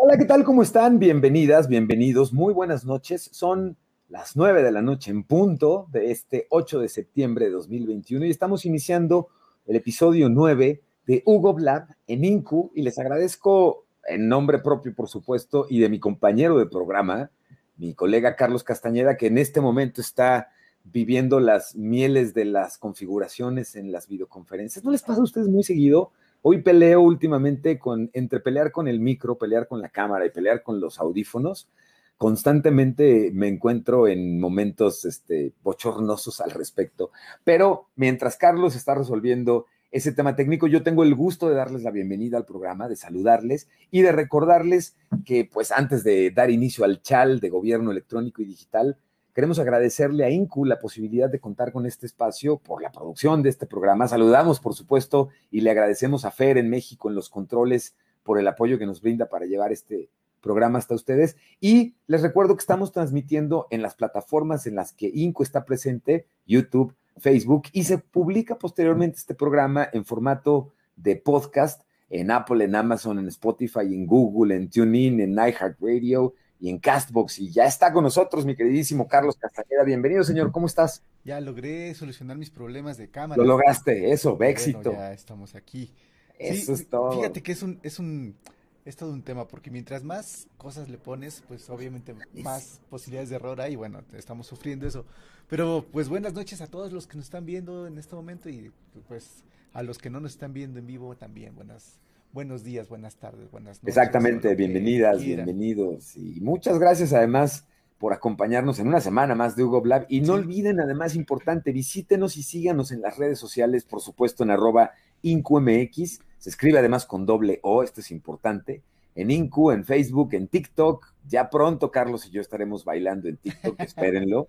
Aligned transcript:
Hola, 0.00 0.16
¿qué 0.16 0.26
tal? 0.26 0.44
¿Cómo 0.44 0.62
están? 0.62 1.00
Bienvenidas, 1.00 1.66
bienvenidos. 1.66 2.32
Muy 2.32 2.54
buenas 2.54 2.84
noches. 2.84 3.30
Son 3.32 3.76
las 4.08 4.36
9 4.36 4.62
de 4.62 4.70
la 4.70 4.80
noche 4.80 5.10
en 5.10 5.24
punto 5.24 5.88
de 5.90 6.12
este 6.12 6.46
8 6.50 6.78
de 6.78 6.88
septiembre 6.88 7.46
de 7.46 7.50
2021 7.50 8.24
y 8.24 8.30
estamos 8.30 8.64
iniciando 8.64 9.26
el 9.66 9.74
episodio 9.74 10.28
9 10.28 10.82
de 11.04 11.22
Hugo 11.26 11.52
Blab 11.52 11.96
en 12.06 12.24
INCU 12.24 12.70
y 12.76 12.82
les 12.82 12.96
agradezco 13.00 13.86
en 14.06 14.28
nombre 14.28 14.60
propio, 14.60 14.94
por 14.94 15.08
supuesto, 15.08 15.66
y 15.68 15.80
de 15.80 15.88
mi 15.88 15.98
compañero 15.98 16.56
de 16.60 16.66
programa, 16.66 17.32
mi 17.76 17.92
colega 17.92 18.36
Carlos 18.36 18.62
Castañeda, 18.62 19.16
que 19.16 19.26
en 19.26 19.36
este 19.36 19.60
momento 19.60 20.00
está 20.00 20.50
viviendo 20.84 21.40
las 21.40 21.74
mieles 21.74 22.34
de 22.34 22.44
las 22.44 22.78
configuraciones 22.78 23.74
en 23.74 23.90
las 23.90 24.06
videoconferencias. 24.06 24.84
¿No 24.84 24.92
les 24.92 25.02
pasa 25.02 25.20
a 25.20 25.24
ustedes 25.24 25.48
muy 25.48 25.64
seguido? 25.64 26.12
Hoy 26.42 26.62
peleo 26.62 27.00
últimamente 27.00 27.78
con, 27.78 28.10
entre 28.12 28.40
pelear 28.40 28.70
con 28.70 28.86
el 28.88 29.00
micro, 29.00 29.38
pelear 29.38 29.66
con 29.66 29.82
la 29.82 29.88
cámara 29.88 30.24
y 30.24 30.30
pelear 30.30 30.62
con 30.62 30.80
los 30.80 31.00
audífonos, 31.00 31.68
constantemente 32.16 33.30
me 33.32 33.48
encuentro 33.48 34.06
en 34.08 34.40
momentos 34.40 35.04
este, 35.04 35.52
bochornosos 35.62 36.40
al 36.40 36.50
respecto. 36.50 37.10
Pero 37.44 37.88
mientras 37.96 38.36
Carlos 38.36 38.76
está 38.76 38.94
resolviendo 38.94 39.66
ese 39.90 40.12
tema 40.12 40.36
técnico, 40.36 40.66
yo 40.66 40.82
tengo 40.82 41.02
el 41.02 41.14
gusto 41.14 41.48
de 41.48 41.54
darles 41.54 41.82
la 41.82 41.90
bienvenida 41.90 42.36
al 42.36 42.44
programa, 42.44 42.88
de 42.88 42.96
saludarles 42.96 43.68
y 43.90 44.02
de 44.02 44.12
recordarles 44.12 44.96
que, 45.24 45.48
pues, 45.50 45.72
antes 45.72 46.04
de 46.04 46.30
dar 46.30 46.50
inicio 46.50 46.84
al 46.84 47.00
CHAL 47.00 47.40
de 47.40 47.48
Gobierno 47.48 47.90
Electrónico 47.90 48.42
y 48.42 48.46
Digital, 48.46 48.98
Queremos 49.34 49.58
agradecerle 49.58 50.24
a 50.24 50.30
INCU 50.30 50.64
la 50.64 50.78
posibilidad 50.78 51.30
de 51.30 51.38
contar 51.38 51.72
con 51.72 51.86
este 51.86 52.06
espacio 52.06 52.58
por 52.58 52.82
la 52.82 52.90
producción 52.90 53.42
de 53.42 53.50
este 53.50 53.66
programa. 53.66 54.08
Saludamos, 54.08 54.58
por 54.58 54.74
supuesto, 54.74 55.28
y 55.50 55.60
le 55.60 55.70
agradecemos 55.70 56.24
a 56.24 56.30
Fer 56.30 56.58
en 56.58 56.70
México 56.70 57.08
en 57.08 57.14
los 57.14 57.30
controles 57.30 57.94
por 58.22 58.38
el 58.38 58.48
apoyo 58.48 58.78
que 58.78 58.86
nos 58.86 59.00
brinda 59.00 59.28
para 59.28 59.46
llevar 59.46 59.70
este 59.72 60.10
programa 60.40 60.78
hasta 60.78 60.94
ustedes. 60.94 61.36
Y 61.60 61.94
les 62.06 62.22
recuerdo 62.22 62.56
que 62.56 62.60
estamos 62.60 62.92
transmitiendo 62.92 63.66
en 63.70 63.82
las 63.82 63.94
plataformas 63.94 64.66
en 64.66 64.74
las 64.74 64.92
que 64.92 65.10
INCU 65.12 65.42
está 65.42 65.64
presente, 65.64 66.26
YouTube, 66.46 66.94
Facebook, 67.16 67.64
y 67.72 67.84
se 67.84 67.98
publica 67.98 68.58
posteriormente 68.58 69.18
este 69.18 69.34
programa 69.34 69.88
en 69.92 70.04
formato 70.04 70.72
de 70.96 71.16
podcast 71.16 71.82
en 72.10 72.30
Apple, 72.30 72.64
en 72.64 72.74
Amazon, 72.74 73.18
en 73.18 73.28
Spotify, 73.28 73.80
en 73.82 74.06
Google, 74.06 74.56
en 74.56 74.70
TuneIn, 74.70 75.20
en 75.20 75.32
iHeartRadio, 75.32 76.34
y 76.60 76.70
en 76.70 76.78
Castbox. 76.78 77.38
Y 77.38 77.50
ya 77.50 77.64
está 77.64 77.92
con 77.92 78.04
nosotros 78.04 78.44
mi 78.44 78.56
queridísimo 78.56 79.06
Carlos 79.06 79.36
Castañeda. 79.36 79.84
Bienvenido, 79.84 80.24
señor. 80.24 80.52
¿Cómo 80.52 80.66
estás? 80.66 81.02
Ya 81.24 81.40
logré 81.40 81.94
solucionar 81.94 82.36
mis 82.36 82.50
problemas 82.50 82.96
de 82.96 83.08
cámara. 83.08 83.40
Lo 83.40 83.48
lograste, 83.48 84.10
eso, 84.12 84.36
éxito. 84.42 84.92
ya 84.92 85.12
estamos 85.12 85.54
aquí. 85.54 85.92
Eso 86.38 86.72
es 86.72 86.88
todo. 86.88 87.12
Fíjate 87.12 87.42
que 87.42 87.52
es 87.52 87.62
un, 87.62 87.80
es 87.82 87.98
un, 87.98 88.36
es 88.84 88.96
todo 88.96 89.12
un 89.12 89.22
tema, 89.22 89.46
porque 89.48 89.70
mientras 89.70 90.04
más 90.04 90.48
cosas 90.56 90.88
le 90.88 90.98
pones, 90.98 91.42
pues 91.46 91.68
obviamente 91.70 92.14
más 92.34 92.80
posibilidades 92.88 93.30
de 93.30 93.36
error 93.36 93.60
hay. 93.60 93.76
Bueno, 93.76 94.02
estamos 94.12 94.46
sufriendo 94.46 94.86
eso. 94.86 95.04
Pero 95.48 95.86
pues 95.90 96.08
buenas 96.08 96.34
noches 96.34 96.60
a 96.60 96.66
todos 96.66 96.92
los 96.92 97.06
que 97.06 97.16
nos 97.16 97.26
están 97.26 97.46
viendo 97.46 97.86
en 97.86 97.98
este 97.98 98.14
momento 98.14 98.48
y 98.48 98.70
pues 99.08 99.42
a 99.72 99.82
los 99.82 99.98
que 99.98 100.10
no 100.10 100.20
nos 100.20 100.32
están 100.32 100.52
viendo 100.52 100.78
en 100.78 100.86
vivo 100.86 101.16
también. 101.16 101.54
Buenas 101.54 101.98
buenos 102.32 102.62
días, 102.64 102.88
buenas 102.88 103.16
tardes, 103.16 103.50
buenas 103.50 103.82
noches. 103.82 103.88
Exactamente, 103.96 104.54
bienvenidas, 104.54 105.22
bienvenidos. 105.22 106.16
Y 106.16 106.40
muchas 106.40 106.78
gracias 106.78 107.12
además 107.12 107.66
por 107.98 108.12
acompañarnos 108.12 108.78
en 108.78 108.88
una 108.88 109.00
semana 109.00 109.34
más 109.34 109.56
de 109.56 109.64
Hugo 109.64 109.80
Blab. 109.80 110.06
Y 110.08 110.20
no 110.20 110.34
olviden, 110.34 110.80
además, 110.80 111.14
importante, 111.14 111.72
visítenos 111.72 112.36
y 112.36 112.42
síganos 112.42 112.92
en 112.92 113.00
las 113.00 113.18
redes 113.18 113.38
sociales, 113.38 113.84
por 113.84 114.00
supuesto, 114.00 114.44
en 114.44 114.50
arroba 114.50 114.92
IncuMX. 115.22 116.20
Se 116.38 116.50
escribe 116.50 116.78
además 116.78 117.06
con 117.06 117.26
doble 117.26 117.58
O, 117.62 117.82
esto 117.82 118.00
es 118.00 118.10
importante. 118.10 118.82
En 119.16 119.32
Incu, 119.32 119.72
en 119.72 119.84
Facebook, 119.84 120.34
en 120.34 120.46
TikTok. 120.46 121.12
Ya 121.26 121.50
pronto 121.50 121.90
Carlos 121.90 122.24
y 122.26 122.30
yo 122.30 122.40
estaremos 122.40 122.84
bailando 122.84 123.28
en 123.28 123.36
TikTok, 123.36 123.80
espérenlo. 123.80 124.46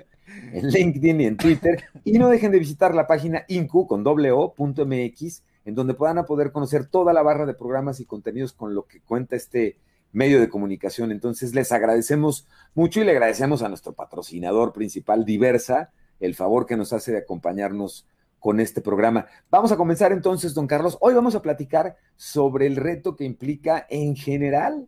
En 0.54 0.68
LinkedIn 0.68 1.22
y 1.22 1.26
en 1.26 1.38
Twitter. 1.38 1.84
Y 2.04 2.20
no 2.20 2.30
dejen 2.30 2.52
de 2.52 2.60
visitar 2.60 2.94
la 2.94 3.08
página 3.08 3.46
Incu 3.48 3.88
con 3.88 4.04
doble 4.04 4.32
O, 4.32 4.54
punto 4.54 4.86
MX 4.86 5.42
en 5.66 5.76
donde 5.76 5.94
puedan 5.94 6.26
poder 6.26 6.52
conocer 6.52 6.86
toda 6.86 7.14
la 7.14 7.22
barra 7.22 7.46
de 7.46 7.54
programas 7.54 8.00
y 8.00 8.06
contenidos 8.06 8.54
con 8.54 8.74
lo 8.74 8.86
que 8.86 9.02
cuenta 9.02 9.36
este 9.36 9.78
medio 10.12 10.40
de 10.40 10.50
comunicación. 10.50 11.12
Entonces, 11.12 11.54
les 11.54 11.72
agradecemos 11.72 12.48
mucho 12.74 13.02
y 13.02 13.04
le 13.04 13.12
agradecemos 13.12 13.62
a 13.62 13.70
nuestro 13.70 13.94
patrocinador 13.94 14.74
principal, 14.74 15.26
Diversa, 15.26 15.92
el 16.20 16.36
favor 16.36 16.66
que 16.66 16.78
nos 16.78 16.94
hace 16.94 17.12
de 17.12 17.20
acompañarnos 17.20 18.08
con 18.40 18.60
este 18.60 18.82
programa. 18.82 19.28
Vamos 19.50 19.72
a 19.72 19.78
comenzar 19.78 20.12
entonces, 20.12 20.54
don 20.54 20.68
Carlos. 20.68 20.98
Hoy 21.02 21.14
vamos 21.14 21.36
a 21.36 21.42
platicar 21.42 21.98
sobre 22.16 22.68
el 22.68 22.76
reto 22.76 23.16
que 23.16 23.26
implica 23.26 23.86
en 23.90 24.16
general 24.16 24.88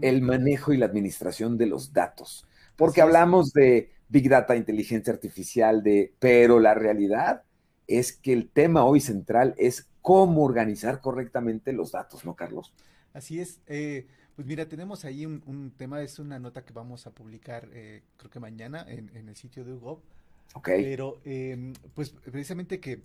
el 0.00 0.22
manejo 0.22 0.72
y 0.72 0.76
la 0.76 0.86
administración 0.86 1.56
de 1.56 1.66
los 1.66 1.92
datos, 1.92 2.46
porque 2.76 3.00
hablamos 3.00 3.52
de 3.52 3.92
Big 4.08 4.28
Data, 4.28 4.56
inteligencia 4.56 5.12
artificial, 5.12 5.82
de, 5.82 6.12
pero 6.18 6.58
la 6.58 6.74
realidad 6.74 7.42
es 7.88 8.12
que 8.12 8.32
el 8.32 8.48
tema 8.48 8.84
hoy 8.84 9.00
central 9.00 9.54
es 9.58 9.88
cómo 10.02 10.44
organizar 10.44 11.00
correctamente 11.00 11.72
los 11.72 11.92
datos, 11.92 12.24
¿no, 12.24 12.36
Carlos? 12.36 12.72
Así 13.14 13.40
es. 13.40 13.60
Eh, 13.66 14.06
pues 14.36 14.46
mira, 14.46 14.68
tenemos 14.68 15.04
ahí 15.04 15.26
un, 15.26 15.72
tema, 15.76 16.02
es 16.02 16.18
una 16.18 16.38
nota 16.38 16.64
que 16.64 16.72
vamos 16.72 17.06
a 17.06 17.10
publicar, 17.10 17.68
eh, 17.72 18.02
creo 18.18 18.30
que 18.30 18.38
mañana, 18.38 18.86
en, 18.86 19.10
el 19.28 19.34
sitio 19.34 19.64
de 19.64 19.72
UGOV. 19.72 19.98
Ok. 20.54 20.68
Pero, 20.68 21.20
em, 21.24 21.72
pues 21.94 22.10
precisamente 22.10 22.78
que 22.78 23.02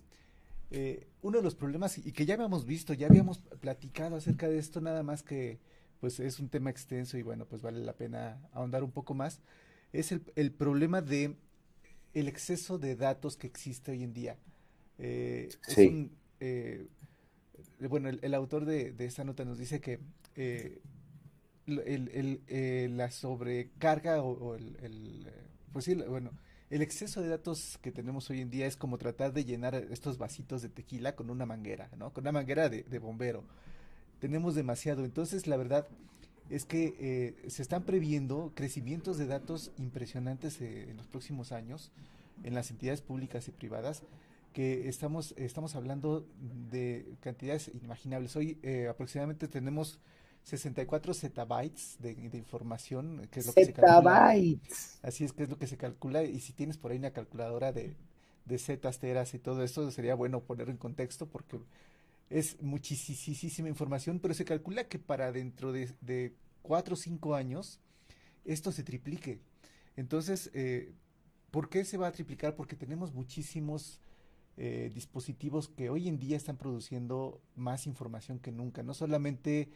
eh, 0.70 1.08
uno 1.22 1.38
de 1.38 1.42
los 1.42 1.54
problemas, 1.54 1.98
y 1.98 2.12
que 2.12 2.26
ya 2.26 2.34
habíamos 2.34 2.66
visto, 2.66 2.94
ya 2.94 3.06
habíamos 3.06 3.38
platicado 3.60 4.16
acerca 4.16 4.48
de 4.48 4.58
esto, 4.58 4.80
nada 4.80 5.02
más 5.02 5.22
que, 5.22 5.58
pues 6.00 6.20
es 6.20 6.38
un 6.38 6.48
tema 6.48 6.70
extenso 6.70 7.16
y 7.18 7.22
bueno, 7.22 7.46
pues 7.46 7.62
vale 7.62 7.80
la 7.80 7.94
pena 7.94 8.38
ahondar 8.52 8.84
un 8.84 8.92
poco 8.92 9.14
más, 9.14 9.40
es 9.92 10.12
el, 10.12 10.22
el 10.36 10.52
problema 10.52 11.00
de 11.00 11.36
el 12.12 12.28
exceso 12.28 12.78
de 12.78 12.96
datos 12.96 13.36
que 13.36 13.46
existe 13.46 13.90
hoy 13.90 14.04
en 14.04 14.12
día. 14.12 14.36
Sí. 14.98 16.10
Eh, 16.40 16.86
bueno, 17.88 18.08
el, 18.08 18.34
autor 18.34 18.64
de, 18.64 18.92
de, 18.92 19.06
esta 19.06 19.24
nota 19.24 19.44
nos 19.44 19.58
dice 19.58 19.80
que 19.80 20.00
eh, 20.36 20.80
el, 21.66 22.40
eh, 22.48 22.88
la 22.90 23.10
sobrecarga 23.10 24.22
o, 24.22 24.54
el, 24.54 25.30
pues 25.72 25.86
sí, 25.86 25.94
bueno, 25.94 26.30
el 26.70 26.82
exceso 26.82 27.20
de 27.20 27.28
datos 27.28 27.78
que 27.82 27.92
tenemos 27.92 28.28
hoy 28.30 28.40
en 28.40 28.50
día 28.50 28.66
es 28.66 28.76
como 28.76 28.98
tratar 28.98 29.32
de 29.32 29.44
llenar 29.44 29.74
estos 29.74 30.18
vasitos 30.18 30.62
de 30.62 30.68
tequila 30.68 31.14
con 31.14 31.30
una 31.30 31.46
manguera, 31.46 31.90
¿no? 31.96 32.12
Con 32.12 32.24
una 32.24 32.32
manguera 32.32 32.68
de, 32.68 32.98
bombero. 32.98 33.44
Tenemos 34.20 34.54
demasiado. 34.54 35.04
Entonces, 35.04 35.46
la 35.46 35.56
verdad 35.56 35.86
es 36.50 36.64
que 36.64 37.34
se 37.48 37.62
están 37.62 37.84
previendo 37.84 38.52
crecimientos 38.54 39.18
de 39.18 39.26
datos 39.26 39.72
impresionantes 39.78 40.60
en 40.60 40.96
los 40.96 41.06
próximos 41.06 41.52
años 41.52 41.90
en 42.42 42.54
las 42.54 42.70
entidades 42.70 43.00
públicas 43.00 43.46
y 43.48 43.52
privadas 43.52 44.02
que 44.54 44.88
estamos, 44.88 45.34
estamos 45.36 45.74
hablando 45.74 46.26
de 46.70 47.16
cantidades 47.20 47.68
inimaginables. 47.74 48.36
Hoy 48.36 48.58
eh, 48.62 48.86
aproximadamente 48.88 49.48
tenemos 49.48 49.98
64 50.44 51.12
zettabytes 51.12 51.96
de, 51.98 52.14
de, 52.14 52.38
información, 52.38 53.28
que 53.32 53.40
es 53.40 53.46
lo 53.46 53.52
que 53.52 53.64
se 53.64 53.72
calcula. 53.72 54.30
Así 55.02 55.24
es 55.24 55.32
que 55.32 55.42
es 55.42 55.50
lo 55.50 55.58
que 55.58 55.66
se 55.66 55.76
calcula. 55.76 56.22
Y 56.22 56.38
si 56.38 56.52
tienes 56.52 56.78
por 56.78 56.92
ahí 56.92 56.98
una 56.98 57.10
calculadora 57.10 57.72
de, 57.72 57.96
de 58.44 58.58
zetas, 58.58 59.00
teras 59.00 59.34
y 59.34 59.40
todo 59.40 59.64
eso, 59.64 59.90
sería 59.90 60.14
bueno 60.14 60.40
poner 60.44 60.70
en 60.70 60.76
contexto 60.76 61.26
porque 61.26 61.58
es 62.30 62.62
muchísima 62.62 63.68
información, 63.68 64.20
pero 64.20 64.34
se 64.34 64.44
calcula 64.44 64.84
que 64.84 65.00
para 65.00 65.32
dentro 65.32 65.72
de, 65.72 65.90
de 66.00 66.32
4 66.62 66.94
o 66.94 66.96
5 66.96 67.34
años 67.34 67.80
esto 68.44 68.70
se 68.70 68.84
triplique. 68.84 69.40
Entonces, 69.96 70.50
eh, 70.54 70.92
¿por 71.50 71.68
qué 71.68 71.84
se 71.84 71.98
va 71.98 72.06
a 72.06 72.12
triplicar? 72.12 72.54
Porque 72.54 72.76
tenemos 72.76 73.12
muchísimos 73.12 73.98
eh, 74.56 74.90
dispositivos 74.94 75.68
que 75.68 75.90
hoy 75.90 76.08
en 76.08 76.18
día 76.18 76.36
están 76.36 76.56
produciendo 76.56 77.40
más 77.56 77.86
información 77.86 78.38
que 78.38 78.52
nunca, 78.52 78.82
no 78.82 78.94
solamente 78.94 79.68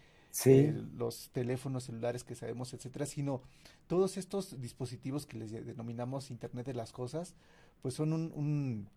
eh, 0.45 0.83
los 0.97 1.31
teléfonos 1.31 1.85
celulares 1.85 2.25
que 2.25 2.35
sabemos, 2.35 2.73
etcétera, 2.75 3.07
sino 3.07 3.43
todos 3.87 4.17
estos 4.17 4.61
dispositivos 4.61 5.27
que 5.27 5.39
les 5.39 5.51
denominamos 5.51 6.31
Internet 6.31 6.67
de 6.67 6.75
las 6.75 6.93
Cosas, 6.93 7.35
pues 7.83 7.95
son 7.95 8.13
un, 8.13 8.89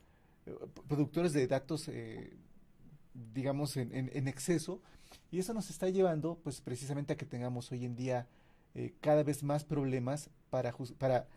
eh, 0.45 0.55
productores 0.87 1.33
de 1.33 1.47
datos, 1.47 1.89
digamos, 3.33 3.77
en, 3.77 3.93
en, 3.93 4.27
exceso, 4.27 4.81
y 5.31 5.39
eso 5.39 5.53
nos 5.53 5.69
está 5.69 5.89
llevando, 5.89 6.39
pues 6.43 6.61
precisamente 6.61 7.13
a 7.13 7.17
que 7.17 7.25
tengamos 7.25 7.71
hoy 7.71 7.85
en 7.85 7.95
día 7.95 8.27
eh, 8.73 8.93
cada 9.01 9.23
vez 9.23 9.43
más 9.43 9.65
problemas 9.65 10.29
para, 10.49 10.73
para, 10.97 11.27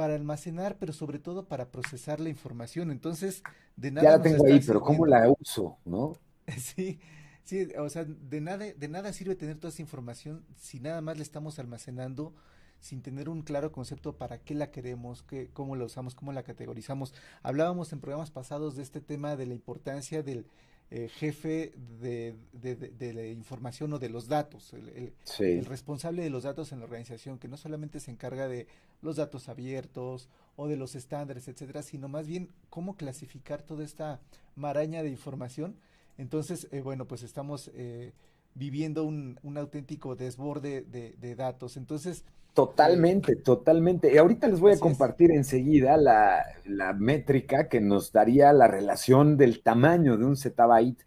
para 0.00 0.14
almacenar, 0.14 0.78
pero 0.78 0.94
sobre 0.94 1.18
todo 1.18 1.44
para 1.44 1.70
procesar 1.70 2.20
la 2.20 2.30
información. 2.30 2.90
Entonces, 2.90 3.42
de 3.76 3.90
nada. 3.90 4.08
Ya 4.08 4.16
la 4.16 4.22
tengo 4.22 4.46
ahí, 4.46 4.58
pero 4.66 4.80
¿cómo 4.80 5.04
la 5.04 5.30
uso? 5.38 5.76
¿No? 5.84 6.16
sí, 6.56 6.98
sí, 7.44 7.68
o 7.76 7.86
sea, 7.90 8.06
de 8.06 8.40
nada, 8.40 8.64
de 8.64 8.88
nada 8.88 9.12
sirve 9.12 9.34
tener 9.34 9.58
toda 9.58 9.68
esa 9.68 9.82
información 9.82 10.42
si 10.56 10.80
nada 10.80 11.02
más 11.02 11.18
la 11.18 11.22
estamos 11.22 11.58
almacenando 11.58 12.32
sin 12.80 13.02
tener 13.02 13.28
un 13.28 13.42
claro 13.42 13.72
concepto 13.72 14.16
para 14.16 14.38
qué 14.38 14.54
la 14.54 14.70
queremos, 14.70 15.22
qué, 15.22 15.50
cómo 15.52 15.76
la 15.76 15.84
usamos, 15.84 16.14
cómo 16.14 16.32
la 16.32 16.44
categorizamos. 16.44 17.12
Hablábamos 17.42 17.92
en 17.92 18.00
programas 18.00 18.30
pasados 18.30 18.76
de 18.76 18.82
este 18.82 19.02
tema 19.02 19.36
de 19.36 19.44
la 19.44 19.52
importancia 19.52 20.22
del 20.22 20.46
eh, 20.92 21.08
jefe 21.08 21.72
de, 22.00 22.34
de, 22.52 23.14
la 23.14 23.24
información 23.26 23.92
o 23.92 24.00
de 24.00 24.08
los 24.08 24.26
datos, 24.26 24.72
el, 24.72 25.12
el, 25.38 25.64
responsable 25.64 26.22
de 26.22 26.30
los 26.30 26.42
datos 26.42 26.72
en 26.72 26.80
la 26.80 26.84
organización, 26.84 27.38
que 27.38 27.46
no 27.46 27.56
solamente 27.56 28.00
se 28.00 28.10
encarga 28.10 28.48
de 28.48 28.66
los 29.00 29.16
datos 29.16 29.48
abiertos 29.48 30.28
o 30.56 30.66
de 30.66 30.76
los 30.76 30.96
estándares, 30.96 31.46
etcétera, 31.46 31.82
sino 31.82 32.08
más 32.08 32.26
bien 32.26 32.48
cómo 32.70 32.96
clasificar 32.96 33.62
toda 33.62 33.84
esta 33.84 34.20
maraña 34.56 35.04
de 35.04 35.10
información. 35.10 35.76
Entonces, 36.18 36.66
eh, 36.72 36.80
bueno, 36.80 37.06
pues 37.06 37.22
estamos 37.22 37.70
eh, 37.74 38.12
viviendo 38.54 39.04
un, 39.04 39.38
un, 39.42 39.58
auténtico 39.58 40.16
desborde 40.16 40.82
de, 40.82 41.34
datos. 41.36 41.76
Entonces, 41.76 42.24
Totalmente, 42.54 43.36
totalmente. 43.36 44.12
Y 44.12 44.18
ahorita 44.18 44.48
les 44.48 44.60
voy 44.60 44.72
a 44.72 44.78
compartir 44.78 45.30
enseguida 45.30 45.96
la, 45.96 46.44
la, 46.64 46.92
métrica 46.92 47.68
que 47.68 47.80
nos 47.80 48.12
daría 48.12 48.52
la 48.52 48.66
relación 48.66 49.36
del 49.36 49.62
tamaño 49.62 50.16
de 50.16 50.24
un 50.24 50.36
zettabyte 50.36 51.06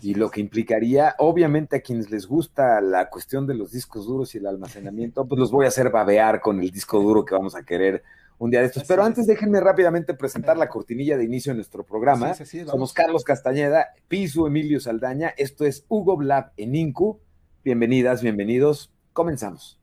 y 0.00 0.14
lo 0.14 0.30
que 0.30 0.40
implicaría, 0.40 1.14
obviamente 1.18 1.76
a 1.76 1.80
quienes 1.80 2.10
les 2.10 2.26
gusta 2.26 2.80
la 2.80 3.10
cuestión 3.10 3.46
de 3.46 3.54
los 3.54 3.72
discos 3.72 4.06
duros 4.06 4.34
y 4.34 4.38
el 4.38 4.46
almacenamiento, 4.46 5.26
pues 5.26 5.38
los 5.38 5.50
voy 5.50 5.66
a 5.66 5.68
hacer 5.68 5.90
babear 5.90 6.40
con 6.40 6.60
el 6.60 6.70
disco 6.70 7.00
duro 7.00 7.24
que 7.24 7.34
vamos 7.34 7.54
a 7.54 7.62
querer 7.62 8.02
un 8.38 8.50
día 8.50 8.60
de 8.60 8.66
estos. 8.66 8.84
Pero 8.84 9.04
antes 9.04 9.26
déjenme 9.26 9.60
rápidamente 9.60 10.14
presentar 10.14 10.56
la 10.56 10.68
cortinilla 10.68 11.16
de 11.16 11.24
inicio 11.24 11.52
de 11.52 11.56
nuestro 11.56 11.84
programa. 11.84 12.34
Somos 12.34 12.92
Carlos 12.92 13.24
Castañeda, 13.24 13.88
Piso 14.08 14.46
Emilio 14.46 14.80
Saldaña, 14.80 15.34
esto 15.36 15.64
es 15.64 15.84
Hugo 15.88 16.16
Blab 16.16 16.52
en 16.56 16.74
Incu. 16.74 17.20
Bienvenidas, 17.62 18.22
bienvenidos. 18.22 18.92
Comenzamos. 19.12 19.81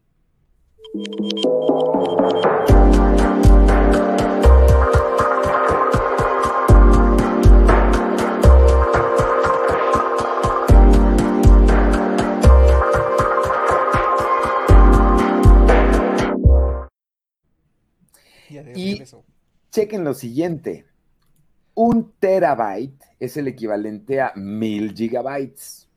Y 18.75 19.03
chequen 19.71 20.03
lo 20.03 20.13
siguiente. 20.13 20.85
Un 21.75 22.13
terabyte 22.19 23.03
es 23.19 23.37
el 23.37 23.47
equivalente 23.47 24.21
a 24.21 24.33
mil 24.35 24.93
gigabytes. 24.93 25.87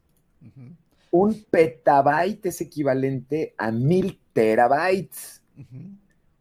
Un 1.13 1.45
petabyte 1.51 2.47
es 2.47 2.63
equivalente 2.63 3.55
a 3.59 3.71
mil 3.71 4.19
terabytes. 4.33 5.43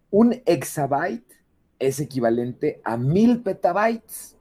Un 0.10 0.42
exabyte 0.46 1.36
es 1.78 2.00
equivalente 2.00 2.80
a 2.86 2.96
mil 2.96 3.44
petabytes. 3.44 4.38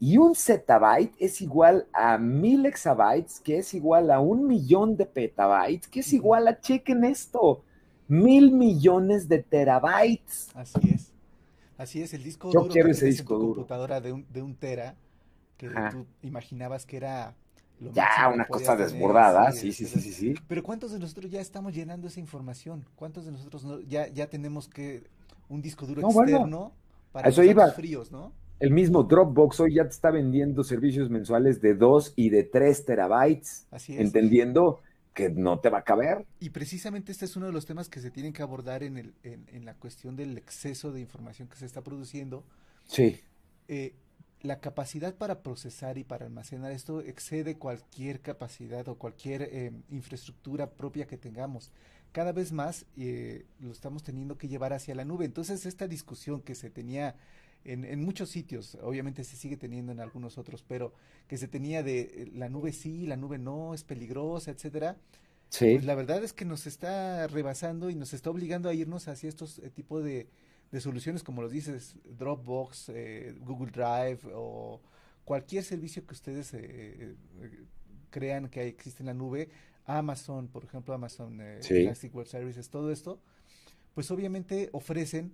Y 0.00 0.16
un 0.16 0.34
zettabyte 0.34 1.14
es 1.18 1.42
igual 1.42 1.86
a 1.92 2.16
mil 2.16 2.64
exabytes, 2.64 3.40
que 3.40 3.58
es 3.58 3.74
igual 3.74 4.10
a 4.10 4.20
un 4.20 4.46
millón 4.46 4.96
de 4.96 5.04
petabytes, 5.04 5.86
que 5.86 6.00
es 6.00 6.12
igual 6.14 6.48
a, 6.48 6.58
chequen 6.58 7.04
esto, 7.04 7.62
mil 8.08 8.52
millones 8.52 9.28
de 9.28 9.42
terabytes. 9.42 10.48
Así 10.54 10.80
es. 10.94 11.12
Así 11.76 12.00
es, 12.00 12.14
el 12.14 12.24
disco 12.24 12.50
Yo 12.50 12.60
duro 12.62 12.72
quiero 12.72 12.90
ese 12.90 13.06
disco 13.06 13.34
duro. 13.34 13.54
computadora 13.54 14.00
de 14.00 14.12
un, 14.12 14.26
de 14.32 14.40
un 14.40 14.56
tera, 14.56 14.96
que 15.56 15.68
tú 15.68 16.06
imaginabas 16.22 16.86
que 16.86 16.96
era 16.96 17.36
ya, 17.92 18.30
una 18.32 18.46
cosa 18.46 18.76
desbordada, 18.76 19.52
sí, 19.52 19.72
sí, 19.72 19.86
sí, 19.86 20.00
sí, 20.00 20.12
sí. 20.12 20.34
Pero 20.46 20.62
¿cuántos 20.62 20.92
de 20.92 20.98
nosotros 20.98 21.30
ya 21.30 21.40
estamos 21.40 21.74
llenando 21.74 22.06
esa 22.06 22.20
información? 22.20 22.84
¿Cuántos 22.94 23.24
de 23.24 23.32
nosotros 23.32 23.64
ya, 23.86 24.08
ya 24.08 24.28
tenemos 24.28 24.68
que 24.68 25.02
un 25.48 25.60
disco 25.60 25.86
duro 25.86 26.02
externo 26.02 26.72
para 27.12 27.28
eso 27.28 27.42
iba. 27.42 27.70
fríos, 27.72 28.10
no? 28.10 28.32
El 28.58 28.70
mismo 28.70 29.02
Dropbox 29.02 29.60
hoy 29.60 29.74
ya 29.74 29.82
te 29.82 29.90
está 29.90 30.10
vendiendo 30.10 30.62
servicios 30.62 31.10
mensuales 31.10 31.60
de 31.60 31.74
2 31.74 32.14
y 32.16 32.30
de 32.30 32.44
3 32.44 32.84
terabytes. 32.84 33.66
Así 33.70 33.94
es. 33.94 34.00
Entendiendo 34.00 34.80
que 35.12 35.30
no 35.30 35.58
te 35.58 35.68
va 35.68 35.80
a 35.80 35.82
caber. 35.82 36.24
Y 36.40 36.50
precisamente 36.50 37.12
este 37.12 37.24
es 37.24 37.36
uno 37.36 37.46
de 37.46 37.52
los 37.52 37.66
temas 37.66 37.88
que 37.88 38.00
se 38.00 38.10
tienen 38.10 38.32
que 38.32 38.42
abordar 38.42 38.82
en, 38.82 38.96
el, 38.96 39.14
en, 39.24 39.46
en 39.52 39.64
la 39.64 39.74
cuestión 39.74 40.16
del 40.16 40.38
exceso 40.38 40.92
de 40.92 41.00
información 41.00 41.48
que 41.48 41.56
se 41.56 41.66
está 41.66 41.82
produciendo. 41.82 42.44
Sí. 42.86 43.20
Eh, 43.68 43.94
la 44.42 44.58
capacidad 44.60 45.14
para 45.14 45.42
procesar 45.42 45.98
y 45.98 46.04
para 46.04 46.26
almacenar 46.26 46.72
esto 46.72 47.00
excede 47.00 47.56
cualquier 47.56 48.20
capacidad 48.20 48.86
o 48.88 48.96
cualquier 48.96 49.42
eh, 49.42 49.72
infraestructura 49.90 50.70
propia 50.70 51.06
que 51.06 51.16
tengamos. 51.16 51.70
Cada 52.10 52.32
vez 52.32 52.52
más 52.52 52.84
eh, 52.96 53.46
lo 53.60 53.70
estamos 53.70 54.02
teniendo 54.02 54.36
que 54.36 54.48
llevar 54.48 54.72
hacia 54.72 54.94
la 54.94 55.04
nube. 55.04 55.24
Entonces, 55.24 55.64
esta 55.64 55.88
discusión 55.88 56.42
que 56.42 56.54
se 56.54 56.70
tenía 56.70 57.14
en, 57.64 58.04
muchos 58.04 58.28
sitios, 58.28 58.76
obviamente 58.82 59.22
se 59.22 59.36
sigue 59.36 59.56
teniendo 59.56 59.92
en 59.92 60.00
algunos 60.00 60.36
otros, 60.36 60.64
pero 60.66 60.92
que 61.28 61.38
se 61.38 61.46
tenía 61.46 61.84
de 61.84 62.00
eh, 62.00 62.30
la 62.34 62.48
nube 62.48 62.72
sí, 62.72 63.06
la 63.06 63.16
nube 63.16 63.38
no, 63.38 63.72
es 63.72 63.84
peligrosa, 63.84 64.50
etcétera. 64.50 64.96
Sí. 65.48 65.74
Pues 65.74 65.84
la 65.84 65.94
verdad 65.94 66.24
es 66.24 66.32
que 66.32 66.44
nos 66.44 66.66
está 66.66 67.28
rebasando 67.28 67.90
y 67.90 67.94
nos 67.94 68.12
está 68.12 68.30
obligando 68.30 68.68
a 68.68 68.74
irnos 68.74 69.06
hacia 69.06 69.28
estos 69.28 69.60
tipos 69.74 70.02
de, 70.02 70.26
de 70.72 70.80
soluciones 70.80 71.22
como 71.22 71.42
los 71.42 71.52
dices, 71.52 71.96
Dropbox, 72.18 72.88
eh, 72.88 73.36
Google 73.40 73.70
Drive 73.70 74.20
o 74.34 74.80
cualquier 75.24 75.62
servicio 75.62 76.04
que 76.06 76.14
ustedes 76.14 76.52
eh, 76.54 76.60
eh, 76.60 77.14
crean 78.10 78.48
que 78.48 78.66
existe 78.66 79.02
en 79.02 79.06
la 79.06 79.14
nube, 79.14 79.50
Amazon, 79.84 80.48
por 80.48 80.64
ejemplo, 80.64 80.94
Amazon 80.94 81.40
Elastic 81.40 82.14
Web 82.14 82.26
Services, 82.26 82.70
todo 82.70 82.90
esto, 82.90 83.20
pues 83.94 84.10
obviamente 84.10 84.70
ofrecen 84.72 85.32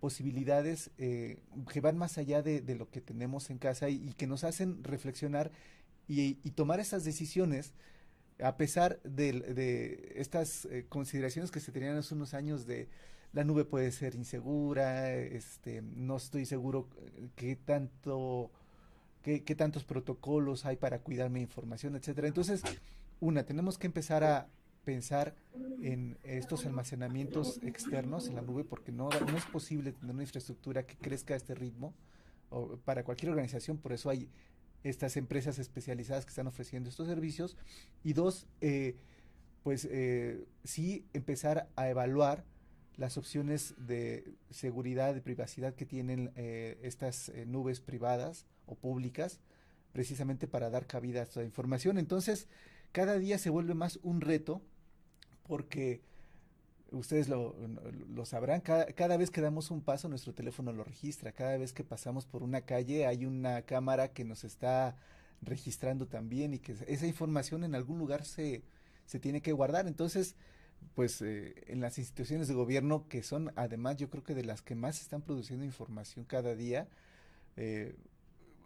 posibilidades 0.00 0.90
que 0.96 1.80
van 1.82 1.98
más 1.98 2.16
allá 2.16 2.40
de, 2.42 2.62
lo 2.76 2.88
que 2.88 3.00
tenemos 3.00 3.50
en 3.50 3.58
casa 3.58 3.88
y, 3.88 4.12
que 4.16 4.28
nos 4.28 4.44
hacen 4.44 4.84
reflexionar 4.84 5.50
y, 6.06 6.34
tomar 6.52 6.78
esas 6.78 7.04
decisiones 7.04 7.72
a 8.40 8.56
pesar 8.56 9.00
de, 9.02 9.32
de 9.32 10.12
estas 10.14 10.68
consideraciones 10.88 11.50
que 11.50 11.58
se 11.58 11.72
tenían 11.72 11.96
hace 11.96 12.14
unos 12.14 12.34
años 12.34 12.66
de 12.66 12.88
la 13.32 13.44
nube 13.44 13.64
puede 13.64 13.92
ser 13.92 14.14
insegura, 14.14 15.14
este, 15.14 15.82
no 15.82 16.16
estoy 16.16 16.46
seguro 16.46 16.88
eh, 17.16 17.28
qué 17.36 17.56
tanto, 17.56 18.50
qué, 19.22 19.40
tantos 19.54 19.84
protocolos 19.84 20.64
hay 20.64 20.76
para 20.76 21.00
cuidar 21.00 21.30
mi 21.30 21.40
información, 21.40 21.96
etcétera. 21.96 22.28
Entonces, 22.28 22.62
una, 23.20 23.44
tenemos 23.44 23.78
que 23.78 23.86
empezar 23.86 24.24
a 24.24 24.48
pensar 24.84 25.34
en 25.82 26.16
estos 26.22 26.64
almacenamientos 26.64 27.62
externos 27.62 28.26
en 28.28 28.36
la 28.36 28.42
nube 28.42 28.64
porque 28.64 28.90
no, 28.90 29.10
no 29.10 29.36
es 29.36 29.44
posible 29.44 29.92
tener 29.92 30.14
una 30.14 30.22
infraestructura 30.22 30.84
que 30.86 30.96
crezca 30.96 31.34
a 31.34 31.36
este 31.36 31.54
ritmo 31.54 31.92
o 32.48 32.78
para 32.78 33.04
cualquier 33.04 33.30
organización, 33.30 33.76
por 33.76 33.92
eso 33.92 34.08
hay 34.08 34.30
estas 34.84 35.16
empresas 35.16 35.58
especializadas 35.58 36.24
que 36.24 36.30
están 36.30 36.46
ofreciendo 36.46 36.88
estos 36.88 37.06
servicios. 37.06 37.56
Y 38.04 38.12
dos, 38.12 38.46
eh, 38.60 38.96
pues 39.62 39.86
eh, 39.90 40.46
sí 40.64 41.04
empezar 41.12 41.68
a 41.76 41.88
evaluar 41.88 42.44
las 42.98 43.16
opciones 43.16 43.74
de 43.78 44.34
seguridad 44.50 45.14
y 45.14 45.20
privacidad 45.20 45.74
que 45.74 45.86
tienen 45.86 46.32
eh, 46.34 46.78
estas 46.82 47.28
eh, 47.30 47.46
nubes 47.46 47.80
privadas 47.80 48.44
o 48.66 48.74
públicas, 48.74 49.40
precisamente 49.92 50.48
para 50.48 50.68
dar 50.68 50.86
cabida 50.86 51.20
a 51.20 51.22
esta 51.22 51.44
información. 51.44 51.96
Entonces, 51.96 52.48
cada 52.90 53.16
día 53.18 53.38
se 53.38 53.50
vuelve 53.50 53.74
más 53.74 54.00
un 54.02 54.20
reto 54.20 54.60
porque 55.44 56.02
ustedes 56.90 57.28
lo, 57.28 57.54
sabrán, 58.24 58.60
cada, 58.60 58.86
cada, 58.86 59.16
vez 59.16 59.30
que 59.30 59.40
damos 59.40 59.70
un 59.70 59.80
paso 59.80 60.08
nuestro 60.08 60.34
teléfono 60.34 60.72
lo 60.72 60.82
registra, 60.82 61.32
cada 61.32 61.56
vez 61.56 61.72
que 61.72 61.84
pasamos 61.84 62.26
por 62.26 62.42
una 62.42 62.62
calle 62.62 63.06
hay 63.06 63.26
una 63.26 63.62
cámara 63.62 64.08
que 64.08 64.24
nos 64.24 64.42
está 64.42 64.96
registrando 65.40 66.06
también 66.06 66.52
y 66.52 66.58
que 66.58 66.74
esa 66.88 67.06
información 67.06 67.62
en 67.62 67.74
algún 67.74 67.98
lugar 67.98 68.24
se, 68.24 68.64
se 69.06 69.20
tiene 69.20 69.40
que 69.40 69.52
guardar. 69.52 69.86
Entonces, 69.86 70.34
pues 70.94 71.22
eh, 71.22 71.54
en 71.66 71.80
las 71.80 71.98
instituciones 71.98 72.48
de 72.48 72.54
gobierno 72.54 73.06
que 73.08 73.22
son 73.22 73.52
además 73.56 73.96
yo 73.96 74.10
creo 74.10 74.24
que 74.24 74.34
de 74.34 74.44
las 74.44 74.62
que 74.62 74.74
más 74.74 75.00
están 75.00 75.22
produciendo 75.22 75.64
información 75.64 76.24
cada 76.24 76.54
día 76.54 76.88
eh, 77.56 77.96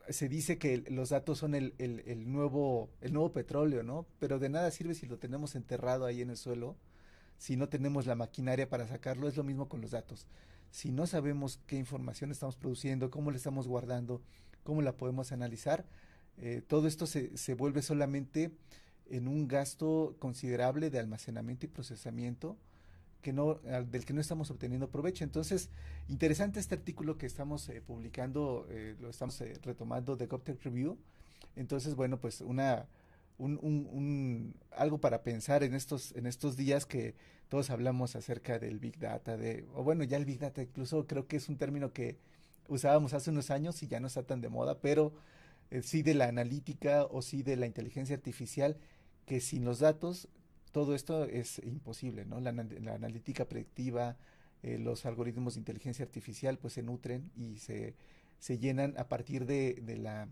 se 0.09 0.29
dice 0.29 0.59
que 0.59 0.79
los 0.91 1.11
datos 1.11 1.39
son 1.39 1.55
el, 1.55 1.75
el, 1.79 2.31
nuevo 2.31 2.91
el 3.01 3.13
nuevo 3.13 3.33
petróleo 3.33 3.83
no 3.83 4.07
pero 4.19 4.39
de 4.39 4.49
nada 4.49 4.71
sirve 4.71 4.95
si 4.95 5.07
lo 5.07 5.19
tenemos 5.19 5.55
enterrado 5.55 6.07
ahí 6.07 6.23
en 6.23 6.31
el 6.31 6.37
suelo 6.37 6.77
si 7.43 7.57
no 7.57 7.69
tenemos 7.69 8.07
la 8.07 8.15
maquinaria 8.15 8.69
para 8.69 8.87
sacarlo. 8.87 9.27
Es 9.27 9.37
lo 9.37 9.43
mismo 9.43 9.69
con 9.69 9.81
los 9.81 9.91
datos. 9.91 10.29
Si 10.71 10.93
no 10.93 11.09
sabemos 11.09 11.59
qué 11.67 11.75
información 11.75 12.31
estamos 12.31 12.55
produciendo 12.55 13.11
cómo 13.11 13.33
la 13.33 13.37
estamos 13.37 13.67
guardando 13.67 14.23
cómo 14.63 14.81
la 14.81 14.97
podemos 14.97 15.33
analizar 15.33 15.85
eh, 16.39 16.63
todo 16.67 16.87
esto 16.87 17.07
se, 17.07 17.37
se 17.37 17.55
vuelve 17.55 17.83
solamente 17.83 18.53
en 19.13 19.29
un 19.29 19.47
gasto 19.47 20.17
considerable 20.19 20.89
de 20.89 20.99
almacenamiento 20.99 21.67
y 21.67 21.69
procesamiento 21.69 22.57
que 23.21 23.33
no, 23.33 23.55
del 23.55 24.05
que 24.05 24.15
no 24.15 24.21
estamos 24.21 24.51
obteniendo 24.51 24.91
provecho. 24.91 25.23
Entonces, 25.23 25.69
interesante 26.09 26.59
este 26.59 26.75
artículo 26.75 27.19
que 27.19 27.27
estamos 27.27 27.69
eh, 27.69 27.81
publicando, 27.81 28.67
eh, 28.71 28.97
lo 29.01 29.11
estamos 29.11 29.41
eh, 29.43 29.55
retomando 29.63 30.17
de 30.17 30.27
GovTech 30.27 30.63
Review. 30.65 30.99
Entonces, 31.57 31.95
bueno, 31.95 32.19
pues 32.19 32.41
una, 32.41 32.87
un, 33.39 33.59
un, 33.63 34.55
algo 34.71 34.99
para 34.99 35.23
pensar 35.23 35.63
en 35.63 35.75
estos, 35.75 36.13
en 36.17 36.27
estos 36.27 36.57
días 36.57 36.87
que 36.87 37.15
todos 37.51 37.69
hablamos 37.69 38.17
acerca 38.17 38.59
del 38.59 38.79
Big 38.79 38.99
Data, 38.99 39.37
de, 39.37 39.67
o 39.75 39.85
bueno, 39.85 40.05
ya 40.05 40.17
el 40.17 40.25
Big 40.25 40.39
Data 40.39 40.63
incluso 40.63 41.07
creo 41.07 41.27
que 41.27 41.37
es 41.37 41.51
un 41.51 41.59
término 41.59 41.93
que 41.93 42.17
usábamos 42.69 43.13
hace 43.13 43.29
unos 43.29 43.51
años 43.51 43.83
y 43.83 43.89
ya 43.89 44.01
no 44.01 44.07
está 44.07 44.23
tan 44.23 44.41
de 44.41 44.49
moda, 44.49 44.81
pero 44.81 45.13
sí 45.83 46.03
de 46.03 46.15
la 46.15 46.29
analítica 46.29 47.05
o 47.05 47.21
sí 47.21 47.43
de 47.43 47.57
la 47.57 47.67
inteligencia 47.67 48.17
artificial, 48.17 48.79
que 49.27 49.41
sin 49.41 49.65
los 49.65 49.79
datos 49.79 50.29
todo 50.73 50.95
esto 50.95 51.25
es 51.25 51.61
imposible, 51.65 52.25
¿no? 52.25 52.41
La, 52.41 52.51
analítica 52.51 53.47
predictiva, 53.47 54.17
eh, 54.63 54.79
los 54.79 55.05
algoritmos 55.07 55.55
de 55.55 55.61
inteligencia 55.61 56.05
artificial, 56.05 56.59
pues 56.59 56.73
se 56.73 56.83
nutren 56.83 57.31
y 57.37 57.59
se, 57.59 57.95
se 58.39 58.59
llenan 58.59 58.95
a 58.97 59.09
partir 59.09 59.45
de, 59.45 59.75
de, 59.83 59.99
la, 59.99 60.29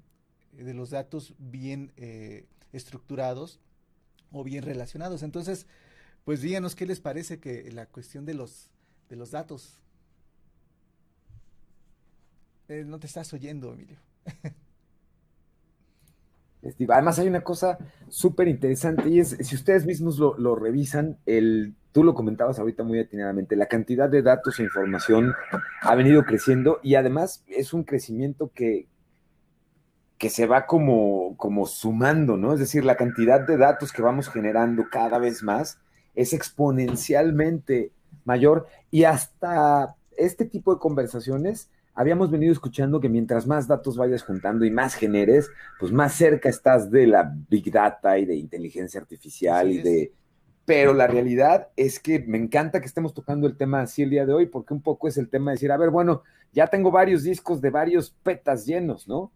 de 0.53 0.75
los 0.75 0.91
datos 0.91 1.35
bien 1.39 1.93
eh, 1.97 2.47
estructurados 2.73 3.61
o 4.33 4.43
bien 4.43 4.65
relacionados. 4.65 5.23
Entonces, 5.23 5.67
pues 6.25 6.41
díganos 6.41 6.75
qué 6.75 6.87
les 6.87 7.01
parece 7.01 7.39
que 7.39 7.71
la 7.71 7.87
cuestión 7.87 8.25
de 8.25 8.35
los, 8.35 8.71
de 9.11 9.17
los 9.17 9.31
datos. 9.31 9.79
Eh, 12.69 12.85
no 12.87 12.99
te 12.99 13.07
estás 13.07 13.33
oyendo, 13.35 13.73
Emilio. 13.75 13.99
Además 16.89 17.19
hay 17.19 17.29
una 17.29 17.43
cosa 17.43 17.79
súper 18.09 18.49
interesante 18.49 19.09
y 19.09 19.21
es, 19.21 19.37
si 19.41 19.55
ustedes 19.55 19.87
mismos 19.87 20.19
lo, 20.19 20.55
revisan, 20.55 21.19
el, 21.25 21.75
tú 21.93 22.05
lo 22.05 22.15
comentabas 22.15 22.59
ahorita 22.59 22.83
muy 22.83 23.01
atinadamente, 23.01 23.57
la 23.57 23.67
cantidad 23.67 24.11
de 24.11 24.23
datos 24.23 24.59
e 24.59 24.65
información 24.65 25.33
ha 25.81 25.95
venido 25.95 26.25
creciendo 26.25 26.79
y 26.83 26.97
además 26.97 27.45
es 27.47 27.73
un 27.73 27.85
crecimiento 27.85 28.51
que, 28.55 28.89
que 30.19 30.29
se 30.29 30.47
va 30.47 30.67
como, 30.67 31.35
como 31.39 31.65
sumando, 31.65 32.37
¿no? 32.37 32.53
Es 32.53 32.61
decir, 32.61 32.85
la 32.85 32.97
cantidad 32.97 33.41
de 33.41 33.57
datos 33.57 33.91
que 33.91 34.03
vamos 34.03 34.29
generando 34.29 34.85
cada 34.91 35.19
vez 35.19 35.43
más 35.43 35.79
es 36.15 36.35
exponencialmente 36.35 37.93
mayor 38.25 38.67
y 38.91 39.05
hasta 39.05 39.97
este 40.19 40.45
tipo 40.45 40.75
de 40.75 40.81
conversaciones 40.81 41.71
habíamos 42.01 42.31
venido 42.31 42.51
escuchando 42.51 42.99
que 42.99 43.11
mientras 43.11 43.47
más 43.47 43.69
datos 43.69 43.99
vayas 43.99 44.23
juntando 44.23 44.65
y 44.65 44.71
más 44.71 44.95
generes, 44.95 45.51
pues 45.79 45.93
más 45.93 46.15
cerca 46.15 46.49
estás 46.49 46.91
de 46.91 47.07
la 47.07 47.31
big 47.51 47.71
data 47.71 48.19
y 48.19 48.25
de 48.25 48.37
inteligencia 48.37 48.99
artificial 48.99 49.71
y 49.71 49.83
de... 49.83 50.13
Pero 50.65 50.95
la 50.95 51.07
realidad 51.07 51.69
es 51.77 52.01
que 52.01 52.21
me 52.21 52.39
encanta 52.39 52.81
que 52.81 52.87
estemos 52.87 53.13
tocando 53.13 53.47
el 53.47 53.55
tema 53.55 53.83
así 53.83 54.03
el 54.03 54.09
día 54.09 54.25
de 54.25 54.33
hoy, 54.33 54.47
porque 54.47 54.73
un 54.73 54.81
poco 54.81 55.09
es 55.09 55.19
el 55.19 55.29
tema 55.29 55.51
de 55.51 55.57
decir, 55.57 55.71
a 55.73 55.77
ver, 55.77 55.91
bueno, 55.91 56.23
ya 56.55 56.69
tengo 56.69 56.91
varios 56.91 57.23
discos 57.23 57.61
de 57.61 57.69
varios 57.69 58.13
petas 58.23 58.65
llenos, 58.65 59.07
¿no? 59.07 59.31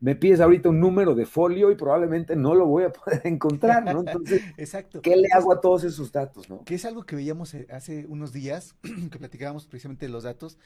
Me 0.00 0.16
pides 0.16 0.40
ahorita 0.40 0.70
un 0.70 0.80
número 0.80 1.14
de 1.14 1.26
folio 1.26 1.70
y 1.70 1.74
probablemente 1.74 2.36
no 2.36 2.54
lo 2.54 2.64
voy 2.64 2.84
a 2.84 2.92
poder 2.92 3.20
encontrar, 3.24 3.84
¿no? 3.84 4.00
Entonces, 4.00 4.40
Exacto. 4.56 5.02
¿qué 5.02 5.14
le 5.14 5.28
hago 5.34 5.52
a 5.52 5.60
todos 5.60 5.84
esos 5.84 6.10
datos, 6.10 6.48
no? 6.48 6.64
Que 6.64 6.76
es 6.76 6.86
algo 6.86 7.04
que 7.04 7.16
veíamos 7.16 7.52
eh, 7.52 7.66
hace 7.68 8.06
unos 8.06 8.32
días, 8.32 8.76
que 9.10 9.18
platicábamos 9.18 9.66
precisamente 9.66 10.06
de 10.06 10.12
los 10.12 10.22
datos, 10.22 10.58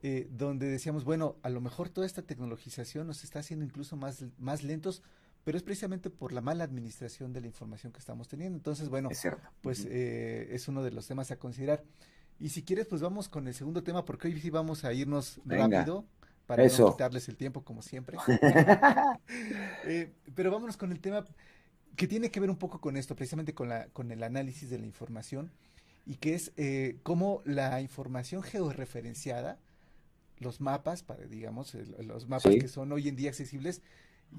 eh, 0.00 0.28
donde 0.30 0.68
decíamos, 0.68 1.04
bueno, 1.04 1.36
a 1.42 1.48
lo 1.48 1.60
mejor 1.60 1.88
toda 1.88 2.06
esta 2.06 2.22
tecnologización 2.22 3.08
nos 3.08 3.24
está 3.24 3.40
haciendo 3.40 3.64
incluso 3.64 3.96
más, 3.96 4.24
más 4.38 4.62
lentos, 4.62 5.02
pero 5.42 5.58
es 5.58 5.64
precisamente 5.64 6.08
por 6.08 6.32
la 6.32 6.40
mala 6.40 6.62
administración 6.62 7.32
de 7.32 7.40
la 7.40 7.48
información 7.48 7.92
que 7.92 7.98
estamos 7.98 8.28
teniendo. 8.28 8.56
Entonces, 8.56 8.90
bueno, 8.90 9.08
pues 9.60 9.86
eh, 9.90 10.48
es 10.52 10.68
uno 10.68 10.84
de 10.84 10.92
los 10.92 11.08
temas 11.08 11.32
a 11.32 11.36
considerar. 11.36 11.82
Y 12.38 12.50
si 12.50 12.62
quieres, 12.62 12.86
pues 12.86 13.02
vamos 13.02 13.28
con 13.28 13.48
el 13.48 13.54
segundo 13.54 13.82
tema, 13.82 14.04
porque 14.04 14.28
hoy 14.28 14.40
sí 14.40 14.50
vamos 14.50 14.84
a 14.84 14.92
irnos 14.92 15.40
rápido 15.44 16.04
para 16.46 16.64
no 16.64 16.90
quitarles 16.92 17.28
el 17.28 17.36
tiempo, 17.36 17.64
como 17.64 17.82
siempre. 17.82 18.18
Eh, 19.84 20.12
pero 20.34 20.50
vámonos 20.50 20.76
con 20.76 20.92
el 20.92 21.00
tema 21.00 21.24
que 21.96 22.06
tiene 22.06 22.30
que 22.30 22.38
ver 22.38 22.50
un 22.50 22.56
poco 22.56 22.80
con 22.80 22.96
esto, 22.96 23.16
precisamente 23.16 23.54
con, 23.54 23.68
la, 23.68 23.86
con 23.88 24.12
el 24.12 24.22
análisis 24.22 24.70
de 24.70 24.78
la 24.78 24.86
información, 24.86 25.50
y 26.06 26.16
que 26.16 26.34
es 26.34 26.52
cómo 27.02 27.42
la 27.44 27.80
información 27.80 28.42
georreferenciada 28.42 29.58
los 30.40 30.60
mapas, 30.60 31.02
para, 31.02 31.26
digamos, 31.26 31.74
los 31.74 32.28
mapas 32.28 32.54
que 32.56 32.68
son 32.68 32.92
hoy 32.92 33.08
en 33.08 33.16
día 33.16 33.30
accesibles. 33.30 33.82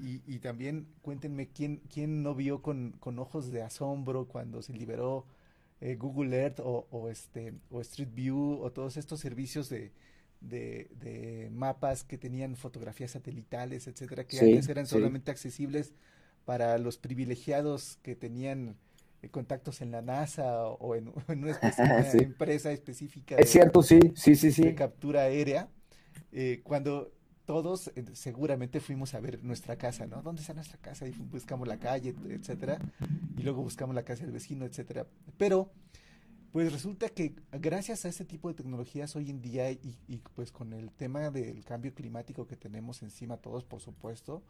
Y, 0.00 0.22
y 0.26 0.38
también 0.38 0.86
cuéntenme 1.02 1.48
quién, 1.48 1.82
quién 1.92 2.22
no 2.22 2.36
vio 2.36 2.62
con, 2.62 2.92
con 3.00 3.18
ojos 3.18 3.50
de 3.50 3.62
asombro 3.62 4.28
cuando 4.28 4.62
se 4.62 4.72
liberó 4.72 5.26
eh, 5.80 5.96
Google 5.96 6.36
Earth 6.36 6.60
o, 6.60 6.86
o, 6.90 7.08
este, 7.08 7.54
o 7.70 7.80
Street 7.80 8.10
View 8.14 8.60
o 8.62 8.70
todos 8.70 8.96
estos 8.98 9.18
servicios 9.18 9.70
de, 9.70 9.92
de, 10.40 11.48
mapas 11.52 12.04
que 12.04 12.18
tenían 12.18 12.54
fotografías 12.54 13.12
satelitales, 13.12 13.86
etcétera, 13.86 14.24
que 14.24 14.38
antes 14.38 14.68
eran 14.68 14.86
solamente 14.86 15.30
accesibles 15.30 15.92
para 16.44 16.76
los 16.78 16.98
privilegiados 16.98 17.98
que 18.02 18.14
tenían 18.14 18.76
eh, 19.22 19.28
contactos 19.28 19.80
en 19.80 19.90
la 19.90 20.02
NASA 20.02 20.66
o, 20.66 20.94
en, 20.96 21.12
una, 21.28 21.58
empresa 22.12 22.72
específica. 22.72 23.36
Es 23.36 23.50
cierto, 23.50 23.82
sí, 23.82 23.98
sí, 24.14 24.36
sí, 24.36 24.52
sí. 24.52 24.62
De 24.62 24.74
captura 24.74 25.22
aérea. 25.22 25.68
Eh, 26.32 26.60
cuando 26.62 27.12
todos 27.44 27.88
eh, 27.96 28.04
seguramente 28.12 28.80
fuimos 28.80 29.14
a 29.14 29.20
ver 29.20 29.42
nuestra 29.42 29.76
casa, 29.76 30.06
¿no? 30.06 30.22
¿Dónde 30.22 30.40
está 30.40 30.54
nuestra 30.54 30.78
casa? 30.78 31.06
Y 31.06 31.12
buscamos 31.12 31.66
la 31.66 31.78
calle, 31.78 32.14
etcétera, 32.28 32.78
y 33.36 33.42
luego 33.42 33.62
buscamos 33.62 33.94
la 33.94 34.04
casa 34.04 34.22
del 34.22 34.32
vecino, 34.32 34.64
etcétera. 34.64 35.06
Pero, 35.36 35.70
pues 36.52 36.72
resulta 36.72 37.08
que 37.08 37.34
gracias 37.52 38.04
a 38.04 38.08
este 38.08 38.24
tipo 38.24 38.48
de 38.48 38.54
tecnologías 38.54 39.14
hoy 39.16 39.30
en 39.30 39.40
día 39.40 39.70
y, 39.70 40.22
pues 40.34 40.52
con 40.52 40.72
el 40.72 40.90
tema 40.90 41.30
del 41.30 41.64
cambio 41.64 41.94
climático 41.94 42.46
que 42.46 42.56
tenemos 42.56 43.02
encima 43.02 43.36
todos, 43.36 43.64
por 43.64 43.80
supuesto, 43.80 44.42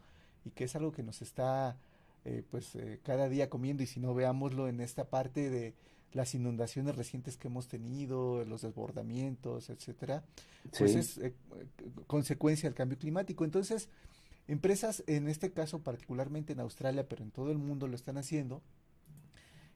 y 0.45 0.51
que 0.51 0.63
es 0.65 0.75
algo 0.75 0.91
que 0.91 1.03
nos 1.03 1.21
está, 1.21 1.77
eh, 2.25 2.43
pues 2.49 2.77
cada 3.03 3.29
día 3.29 3.49
comiendo 3.49 3.83
y 3.83 3.87
si 3.87 3.99
no 3.99 4.13
veámoslo 4.13 4.67
en 4.67 4.79
esta 4.79 5.09
parte 5.09 5.49
de 5.49 5.75
las 6.13 6.35
inundaciones 6.35 6.95
recientes 6.95 7.37
que 7.37 7.47
hemos 7.47 7.67
tenido, 7.67 8.43
los 8.45 8.61
desbordamientos, 8.61 9.69
etcétera, 9.69 10.23
pues 10.77 10.95
es 10.95 11.17
eh, 11.17 11.33
consecuencia 12.07 12.67
del 12.69 12.75
cambio 12.75 12.97
climático. 12.97 13.45
Entonces, 13.45 13.89
empresas, 14.47 15.03
en 15.07 15.27
este 15.27 15.51
caso 15.51 15.79
particularmente 15.79 16.53
en 16.53 16.59
Australia, 16.59 17.07
pero 17.07 17.23
en 17.23 17.31
todo 17.31 17.51
el 17.51 17.57
mundo 17.57 17.87
lo 17.87 17.95
están 17.95 18.17
haciendo, 18.17 18.61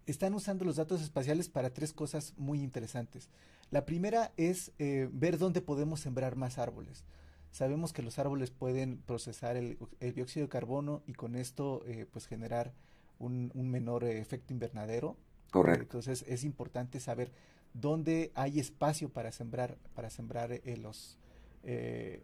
están 0.06 0.34
usando 0.34 0.66
los 0.66 0.76
datos 0.76 1.02
espaciales 1.02 1.50
para 1.50 1.74
tres 1.74 1.94
cosas 1.94 2.34
muy 2.38 2.62
interesantes. 2.62 3.30
La 3.72 3.86
primera 3.86 4.32
es 4.38 4.72
eh, 4.78 5.10
ver 5.12 5.38
dónde 5.38 5.62
podemos 5.62 6.02
sembrar 6.02 6.36
más 6.36 6.60
árboles. 6.60 7.04
Sabemos 7.52 7.94
que 7.94 8.04
los 8.04 8.20
árboles 8.20 8.52
pueden 8.52 8.98
procesar 8.98 9.56
el, 9.56 9.78
dióxido 10.14 10.46
de 10.46 10.50
carbono 10.50 11.02
y 11.08 11.14
con 11.14 11.36
esto 11.36 11.84
eh, 11.88 12.06
pues 12.12 12.28
generar 12.28 12.74
un, 13.18 13.50
un 13.56 13.70
menor 13.72 14.04
efecto 14.04 14.54
invernadero 14.54 15.16
Correcto. 15.52 15.84
Entonces 15.84 16.26
es 16.28 16.44
importante 16.44 17.00
saber 17.00 17.32
dónde 17.76 18.32
hay 18.36 18.60
espacio 18.60 19.10
para 19.10 19.32
sembrar, 19.32 19.78
para 19.94 20.10
sembrar 20.10 20.52
eh, 20.52 20.78
los, 20.78 21.18
eh, 21.64 22.24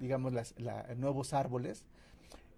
digamos, 0.00 0.32
las, 0.32 0.54
nuevos 0.96 1.32
árboles. 1.32 1.84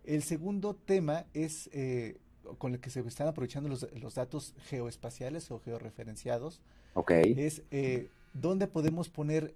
El 0.04 0.23
segundo 0.23 0.75
tema 0.75 1.25
es 1.32 1.70
eh, 1.73 2.18
con 2.58 2.75
el 2.75 2.80
que 2.80 2.90
se 2.90 3.00
están 3.00 3.28
aprovechando 3.28 3.68
los, 3.68 3.90
los 3.94 4.14
datos 4.14 4.54
geoespaciales 4.68 5.50
o 5.50 5.61
georreferenciados. 5.61 6.61
Ok. 6.94 7.12
Es 7.12 7.62
dónde 8.34 8.66
podemos 8.66 9.08
poner 9.08 9.54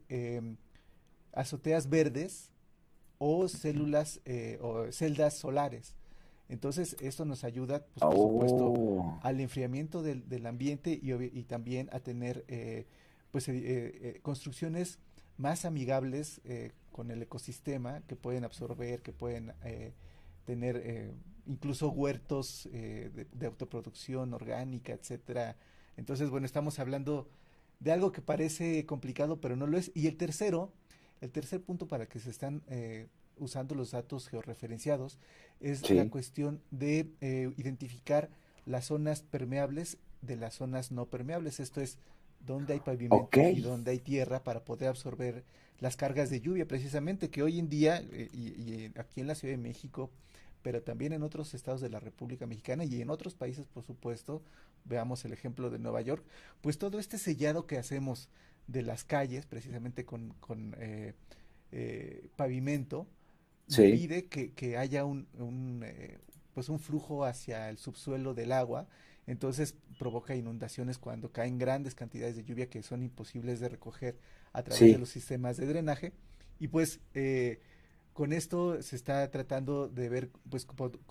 azoteas 1.32 1.88
verdes 1.88 2.50
o 3.18 3.48
células 3.48 4.20
o 4.60 4.90
celdas 4.90 5.36
solares. 5.36 5.97
Entonces, 6.48 6.96
esto 7.00 7.24
nos 7.24 7.44
ayuda, 7.44 7.84
pues, 7.84 8.00
por 8.00 8.14
supuesto, 8.14 8.72
oh. 8.72 9.20
al 9.22 9.40
enfriamiento 9.40 10.02
del, 10.02 10.46
ambiente 10.46 10.98
y, 11.00 11.42
también 11.44 11.90
a 11.92 12.00
tener 12.00 12.44
eh, 12.48 12.86
pues, 13.30 13.48
eh, 13.48 13.54
eh, 13.56 14.20
construcciones 14.22 14.98
más 15.36 15.64
amigables 15.64 16.40
con 16.90 17.10
el 17.10 17.22
ecosistema, 17.22 18.00
que 18.08 18.16
pueden 18.16 18.44
absorber, 18.44 19.02
que 19.02 19.12
pueden 19.12 19.52
tener 20.46 21.14
incluso 21.46 21.90
huertos 21.90 22.68
de, 22.72 23.26
de, 23.30 23.46
autoproducción 23.46 24.34
orgánica, 24.34 24.94
etcétera. 24.94 25.56
Entonces, 25.96 26.30
bueno, 26.30 26.46
estamos 26.46 26.80
hablando 26.80 27.28
de 27.78 27.92
algo 27.92 28.10
que 28.10 28.20
parece 28.20 28.84
complicado, 28.84 29.40
pero 29.40 29.54
no 29.54 29.68
lo 29.68 29.78
es. 29.78 29.92
Y 29.94 30.08
el 30.08 30.16
tercero, 30.16 30.72
el 31.20 31.30
tercer 31.30 31.62
punto 31.62 31.86
para 31.86 32.06
que 32.06 32.18
se 32.18 32.30
están 32.30 32.62
usando 33.40 33.74
los 33.74 33.92
datos 33.92 34.28
georreferenciados 34.28 35.18
es 35.60 35.90
la 35.90 36.08
cuestión 36.08 36.60
de 36.70 37.10
eh, 37.20 37.52
identificar 37.56 38.28
las 38.66 38.86
zonas 38.86 39.22
permeables 39.22 39.98
de 40.22 40.36
las 40.36 40.54
zonas 40.54 40.90
no 40.92 41.06
permeables. 41.06 41.60
Esto 41.60 41.80
es 41.80 41.98
donde 42.40 42.74
hay 42.74 42.80
pavimento 42.80 43.28
y 43.34 43.60
donde 43.60 43.92
hay 43.92 43.98
tierra 43.98 44.42
para 44.44 44.64
poder 44.64 44.88
absorber 44.88 45.44
las 45.80 45.96
cargas 45.96 46.30
de 46.30 46.40
lluvia, 46.40 46.66
precisamente 46.66 47.30
que 47.30 47.42
hoy 47.42 47.58
en 47.58 47.68
día, 47.68 48.02
eh, 48.12 48.28
y, 48.32 48.98
aquí 48.98 49.20
en 49.20 49.28
la 49.28 49.34
Ciudad 49.34 49.54
de 49.54 49.62
México, 49.62 50.10
pero 50.62 50.82
también 50.82 51.12
en 51.12 51.22
otros 51.22 51.54
estados 51.54 51.80
de 51.80 51.88
la 51.88 52.00
República 52.00 52.46
Mexicana 52.46 52.84
y 52.84 53.00
en 53.00 53.10
otros 53.10 53.34
países, 53.34 53.66
por 53.66 53.84
supuesto, 53.84 54.42
veamos 54.84 55.24
el 55.24 55.32
ejemplo 55.32 55.70
de 55.70 55.78
Nueva 55.78 56.00
York, 56.00 56.24
pues 56.60 56.78
todo 56.78 56.98
este 56.98 57.18
sellado 57.18 57.66
que 57.66 57.78
hacemos 57.78 58.28
de 58.66 58.82
las 58.82 59.04
calles, 59.04 59.46
precisamente 59.46 60.04
con, 60.04 60.34
con 60.40 60.74
eh, 60.78 61.14
eh, 61.70 62.28
pavimento, 62.36 63.06
impide 63.68 64.26
que, 64.26 64.76
haya 64.76 65.04
un, 65.04 65.26
un 65.38 65.82
eh, 65.84 66.18
pues 66.54 66.68
un 66.68 66.78
flujo 66.78 67.24
hacia 67.24 67.68
el 67.70 67.78
subsuelo 67.78 68.34
del 68.34 68.52
agua, 68.52 68.88
entonces 69.26 69.74
provoca 69.98 70.34
inundaciones 70.34 70.98
cuando 70.98 71.30
caen 71.30 71.58
grandes 71.58 71.94
cantidades 71.94 72.36
de 72.36 72.44
lluvia 72.44 72.68
que 72.68 72.82
son 72.82 73.02
imposibles 73.02 73.60
de 73.60 73.68
recoger 73.68 74.16
a 74.52 74.62
través 74.62 74.92
de 74.92 74.98
los 74.98 75.10
sistemas 75.10 75.56
de 75.56 75.66
drenaje. 75.66 76.12
Y 76.58 76.68
pues 76.68 77.00
eh, 77.14 77.60
con 78.14 78.32
esto 78.32 78.82
se 78.82 78.96
está 78.96 79.30
tratando 79.30 79.88
de 79.88 80.08
ver 80.08 80.30
pues 80.48 80.66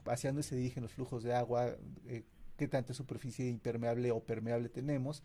hacia 0.07 0.31
dónde 0.31 0.43
se 0.43 0.55
dirigen 0.55 0.83
los 0.83 0.91
flujos 0.91 1.23
de 1.23 1.33
agua, 1.33 1.77
eh, 2.07 2.23
qué 2.57 2.67
tanta 2.67 2.93
superficie 2.93 3.47
impermeable 3.47 4.11
o 4.11 4.19
permeable 4.19 4.67
tenemos. 4.69 5.23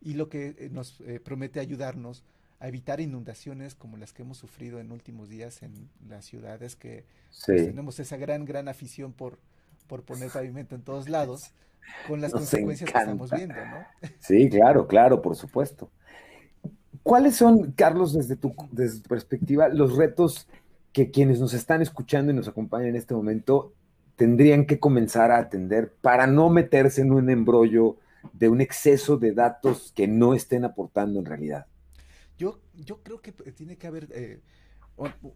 Y 0.00 0.14
lo 0.14 0.30
que 0.30 0.70
nos 0.72 1.02
promete 1.22 1.60
ayudarnos 1.60 2.24
a 2.60 2.68
evitar 2.68 3.00
inundaciones 3.00 3.74
como 3.74 3.96
las 3.96 4.12
que 4.12 4.22
hemos 4.22 4.38
sufrido 4.38 4.78
en 4.78 4.92
últimos 4.92 5.28
días 5.28 5.62
en 5.62 5.90
las 6.08 6.24
ciudades 6.26 6.76
que 6.76 7.04
pues, 7.46 7.66
tenemos 7.66 7.98
esa 7.98 8.16
gran 8.16 8.44
gran 8.44 8.68
afición 8.68 9.12
por 9.12 9.38
por 9.86 10.04
poner 10.04 10.30
pavimento 10.30 10.76
en 10.76 10.82
todos 10.82 11.08
lados 11.08 11.52
con 12.06 12.20
las 12.20 12.32
consecuencias 12.32 12.90
que 12.90 12.98
estamos 12.98 13.30
viendo, 13.30 13.54
¿no? 13.54 14.08
Sí, 14.20 14.48
claro, 14.48 14.86
claro, 14.86 15.20
por 15.20 15.34
supuesto. 15.34 15.90
¿Cuáles 17.02 17.34
son, 17.34 17.72
Carlos, 17.72 18.12
desde 18.12 18.36
tu, 18.36 18.54
desde 18.70 19.00
tu 19.00 19.08
perspectiva, 19.08 19.68
los 19.68 19.96
retos 19.96 20.46
que 20.92 21.10
quienes 21.10 21.40
nos 21.40 21.54
están 21.54 21.82
escuchando 21.82 22.30
y 22.30 22.34
nos 22.34 22.46
acompañan 22.46 22.90
en 22.90 22.96
este 22.96 23.14
momento 23.14 23.72
tendrían 24.16 24.66
que 24.66 24.78
comenzar 24.78 25.30
a 25.30 25.38
atender 25.38 25.92
para 26.02 26.26
no 26.26 26.50
meterse 26.50 27.00
en 27.00 27.10
un 27.10 27.30
embrollo 27.30 27.96
de 28.34 28.48
un 28.48 28.60
exceso 28.60 29.16
de 29.16 29.32
datos 29.32 29.92
que 29.96 30.06
no 30.06 30.34
estén 30.34 30.64
aportando 30.64 31.18
en 31.18 31.24
realidad? 31.24 31.66
Yo, 32.40 32.58
yo 32.74 33.02
creo 33.02 33.20
que 33.20 33.32
tiene 33.32 33.76
que 33.76 33.86
haber 33.86 34.08
eh, 34.12 34.40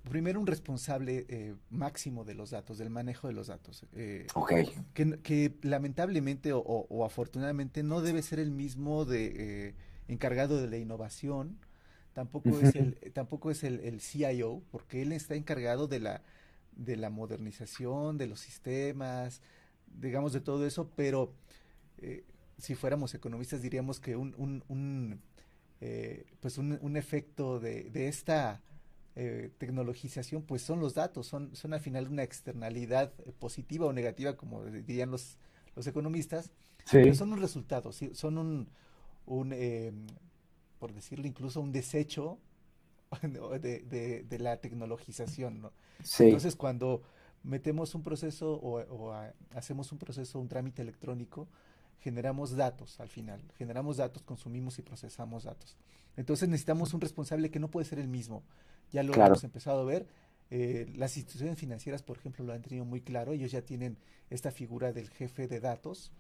primero 0.08 0.40
un 0.40 0.46
responsable 0.46 1.26
eh, 1.28 1.54
máximo 1.68 2.24
de 2.24 2.34
los 2.34 2.50
datos, 2.50 2.78
del 2.78 2.88
manejo 2.88 3.28
de 3.28 3.34
los 3.34 3.48
datos. 3.48 3.84
Eh, 3.92 4.26
que, 4.94 5.54
lamentablemente 5.60 6.52
o, 6.54 7.04
afortunadamente 7.04 7.82
no 7.82 8.00
debe 8.00 8.22
ser 8.22 8.38
el 8.38 8.50
mismo 8.50 9.04
de 9.04 9.32
eh, 9.68 9.74
encargado 10.08 10.60
de 10.62 10.68
la 10.68 10.78
innovación, 10.78 11.58
tampoco 12.14 12.58
es 12.58 12.74
el, 12.74 12.96
tampoco 13.12 13.50
es 13.50 13.64
el, 13.64 14.00
CIO, 14.00 14.62
porque 14.70 15.02
él 15.02 15.12
está 15.12 15.34
encargado 15.34 15.88
de 15.88 16.00
la, 16.00 16.22
de 16.72 16.96
la 16.96 17.10
modernización, 17.10 18.16
de 18.16 18.26
los 18.26 18.40
sistemas, 18.40 19.42
digamos 20.00 20.32
de 20.32 20.40
todo 20.40 20.66
eso, 20.66 20.90
pero 20.96 21.34
si 22.58 22.74
fuéramos 22.74 23.14
economistas 23.14 23.62
diríamos 23.62 23.98
que 23.98 24.16
un, 24.16 24.34
un, 24.36 24.62
un 24.68 25.20
pues 26.40 26.58
un, 26.58 26.78
un 26.80 26.96
efecto 26.96 27.60
de, 27.60 27.90
de 27.90 28.08
esta 28.08 28.62
eh, 29.16 29.52
tecnologización, 29.58 30.42
pues 30.42 30.62
son 30.62 30.80
los 30.80 30.94
datos, 30.94 31.28
son, 31.28 31.54
son 31.54 31.72
al 31.72 31.78
final 31.78 32.08
una 32.08 32.24
externalidad 32.24 33.12
eh, 33.24 33.32
positiva 33.38 33.86
o 33.86 33.92
negativa, 33.92 34.36
como 34.36 34.64
dirían 34.64 35.12
los, 35.12 35.38
los 35.76 35.86
economistas, 35.86 36.50
pero 36.90 37.14
son 37.14 37.32
un 37.32 37.40
resultado, 37.40 37.92
son 37.92 38.38
un, 38.38 38.68
un 39.26 39.52
eh, 39.52 39.92
por 40.80 40.92
decirlo 40.92 41.28
incluso, 41.28 41.60
un 41.60 41.70
desecho 41.70 42.38
de, 43.22 44.24
de, 44.28 44.38
la 44.40 44.56
tecnologización. 44.56 45.60
¿no? 45.62 45.72
Entonces, 46.18 46.56
cuando 46.56 47.02
metemos 47.44 47.94
un 47.94 48.02
proceso 48.02 48.52
o, 48.54 49.12
hacemos 49.54 49.92
un 49.92 49.98
proceso, 49.98 50.40
un 50.40 50.48
trámite 50.48 50.82
electrónico, 50.82 51.48
generamos 52.00 52.56
datos 52.56 53.00
al 53.00 53.08
final, 53.08 53.40
generamos 53.56 53.96
datos, 53.96 54.22
consumimos 54.22 54.78
y 54.78 54.82
procesamos 54.82 55.44
datos. 55.44 55.76
Entonces 56.16 56.48
necesitamos 56.48 56.94
un 56.94 57.00
responsable 57.00 57.50
que 57.50 57.58
no 57.58 57.70
puede 57.70 57.86
ser 57.86 57.98
el 57.98 58.08
mismo 58.08 58.42
ya 58.94 59.02
lo 59.02 59.14
hemos 59.14 59.44
empezado 59.44 59.80
a 59.80 59.84
ver. 59.84 60.06
Eh, 60.50 60.86
las 60.94 61.16
instituciones 61.16 61.58
financieras, 61.58 62.02
por 62.02 62.16
ejemplo, 62.16 62.44
lo 62.44 62.52
han 62.52 62.62
tenido 62.62 62.84
muy 62.84 63.00
claro. 63.00 63.32
Ellos 63.32 63.50
ya 63.50 63.62
tienen 63.62 63.98
esta 64.30 64.50
figura 64.52 64.92
del 64.92 65.10
jefe 65.10 65.48
de 65.48 65.60
datos, 65.60 66.12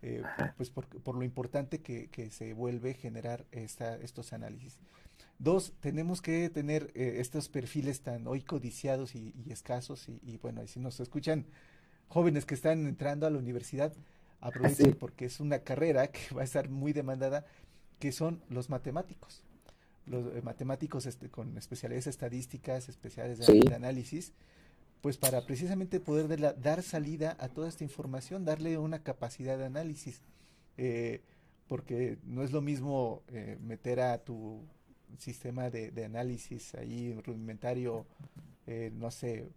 eh, 0.00 0.22
pues 0.56 0.70
por, 0.70 1.14
lo 1.14 1.22
importante 1.22 1.80
que, 1.80 2.30
se 2.30 2.54
vuelve 2.54 2.94
generar 2.94 3.44
esta, 3.52 3.96
estos 3.96 4.32
análisis. 4.32 4.78
Dos, 5.38 5.74
tenemos 5.80 6.22
que 6.22 6.48
tener 6.48 6.90
eh, 6.94 7.16
estos 7.18 7.48
perfiles 7.48 8.00
tan 8.00 8.26
hoy 8.26 8.42
codiciados 8.42 9.14
y, 9.14 9.34
escasos. 9.50 10.08
Y, 10.08 10.38
bueno, 10.38 10.66
si 10.66 10.80
nos 10.80 10.98
escuchan 11.00 11.44
jóvenes 12.08 12.46
que 12.46 12.54
están 12.54 12.86
entrando 12.86 13.26
a 13.26 13.30
la 13.30 13.38
universidad, 13.38 13.92
aprovechen 14.42 14.94
porque 14.94 15.24
es 15.26 15.40
una 15.40 15.60
carrera 15.60 16.08
que 16.08 16.34
va 16.34 16.42
a 16.42 16.44
estar 16.44 16.68
muy 16.68 16.92
demandada, 16.92 17.46
que 17.98 18.12
son 18.12 18.42
los 18.50 18.68
matemáticos. 18.68 19.42
Los 20.04 20.34
eh, 20.34 20.42
matemáticos 20.42 21.06
este, 21.06 21.30
con 21.30 21.56
especialidades 21.56 22.08
estadísticas, 22.08 22.88
especiales 22.88 23.38
de, 23.38 23.74
análisis, 23.74 24.32
pues 25.00 25.16
para 25.16 25.46
precisamente 25.46 26.00
poder 26.00 26.60
dar 26.60 26.82
salida 26.82 27.36
a 27.40 27.48
toda 27.48 27.68
esta 27.68 27.84
información, 27.84 28.44
darle 28.44 28.78
una 28.78 29.02
capacidad 29.02 29.56
de 29.56 29.64
análisis, 29.64 30.20
eh, 30.76 31.22
porque 31.68 32.18
no 32.24 32.42
es 32.42 32.52
lo 32.52 32.60
mismo 32.60 33.22
eh, 33.28 33.58
meter 33.60 34.00
a 34.00 34.18
tu 34.18 34.60
sistema 35.18 35.70
de, 35.70 36.04
análisis 36.04 36.74
ahí 36.74 37.14
rudimentario, 37.24 38.06
no 38.92 39.10
sé, 39.10 39.48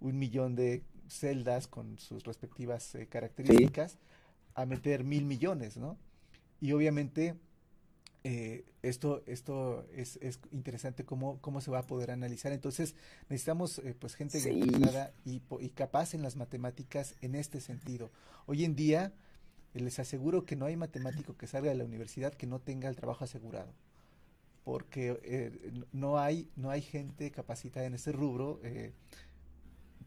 un 0.00 0.18
millón 0.18 0.56
de 0.56 0.82
celdas 1.08 1.68
con 1.68 1.98
sus 1.98 2.24
respectivas 2.24 2.96
características, 3.08 3.98
a 4.56 4.66
meter 4.66 5.04
mil 5.04 5.24
millones, 5.24 5.76
¿no? 5.76 5.96
Y 6.60 6.72
obviamente 6.72 7.36
eh, 8.24 8.64
esto, 8.82 9.22
esto 9.26 9.86
es, 9.94 10.18
es, 10.22 10.40
interesante 10.50 11.04
cómo, 11.04 11.40
cómo 11.40 11.60
se 11.60 11.70
va 11.70 11.80
a 11.80 11.86
poder 11.86 12.10
analizar. 12.10 12.52
Entonces, 12.52 12.94
necesitamos 13.28 13.78
eh, 13.78 13.94
pues 13.96 14.14
gente 14.16 14.40
sí. 14.40 14.50
y, 15.24 15.42
y, 15.60 15.68
capaz 15.70 16.14
en 16.14 16.22
las 16.22 16.36
matemáticas 16.36 17.14
en 17.20 17.34
este 17.34 17.60
sentido. 17.60 18.10
Hoy 18.46 18.64
en 18.64 18.74
día, 18.74 19.12
eh, 19.74 19.80
les 19.80 19.98
aseguro 19.98 20.46
que 20.46 20.56
no 20.56 20.64
hay 20.64 20.76
matemático 20.76 21.36
que 21.36 21.46
salga 21.46 21.70
de 21.70 21.76
la 21.76 21.84
universidad 21.84 22.34
que 22.34 22.46
no 22.46 22.58
tenga 22.58 22.88
el 22.88 22.96
trabajo 22.96 23.24
asegurado. 23.24 23.72
Porque 24.64 25.52
no, 25.92 26.18
hay, 26.18 26.50
no 26.56 26.70
hay 26.70 26.82
gente 26.82 27.30
capacitada 27.30 27.86
en 27.86 27.94
ese 27.94 28.10
rubro 28.10 28.60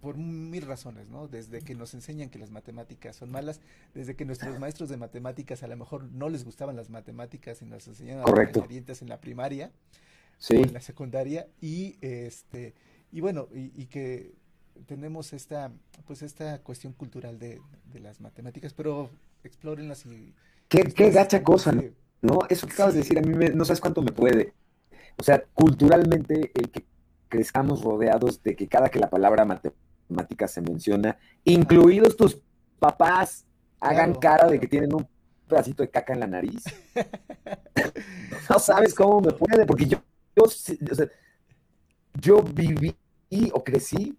por 0.02 0.18
mil 0.18 0.64
razones, 0.64 1.10
¿no? 1.10 1.28
Desde 1.28 1.62
que 1.62 1.76
nos 1.76 1.94
enseñan 1.94 2.30
que 2.30 2.40
las 2.40 2.52
matemáticas 2.52 3.16
son 3.16 3.32
malas, 3.32 3.60
desde 3.94 4.16
que 4.16 4.26
nuestros 4.26 4.60
maestros 4.60 4.90
de 4.90 4.98
matemáticas 4.98 5.64
a 5.64 5.68
lo 5.68 5.76
mejor 5.76 6.04
no 6.12 6.30
les 6.30 6.46
gustaban 6.46 6.76
las 6.76 6.90
matemáticas 6.90 7.62
y 7.62 7.66
nos 7.66 7.88
enseñaban 7.88 8.24
Correcto. 8.24 8.66
en 8.70 9.10
la 9.10 9.20
primaria 9.20 9.72
sí. 10.38 10.56
o 10.56 10.64
en 10.64 10.74
la 10.74 10.82
secundaria 10.82 11.48
y 11.62 11.98
este 12.02 12.74
y 13.12 13.22
bueno 13.22 13.48
y, 13.54 13.86
que 13.88 14.34
tenemos 14.88 15.34
esta 15.34 15.72
pues 16.08 16.22
esta 16.22 16.60
cuestión 16.60 16.94
cultural 16.94 17.38
de, 17.38 17.62
las 17.96 18.22
matemáticas, 18.22 18.74
pero 18.74 19.10
explórenlas 19.44 20.06
y 20.06 20.34
qué, 20.70 20.84
qué 20.84 21.12
gacha 21.12 21.44
cosa, 21.44 21.74
¿no? 22.22 22.40
Eso 22.50 22.68
que 22.68 22.74
acabas 22.74 22.94
de 22.94 23.02
decir 23.02 23.20
a 23.20 23.22
mí 23.22 23.34
no 23.54 23.66
sabes 23.66 23.82
cuánto 23.82 24.02
me 24.02 24.12
puede. 24.12 24.54
O 25.18 25.24
sea, 25.24 25.44
culturalmente 25.54 26.52
el 26.54 26.70
que 26.70 26.86
crezcamos 27.28 27.84
rodeados 27.84 28.42
de 28.42 28.56
que 28.56 28.68
cada 28.68 28.90
que 28.90 29.00
la 29.00 29.10
palabra 29.10 29.44
matemática 29.44 29.89
matemática 30.10 30.48
se 30.48 30.62
menciona, 30.62 31.18
incluidos 31.44 32.18
tus 32.18 32.42
papás, 32.80 33.46
hagan 33.80 34.16
cara 34.16 34.48
de 34.48 34.60
que 34.60 34.68
tienen 34.68 34.94
un 34.94 35.08
pedacito 35.48 35.84
de 35.84 35.90
caca 35.90 36.14
en 36.14 36.20
la 36.20 36.28
nariz. 36.28 36.64
no 38.50 38.60
sabes 38.60 38.94
cómo 38.94 39.22
me 39.22 39.32
puede, 39.32 39.66
porque 39.66 39.86
yo, 39.86 40.02
yo, 42.20 42.42
viví 42.42 42.96
o 43.54 43.64
crecí 43.64 44.18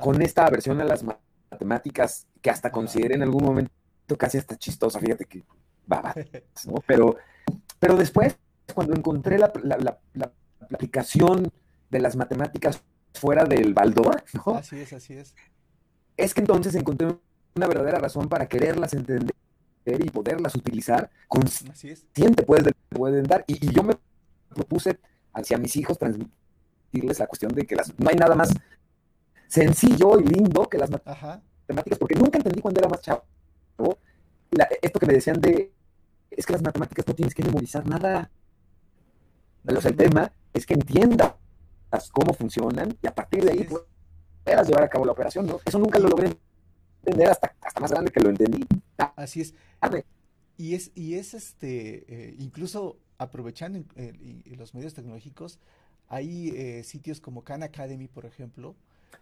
con 0.00 0.20
esta 0.22 0.46
aversión 0.46 0.80
a 0.80 0.84
las 0.84 1.02
matemáticas 1.50 2.26
que 2.40 2.50
hasta 2.50 2.70
consideré 2.70 3.14
en 3.14 3.22
algún 3.22 3.44
momento 3.44 3.72
casi 4.18 4.36
hasta 4.36 4.56
chistosa, 4.58 5.00
fíjate 5.00 5.24
que 5.24 5.42
baba, 5.86 6.14
¿no? 6.66 6.74
Pero, 6.86 7.16
pero 7.78 7.96
después, 7.96 8.36
cuando 8.74 8.94
encontré 8.94 9.38
la, 9.38 9.50
la 10.14 10.32
aplicación 10.70 11.50
de 11.90 12.00
las 12.00 12.14
matemáticas 12.16 12.82
fuera 13.14 13.44
del 13.44 13.74
baldor, 13.74 14.24
¿no? 14.34 14.56
Así 14.56 14.78
es, 14.80 14.92
así 14.92 15.14
es. 15.14 15.34
Es 16.16 16.34
que 16.34 16.40
entonces 16.40 16.74
encontré 16.74 17.08
una 17.54 17.66
verdadera 17.66 17.98
razón 17.98 18.28
para 18.28 18.46
quererlas 18.46 18.94
entender 18.94 19.34
y 19.84 20.10
poderlas 20.10 20.54
utilizar 20.54 21.10
consciente 21.28 22.44
pues 22.44 22.64
pueden 22.88 23.24
dar. 23.24 23.44
Y, 23.46 23.72
yo 23.72 23.82
me 23.82 23.94
propuse 24.48 24.98
hacia 25.32 25.58
mis 25.58 25.74
hijos 25.76 25.98
transmitirles 25.98 27.18
la 27.18 27.26
cuestión 27.26 27.52
de 27.52 27.66
que 27.66 27.74
las, 27.74 27.98
no 27.98 28.08
hay 28.08 28.16
nada 28.16 28.34
más 28.34 28.50
sencillo 29.48 30.18
y 30.20 30.24
lindo 30.24 30.68
que 30.68 30.78
las 30.78 30.90
matemáticas 30.90 31.98
porque 31.98 32.14
nunca 32.14 32.38
entendí 32.38 32.60
cuando 32.60 32.80
era 32.80 32.88
más 32.88 33.00
chavo. 33.00 33.24
Esto 34.82 35.00
que 35.00 35.06
me 35.06 35.14
decían 35.14 35.40
de 35.40 35.72
es 36.30 36.46
que 36.46 36.52
las 36.52 36.62
matemáticas 36.62 37.06
no 37.06 37.14
tienes 37.14 37.34
que 37.34 37.42
memorizar 37.42 37.86
nada 37.86 38.30
o 39.64 39.80
sea, 39.80 39.90
el 39.90 39.96
tema 39.96 40.32
es 40.52 40.66
que 40.66 40.74
entienda 40.74 41.36
cómo 42.12 42.32
funcionan 42.34 42.96
y 43.02 43.06
a 43.06 43.14
partir 43.14 43.44
de 43.44 43.52
ahí 43.52 43.68
puedas 44.44 44.68
llevar 44.68 44.84
a 44.84 44.88
cabo 44.88 45.04
la 45.04 45.12
operación, 45.12 45.46
¿no? 45.46 45.60
Eso 45.64 45.78
nunca 45.78 45.98
lo 45.98 46.08
logré 46.08 46.36
entender 47.04 47.28
hasta, 47.28 47.54
hasta 47.60 47.80
más 47.80 47.90
grande 47.90 48.10
que 48.10 48.20
lo 48.20 48.30
entendí. 48.30 48.64
Así 49.16 49.40
es. 49.40 49.54
Y 50.56 50.74
es, 50.74 50.92
y 50.94 51.14
es 51.14 51.34
este, 51.34 52.04
eh, 52.08 52.36
incluso 52.38 52.98
aprovechando 53.18 53.84
los 54.56 54.74
medios 54.74 54.94
tecnológicos, 54.94 55.58
hay 56.08 56.50
eh, 56.50 56.84
sitios 56.84 57.20
como 57.20 57.42
Khan 57.42 57.62
Academy, 57.62 58.06
por 58.08 58.26
ejemplo, 58.26 58.76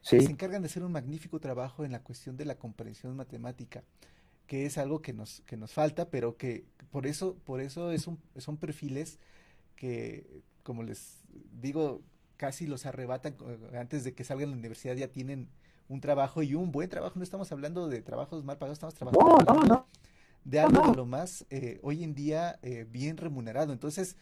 que 0.09 0.20
se 0.20 0.30
encargan 0.30 0.62
de 0.62 0.66
hacer 0.66 0.83
un 0.83 0.92
magnífico 0.92 1.38
trabajo 1.38 1.85
en 1.85 1.92
la 1.92 2.02
cuestión 2.02 2.37
de 2.37 2.44
la 2.44 2.56
comprensión 2.56 3.16
matemática, 3.16 3.85
que 4.46 4.66
es 4.66 4.78
algo 4.78 5.00
que 5.00 5.12
nos, 5.12 5.42
que 5.46 5.56
nos 5.56 5.72
falta, 5.72 6.11
pero 6.11 6.37
que 6.37 6.64
por 6.90 7.06
eso, 7.06 7.37
por 7.44 7.61
eso 7.61 7.92
es 7.92 8.06
un, 8.06 8.18
son 8.38 8.56
perfiles 8.56 9.18
que, 9.76 10.42
como 10.62 10.83
les 10.83 11.18
digo, 11.61 12.02
casi 12.40 12.66
los 12.66 12.87
arrebatan 12.87 13.37
eh, 13.46 13.76
antes 13.79 14.03
de 14.03 14.14
que 14.14 14.24
salgan 14.24 14.48
de 14.48 14.53
la 14.53 14.59
universidad, 14.59 14.96
ya 14.96 15.09
tienen 15.09 15.50
un 15.88 16.00
trabajo 16.00 16.42
y 16.42 16.55
un 16.55 16.72
buen 16.72 16.88
trabajo. 16.88 17.12
No 17.16 17.22
estamos 17.22 17.53
hablando 17.53 17.87
de 17.87 18.00
trabajos 18.00 18.42
mal 18.44 18.57
pagados, 18.57 18.79
estamos 18.79 18.94
trabajando 18.94 19.87
de 20.42 20.59
algo 20.59 20.90
de 20.90 20.96
lo 20.96 21.05
más 21.05 21.44
eh, 21.50 21.79
hoy 21.83 22.03
en 22.03 22.14
día 22.14 22.59
eh, 22.62 22.87
bien 22.90 23.18
remunerado. 23.18 23.74
Entonces, 23.74 24.16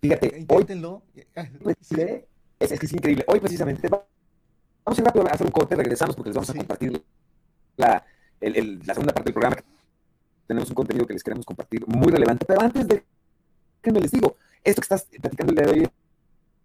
fíjate, 0.00 0.36
inténtenlo. 0.36 1.04
es, 1.14 1.92
es, 2.58 2.80
que 2.80 2.86
es 2.86 2.92
increíble. 2.92 3.24
Hoy 3.28 3.38
precisamente 3.38 3.88
vamos 3.88 4.98
a, 4.98 5.02
rápido 5.04 5.28
a 5.28 5.30
hacer 5.30 5.46
un 5.46 5.52
corte, 5.52 5.76
regresamos 5.76 6.16
porque 6.16 6.30
les 6.30 6.34
vamos 6.34 6.50
a 6.50 6.54
compartir 6.54 7.04
la, 7.76 8.04
la 8.40 8.94
segunda 8.94 9.14
parte 9.14 9.28
del 9.28 9.34
programa. 9.34 9.56
Tenemos 10.48 10.68
un 10.68 10.74
contenido 10.74 11.06
que 11.06 11.12
les 11.12 11.22
queremos 11.22 11.46
compartir 11.46 11.86
muy 11.86 12.10
relevante. 12.10 12.44
Pero 12.44 12.60
antes 12.62 12.88
de 12.88 13.04
que 13.80 13.92
me 13.92 14.00
les 14.00 14.10
digo, 14.10 14.34
esto 14.64 14.80
que 14.80 14.86
estás 14.86 15.06
platicando 15.20 15.52
el 15.52 15.56
día 15.56 15.66
de 15.72 15.80
hoy 15.80 15.88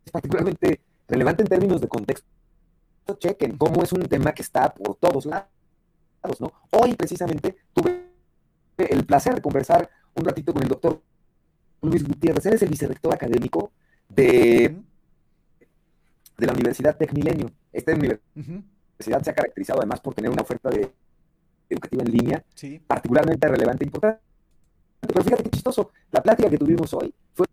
es 0.05 0.11
particularmente 0.11 0.81
relevante 1.07 1.43
en 1.43 1.49
términos 1.49 1.81
de 1.81 1.87
contexto. 1.87 2.27
Chequen 3.19 3.57
cómo 3.57 3.83
es 3.83 3.91
un 3.91 4.03
tema 4.07 4.33
que 4.33 4.41
está 4.41 4.73
por 4.73 4.95
todos 4.95 5.25
lados, 5.25 6.39
¿no? 6.39 6.51
Hoy 6.71 6.95
precisamente 6.95 7.57
tuve 7.73 8.03
el 8.77 9.05
placer 9.05 9.35
de 9.35 9.41
conversar 9.41 9.89
un 10.15 10.25
ratito 10.25 10.53
con 10.53 10.63
el 10.63 10.69
doctor 10.69 11.01
Luis 11.81 12.03
Gutiérrez. 12.07 12.45
Él 12.45 12.53
es 12.53 12.61
el 12.61 12.69
vicerrector 12.69 13.13
académico 13.13 13.71
de, 14.07 14.75
de 16.37 16.45
la 16.45 16.53
Universidad 16.53 16.97
Tecmilenio. 16.97 17.51
Esta 17.71 17.93
universidad 17.93 19.21
se 19.21 19.29
ha 19.29 19.35
caracterizado 19.35 19.79
además 19.79 19.99
por 19.99 20.13
tener 20.13 20.31
una 20.31 20.43
oferta 20.43 20.69
de, 20.69 20.89
educativa 21.69 22.03
en 22.03 22.11
línea 22.11 22.43
particularmente 22.87 23.47
relevante 23.47 23.83
e 23.83 23.87
importante. 23.87 24.21
Pero 25.01 25.23
fíjate 25.23 25.43
qué 25.43 25.49
chistoso, 25.49 25.91
la 26.11 26.23
plática 26.23 26.49
que 26.49 26.57
tuvimos 26.57 26.93
hoy 26.93 27.13
fue 27.33 27.45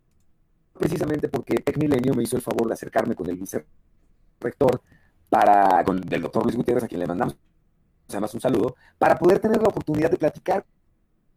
precisamente 0.81 1.29
porque 1.29 1.55
Tecmilenio 1.55 2.15
me 2.15 2.23
hizo 2.23 2.35
el 2.35 2.41
favor 2.41 2.67
de 2.67 2.73
acercarme 2.73 3.13
con 3.13 3.29
el 3.29 3.37
vicerrector, 3.37 4.81
para, 5.29 5.83
con 5.85 5.97
el 5.97 6.21
doctor 6.21 6.43
Luis 6.43 6.57
Gutiérrez, 6.57 6.83
a 6.83 6.87
quien 6.87 6.99
le 6.99 7.07
mandamos 7.07 7.37
además 8.09 8.33
un 8.33 8.41
saludo, 8.41 8.75
para 8.97 9.17
poder 9.17 9.39
tener 9.39 9.61
la 9.61 9.69
oportunidad 9.69 10.11
de 10.11 10.17
platicar 10.17 10.65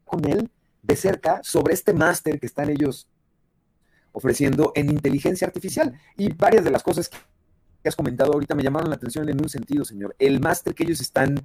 con 0.04 0.28
él 0.28 0.50
de 0.82 0.96
cerca 0.96 1.40
sobre 1.44 1.74
este 1.74 1.92
máster 1.92 2.40
que 2.40 2.46
están 2.46 2.68
ellos 2.70 3.06
ofreciendo 4.10 4.72
en 4.74 4.90
inteligencia 4.90 5.46
artificial. 5.46 5.94
Y 6.16 6.32
varias 6.32 6.64
de 6.64 6.72
las 6.72 6.82
cosas 6.82 7.10
que 7.10 7.88
has 7.88 7.94
comentado 7.94 8.32
ahorita 8.32 8.54
me 8.54 8.62
llamaron 8.62 8.88
la 8.88 8.96
atención 8.96 9.28
en 9.28 9.40
un 9.40 9.48
sentido, 9.48 9.84
señor. 9.84 10.16
El 10.18 10.40
máster 10.40 10.74
que 10.74 10.82
ellos 10.82 11.00
están 11.00 11.40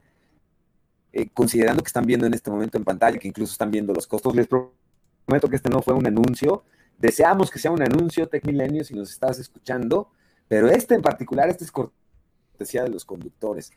eh, 1.11 1.29
considerando 1.33 1.83
que 1.83 1.87
están 1.87 2.05
viendo 2.05 2.25
en 2.25 2.33
este 2.33 2.49
momento 2.49 2.77
en 2.77 2.83
pantalla, 2.85 3.19
que 3.19 3.27
incluso 3.27 3.51
están 3.51 3.69
viendo 3.69 3.93
los 3.93 4.07
costos, 4.07 4.35
les 4.35 4.47
prometo 4.47 5.47
que 5.49 5.57
este 5.57 5.69
no 5.69 5.81
fue 5.81 5.93
un 5.93 6.07
anuncio, 6.07 6.63
Deseamos 6.99 7.49
que 7.49 7.59
sea 7.59 7.71
un 7.71 7.81
anuncio, 7.81 8.27
Tecmilenio, 8.27 8.83
si 8.83 8.93
nos 8.93 9.09
estás 9.09 9.39
escuchando, 9.39 10.11
pero 10.47 10.67
este 10.67 10.95
en 10.95 11.01
particular, 11.01 11.49
este 11.49 11.63
es 11.63 11.71
cortesía 11.71 12.83
de 12.83 12.89
los 12.89 13.05
conductores. 13.05 13.71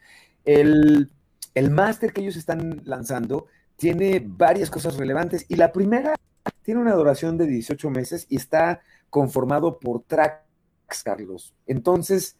El, 0.45 1.11
el 1.55 1.71
máster 1.71 2.13
que 2.13 2.21
ellos 2.21 2.37
están 2.37 2.83
lanzando 2.85 3.47
tiene 3.77 4.23
varias 4.25 4.71
cosas 4.71 4.97
relevantes 4.97 5.47
y 5.49 5.57
la 5.57 5.73
primera 5.73 6.15
tiene 6.63 6.81
una 6.81 6.95
duración 6.95 7.39
de 7.39 7.47
18 7.47 7.91
meses 7.91 8.27
y 8.29 8.37
está 8.37 8.83
conformado 9.11 9.79
por 9.79 10.03
tracks, 10.03 11.03
Carlos. 11.05 11.55
Entonces, 11.67 12.37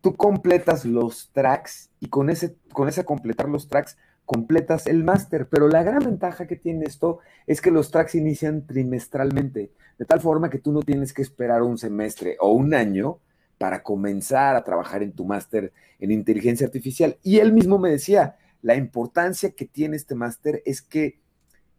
tú 0.00 0.14
completas 0.16 0.84
los 0.84 1.30
tracks 1.32 1.90
y 2.00 2.08
con 2.08 2.30
ese, 2.30 2.56
con 2.72 2.88
ese 2.88 3.04
completar 3.04 3.48
los 3.48 3.68
tracks 3.68 3.96
completas 4.26 4.86
el 4.86 5.04
máster, 5.04 5.48
pero 5.48 5.68
la 5.68 5.82
gran 5.82 6.00
ventaja 6.00 6.46
que 6.46 6.56
tiene 6.56 6.84
esto 6.84 7.20
es 7.46 7.60
que 7.60 7.70
los 7.70 7.90
tracks 7.90 8.16
inician 8.16 8.66
trimestralmente, 8.66 9.70
de 9.98 10.04
tal 10.04 10.20
forma 10.20 10.50
que 10.50 10.58
tú 10.58 10.72
no 10.72 10.82
tienes 10.82 11.14
que 11.14 11.22
esperar 11.22 11.62
un 11.62 11.78
semestre 11.78 12.36
o 12.40 12.50
un 12.50 12.74
año 12.74 13.18
para 13.56 13.82
comenzar 13.82 14.56
a 14.56 14.64
trabajar 14.64 15.02
en 15.02 15.12
tu 15.12 15.24
máster 15.24 15.72
en 15.98 16.10
inteligencia 16.10 16.66
artificial. 16.66 17.16
Y 17.22 17.38
él 17.38 17.52
mismo 17.52 17.78
me 17.78 17.90
decía, 17.90 18.36
la 18.60 18.74
importancia 18.74 19.52
que 19.52 19.64
tiene 19.64 19.96
este 19.96 20.14
máster 20.14 20.62
es 20.66 20.82
que 20.82 21.20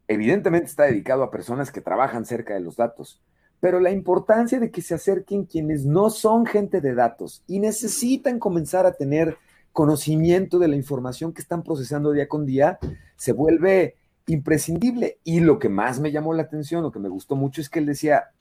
evidentemente 0.07 0.67
está 0.67 0.83
dedicado 0.86 1.23
a 1.23 1.31
personas 1.31 1.71
que 1.71 1.81
trabajan 1.81 2.25
cerca 2.25 2.53
de 2.53 2.62
los 2.62 2.77
datos, 2.77 3.21
pero 3.60 3.79
la 3.79 3.91
importancia 3.91 4.60
de 4.60 4.71
que 4.71 4.81
se 4.81 4.95
acerquen 4.95 5.45
quienes 5.45 5.86
no 5.86 6.10
son 6.10 6.45
gente 6.45 6.79
de 6.79 6.93
datos 6.95 7.43
y 7.45 7.60
necesitan 7.60 8.39
comenzar 8.39 8.86
a 8.86 8.93
tener 8.93 9.38
conocimiento 9.71 10.60
de 10.60 10.67
la 10.67 10.75
información 10.75 11.34
que 11.34 11.41
están 11.41 11.63
procesando 11.63 12.12
día 12.12 12.27
con 12.27 12.45
día 12.45 12.80
se 13.15 13.32
vuelve 13.32 13.95
imprescindible. 14.27 15.19
Y 15.23 15.39
lo 15.39 15.60
que 15.60 15.69
más 15.69 15.99
me 15.99 16.12
llamó 16.12 16.34
la 16.34 16.43
atención, 16.43 16.84
lo 16.84 16.91
que 16.91 16.99
me 16.99 17.10
gustó 17.10 17.36
mucho 17.36 17.62
es 17.62 17.69
que 17.69 17.80
él 17.80 17.86
decía, 17.86 18.32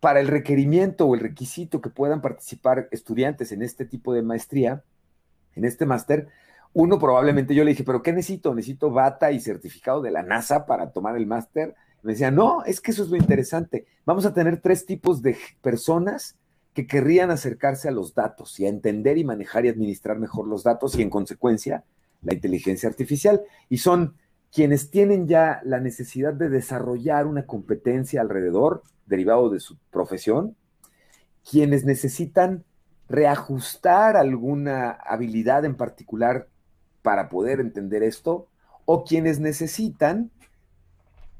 para 0.00 0.20
el 0.20 0.28
requerimiento 0.28 1.06
o 1.06 1.14
el 1.14 1.20
requisito 1.20 1.80
que 1.80 1.90
puedan 1.90 2.20
participar 2.20 2.88
estudiantes 2.90 3.52
en 3.52 3.62
este 3.62 3.84
tipo 3.84 4.14
de 4.14 4.22
maestría, 4.22 4.82
en 5.54 5.64
este 5.64 5.86
máster, 5.86 6.28
uno 6.72 6.98
probablemente 6.98 7.54
yo 7.54 7.64
le 7.64 7.72
dije, 7.72 7.84
pero 7.84 8.02
¿qué 8.02 8.12
necesito? 8.12 8.54
Necesito 8.54 8.90
bata 8.90 9.32
y 9.32 9.40
certificado 9.40 10.00
de 10.00 10.10
la 10.10 10.22
NASA 10.22 10.66
para 10.66 10.90
tomar 10.90 11.16
el 11.16 11.26
máster. 11.26 11.74
Me 12.02 12.12
decía, 12.12 12.30
no, 12.30 12.64
es 12.64 12.80
que 12.80 12.92
eso 12.92 13.02
es 13.02 13.10
lo 13.10 13.16
interesante. 13.16 13.86
Vamos 14.06 14.24
a 14.24 14.32
tener 14.32 14.60
tres 14.60 14.86
tipos 14.86 15.20
de 15.20 15.36
personas 15.60 16.36
que 16.80 16.86
querrían 16.86 17.30
acercarse 17.30 17.88
a 17.88 17.92
los 17.92 18.14
datos 18.14 18.58
y 18.58 18.64
a 18.64 18.70
entender 18.70 19.18
y 19.18 19.24
manejar 19.24 19.66
y 19.66 19.68
administrar 19.68 20.18
mejor 20.18 20.48
los 20.48 20.62
datos 20.62 20.98
y 20.98 21.02
en 21.02 21.10
consecuencia 21.10 21.84
la 22.22 22.32
inteligencia 22.32 22.88
artificial. 22.88 23.42
Y 23.68 23.78
son 23.78 24.14
quienes 24.50 24.90
tienen 24.90 25.28
ya 25.28 25.60
la 25.64 25.78
necesidad 25.78 26.32
de 26.32 26.48
desarrollar 26.48 27.26
una 27.26 27.44
competencia 27.44 28.22
alrededor, 28.22 28.82
derivado 29.04 29.50
de 29.50 29.60
su 29.60 29.76
profesión, 29.90 30.56
quienes 31.48 31.84
necesitan 31.84 32.64
reajustar 33.08 34.16
alguna 34.16 34.90
habilidad 34.90 35.66
en 35.66 35.76
particular 35.76 36.48
para 37.02 37.28
poder 37.28 37.60
entender 37.60 38.02
esto, 38.02 38.46
o 38.86 39.04
quienes 39.04 39.38
necesitan 39.38 40.30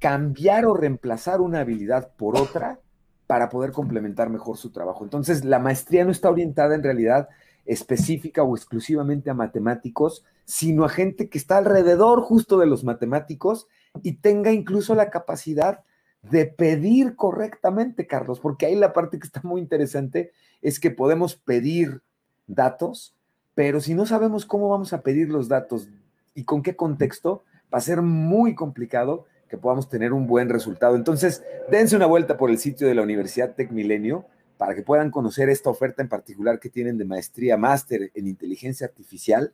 cambiar 0.01 0.67
o 0.67 0.75
reemplazar 0.75 1.41
una 1.41 1.61
habilidad 1.61 2.13
por 2.17 2.37
otra 2.37 2.81
para 3.31 3.49
poder 3.49 3.71
complementar 3.71 4.29
mejor 4.29 4.57
su 4.57 4.73
trabajo. 4.73 5.05
Entonces, 5.05 5.45
la 5.45 5.61
maestría 5.61 6.05
no 6.05 6.11
está 6.11 6.29
orientada 6.29 6.75
en 6.75 6.83
realidad 6.83 7.29
específica 7.65 8.43
o 8.43 8.57
exclusivamente 8.57 9.31
a 9.31 9.35
matemáticos, 9.35 10.25
sino 10.45 10.85
a 10.85 10.89
gente 10.89 11.29
que 11.29 11.39
está 11.39 11.59
alrededor 11.59 12.23
justo 12.23 12.59
de 12.59 12.67
los 12.67 12.83
matemáticos 12.83 13.69
y 14.03 14.15
tenga 14.15 14.51
incluso 14.51 14.97
la 14.97 15.11
capacidad 15.11 15.85
de 16.23 16.47
pedir 16.47 17.15
correctamente, 17.15 18.09
Carlos, 18.09 18.41
porque 18.41 18.67
ahí 18.67 18.75
la 18.75 18.93
parte 18.93 19.21
que 19.21 19.29
está 19.29 19.41
muy 19.45 19.61
interesante 19.61 20.33
es 20.61 20.81
que 20.81 20.91
podemos 20.91 21.37
pedir 21.37 22.03
datos, 22.49 23.15
pero 23.55 23.81
si 23.81 23.95
no 23.95 24.07
sabemos 24.07 24.45
cómo 24.45 24.69
vamos 24.69 24.93
a 24.93 25.03
pedir 25.03 25.29
los 25.29 25.47
datos 25.47 25.89
y 26.35 26.43
con 26.43 26.65
qué 26.65 26.75
contexto, 26.75 27.45
va 27.73 27.79
a 27.79 27.81
ser 27.81 28.03
muy 28.03 28.57
complicado 28.57 29.27
que 29.51 29.59
podamos 29.59 29.89
tener 29.89 30.13
un 30.13 30.29
buen 30.29 30.49
resultado. 30.49 30.95
Entonces, 30.95 31.43
dense 31.71 31.97
una 31.97 32.07
vuelta 32.07 32.39
por 32.39 32.51
el 32.51 32.59
sitio 32.59 32.87
de 32.87 32.95
la 32.95 33.03
Universidad 33.03 33.55
Tecmilenio 33.57 34.27
para 34.57 34.75
que 34.77 34.83
puedan 34.83 35.11
conocer 35.11 35.49
esta 35.51 35.71
oferta 35.71 36.03
en 36.03 36.09
particular 36.09 36.61
que 36.61 36.71
tienen 36.71 36.97
de 36.97 37.05
maestría 37.05 37.57
máster 37.57 38.13
en 38.15 38.29
inteligencia 38.29 38.87
artificial. 38.87 39.53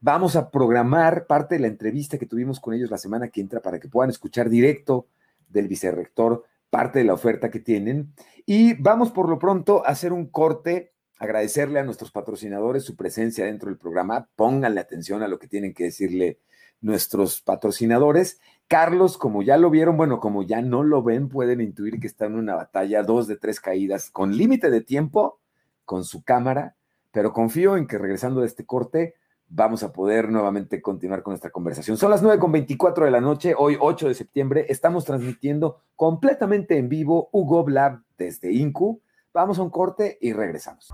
Vamos 0.00 0.34
a 0.34 0.50
programar 0.50 1.26
parte 1.26 1.54
de 1.54 1.60
la 1.60 1.68
entrevista 1.68 2.18
que 2.18 2.26
tuvimos 2.26 2.58
con 2.58 2.74
ellos 2.74 2.90
la 2.90 2.98
semana 2.98 3.28
que 3.28 3.40
entra 3.40 3.60
para 3.60 3.78
que 3.78 3.88
puedan 3.88 4.10
escuchar 4.10 4.50
directo 4.50 5.06
del 5.48 5.68
vicerrector 5.68 6.44
parte 6.68 6.98
de 6.98 7.04
la 7.04 7.14
oferta 7.14 7.50
que 7.50 7.60
tienen. 7.60 8.12
Y 8.44 8.74
vamos 8.74 9.12
por 9.12 9.28
lo 9.28 9.38
pronto 9.38 9.86
a 9.86 9.90
hacer 9.90 10.12
un 10.12 10.26
corte, 10.26 10.94
agradecerle 11.18 11.78
a 11.78 11.84
nuestros 11.84 12.10
patrocinadores 12.10 12.82
su 12.82 12.96
presencia 12.96 13.44
dentro 13.44 13.68
del 13.68 13.78
programa. 13.78 14.28
Pónganle 14.34 14.80
atención 14.80 15.22
a 15.22 15.28
lo 15.28 15.38
que 15.38 15.46
tienen 15.46 15.74
que 15.74 15.84
decirle 15.84 16.38
nuestros 16.82 17.40
patrocinadores. 17.40 18.40
Carlos, 18.68 19.16
como 19.16 19.42
ya 19.42 19.56
lo 19.56 19.70
vieron, 19.70 19.96
bueno, 19.96 20.20
como 20.20 20.42
ya 20.42 20.60
no 20.60 20.82
lo 20.82 21.02
ven, 21.02 21.28
pueden 21.28 21.60
intuir 21.60 21.98
que 22.00 22.06
está 22.06 22.26
en 22.26 22.34
una 22.34 22.54
batalla, 22.54 23.02
dos 23.02 23.26
de 23.26 23.36
tres 23.36 23.60
caídas, 23.60 24.10
con 24.10 24.36
límite 24.36 24.70
de 24.70 24.82
tiempo, 24.82 25.40
con 25.84 26.04
su 26.04 26.22
cámara, 26.22 26.76
pero 27.10 27.32
confío 27.32 27.76
en 27.76 27.86
que 27.86 27.98
regresando 27.98 28.40
de 28.40 28.46
este 28.46 28.66
corte 28.66 29.14
vamos 29.54 29.82
a 29.82 29.92
poder 29.92 30.30
nuevamente 30.30 30.80
continuar 30.80 31.22
con 31.22 31.32
nuestra 31.32 31.50
conversación. 31.50 31.98
Son 31.98 32.10
las 32.10 32.22
9.24 32.22 33.04
de 33.04 33.10
la 33.10 33.20
noche, 33.20 33.54
hoy 33.56 33.76
8 33.78 34.08
de 34.08 34.14
septiembre, 34.14 34.66
estamos 34.68 35.04
transmitiendo 35.04 35.82
completamente 35.94 36.78
en 36.78 36.88
vivo 36.88 37.28
Hugo 37.32 37.68
Lab 37.68 38.00
desde 38.16 38.52
Incu. 38.52 39.02
Vamos 39.34 39.58
a 39.58 39.62
un 39.62 39.70
corte 39.70 40.18
y 40.20 40.32
regresamos. 40.32 40.92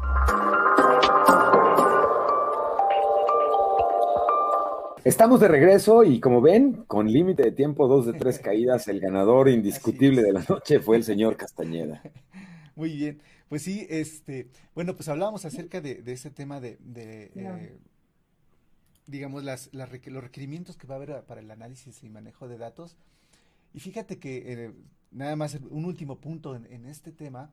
Estamos 5.08 5.40
de 5.40 5.48
regreso 5.48 6.04
y 6.04 6.20
como 6.20 6.42
ven, 6.42 6.84
con 6.86 7.10
límite 7.10 7.42
de 7.42 7.52
tiempo, 7.52 7.88
dos 7.88 8.04
de 8.04 8.12
tres 8.12 8.38
caídas, 8.44 8.88
el 8.88 9.00
ganador 9.00 9.48
indiscutible 9.48 10.22
de 10.22 10.34
la 10.34 10.44
noche 10.46 10.80
fue 10.80 10.98
el 10.98 11.02
señor 11.02 11.38
Castañeda. 11.38 12.02
Muy 12.76 12.94
bien, 12.94 13.22
pues 13.48 13.62
sí, 13.62 13.86
este, 13.88 14.50
bueno, 14.74 14.94
pues 14.96 15.08
hablábamos 15.08 15.46
acerca 15.46 15.80
de, 15.80 16.02
ese 16.04 16.30
tema 16.30 16.60
de, 16.60 16.76
eh, 16.94 17.78
digamos, 19.06 19.44
las, 19.44 19.70
los 19.72 19.88
requerimientos 19.88 20.76
que 20.76 20.86
va 20.86 20.96
a 20.96 20.98
haber 20.98 21.22
para 21.22 21.40
el 21.40 21.50
análisis 21.50 22.04
y 22.04 22.10
manejo 22.10 22.46
de 22.46 22.58
datos. 22.58 22.98
Y 23.72 23.80
fíjate 23.80 24.18
que 24.18 24.52
eh, 24.52 24.72
nada 25.10 25.36
más 25.36 25.58
un 25.70 25.86
último 25.86 26.20
punto 26.20 26.54
en, 26.54 26.84
este 26.84 27.12
tema 27.12 27.50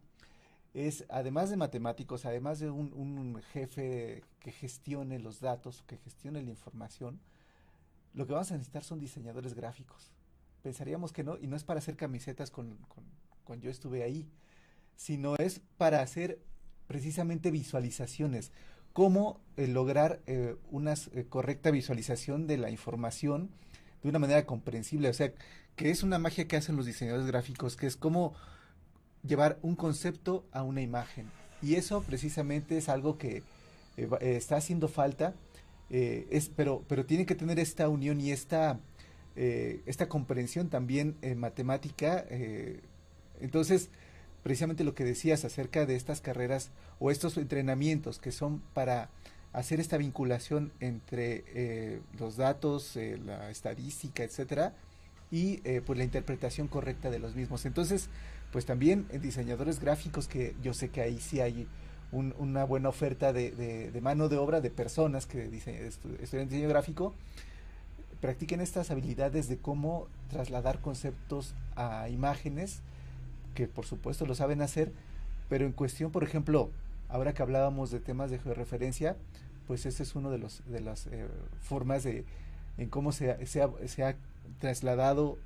es, 0.74 1.06
además 1.08 1.52
de 1.52 1.56
matemáticos, 1.56 2.26
además 2.26 2.60
de 2.60 2.70
un, 2.70 2.92
un 2.92 3.42
jefe 3.54 4.24
que 4.42 4.52
gestione 4.52 5.20
los 5.20 5.40
datos, 5.40 5.86
que 5.88 5.96
gestione 5.96 6.42
la 6.42 6.50
información, 6.50 7.22
lo 8.16 8.26
que 8.26 8.34
vamos 8.34 8.52
a 8.52 8.56
necesitar 8.56 8.84
son 8.84 9.00
diseñadores 9.00 9.54
gráficos. 9.54 10.12
Pensaríamos 10.64 11.12
que 11.12 11.24
no, 11.24 11.38
y 11.38 11.48
no 11.48 11.56
es 11.56 11.64
para 11.64 11.80
hacer 11.80 11.96
camisetas 11.96 12.50
con, 12.50 12.78
con, 13.44 13.62
yo 13.62 13.70
estuve 13.70 14.04
ahí, 14.04 14.28
sino 14.96 15.36
es 15.36 15.62
para 15.78 16.02
hacer 16.02 16.40
precisamente 16.88 17.52
visualizaciones. 17.52 18.52
Cómo 18.94 19.42
eh, 19.58 19.68
lograr 19.68 20.22
eh, 20.26 20.56
una 20.72 20.94
eh, 20.94 21.26
correcta 21.28 21.70
visualización 21.70 22.48
de 22.48 22.58
la 22.58 22.72
información 22.72 23.50
de 24.02 24.10
una 24.10 24.20
manera 24.20 24.46
comprensible. 24.46 25.10
O 25.10 25.14
sea, 25.14 25.34
que 25.76 25.92
es 25.92 26.02
una 26.02 26.18
magia 26.18 26.48
que 26.48 26.56
hacen 26.56 26.78
los 26.78 26.86
diseñadores 26.86 27.28
gráficos, 27.28 27.76
que 27.76 27.86
es 27.86 27.98
cómo 27.98 28.34
llevar 29.24 29.60
un 29.62 29.76
concepto 29.76 30.48
a 30.52 30.64
una 30.64 30.82
imagen. 30.82 31.30
Y 31.62 31.76
eso 31.76 32.02
precisamente 32.02 32.78
es 32.78 32.88
algo 32.90 33.18
que 33.18 33.44
está 33.98 34.58
haciendo 34.58 34.88
falta 34.88 35.34
eh, 35.90 36.28
es, 36.32 36.50
pero, 36.50 36.84
pero 36.88 37.06
tiene 37.06 37.26
que 37.26 37.36
tener 37.36 37.60
esta 37.60 37.90
unión 37.90 38.20
y 38.20 38.32
esta, 38.32 38.80
eh, 39.36 39.82
esta 39.86 40.08
comprensión 40.10 40.70
también 40.70 41.16
en 41.22 41.40
matemática. 41.40 42.26
Eh, 42.30 42.80
entonces, 43.40 43.90
precisamente 44.44 44.84
lo 44.84 44.96
que 44.96 45.04
decías 45.04 45.46
acerca 45.46 45.86
de 45.86 45.96
estas 45.96 46.22
carreras 46.22 46.72
o 47.00 47.12
estos 47.12 47.38
entrenamientos 47.38 48.20
que 48.20 48.32
son 48.32 48.62
para 48.74 49.10
hacer 49.54 49.80
esta 49.80 49.98
vinculación 49.98 50.74
entre 50.82 52.02
los 52.20 52.36
datos, 52.36 52.98
la 53.26 53.50
estadística, 53.50 54.22
etcétera, 54.24 54.74
y 55.32 55.58
pues 55.82 55.98
la 55.98 56.04
interpretación 56.04 56.68
correcta 56.68 57.10
de 57.10 57.20
los 57.20 57.36
mismos. 57.36 57.66
Entonces, 57.66 58.10
pues 58.52 58.66
también 58.66 59.06
en 59.12 59.22
diseñadores 59.22 59.80
gráficos 59.80 60.28
que 60.28 60.56
yo 60.62 60.74
sé 60.74 60.90
que 60.90 61.02
ahí 61.02 61.20
sí 61.20 61.40
hay 61.40 61.68
una 62.12 62.64
buena 62.64 62.90
oferta 62.90 63.34
de, 63.34 64.00
mano 64.02 64.30
de 64.30 64.38
obra 64.38 64.62
de 64.62 64.70
personas 64.70 65.26
que 65.26 65.44
estudian 66.22 66.48
diseño 66.48 66.70
gráfico, 66.70 67.14
practiquen 68.22 68.62
estas 68.62 68.92
habilidades 68.92 69.48
de 69.48 69.58
cómo 69.58 70.08
trasladar 70.30 70.80
conceptos 70.80 71.54
a 71.76 72.10
imágenes, 72.10 72.80
que 73.54 73.68
por 73.68 73.86
supuesto 73.86 74.26
lo 74.26 74.36
saben 74.36 74.62
hacer, 74.62 74.92
pero 75.50 75.66
en 75.66 75.74
cuestión, 75.74 76.12
por 76.12 76.24
ejemplo, 76.24 76.70
ahora 77.10 77.34
que 77.34 77.42
hablábamos 77.42 77.92
de 77.92 78.00
temas 78.00 78.32
de 78.32 78.40
georreferencia, 78.40 79.16
pues 79.68 79.86
ese 79.86 80.04
es 80.04 80.16
uno 80.16 80.32
de 80.32 80.38
los 80.38 80.62
de 80.68 80.80
las 80.80 81.08
eh, 81.08 81.28
formas 81.62 82.04
de 82.04 82.26
en 82.78 82.90
cómo 82.90 83.12
se, 83.12 83.46
se, 83.46 83.62
ha, 83.62 84.16
trasladado 84.60 85.38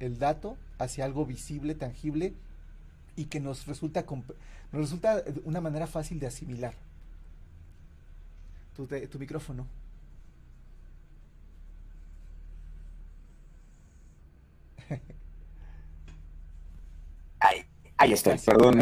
el 0.00 0.18
dato 0.18 0.56
hacia 0.78 1.04
algo 1.04 1.24
visible, 1.24 1.74
tangible 1.74 2.34
y 3.16 3.26
que 3.26 3.40
nos 3.40 3.66
resulta 3.66 4.04
nos 4.72 4.80
resulta 4.80 5.22
una 5.44 5.60
manera 5.60 5.86
fácil 5.86 6.18
de 6.18 6.26
asimilar. 6.26 6.74
Tu, 8.74 8.86
tu 8.86 9.18
micrófono. 9.18 9.66
Ahí, 17.40 17.64
ahí 17.96 18.12
estoy, 18.12 18.38
perdón. 18.38 18.80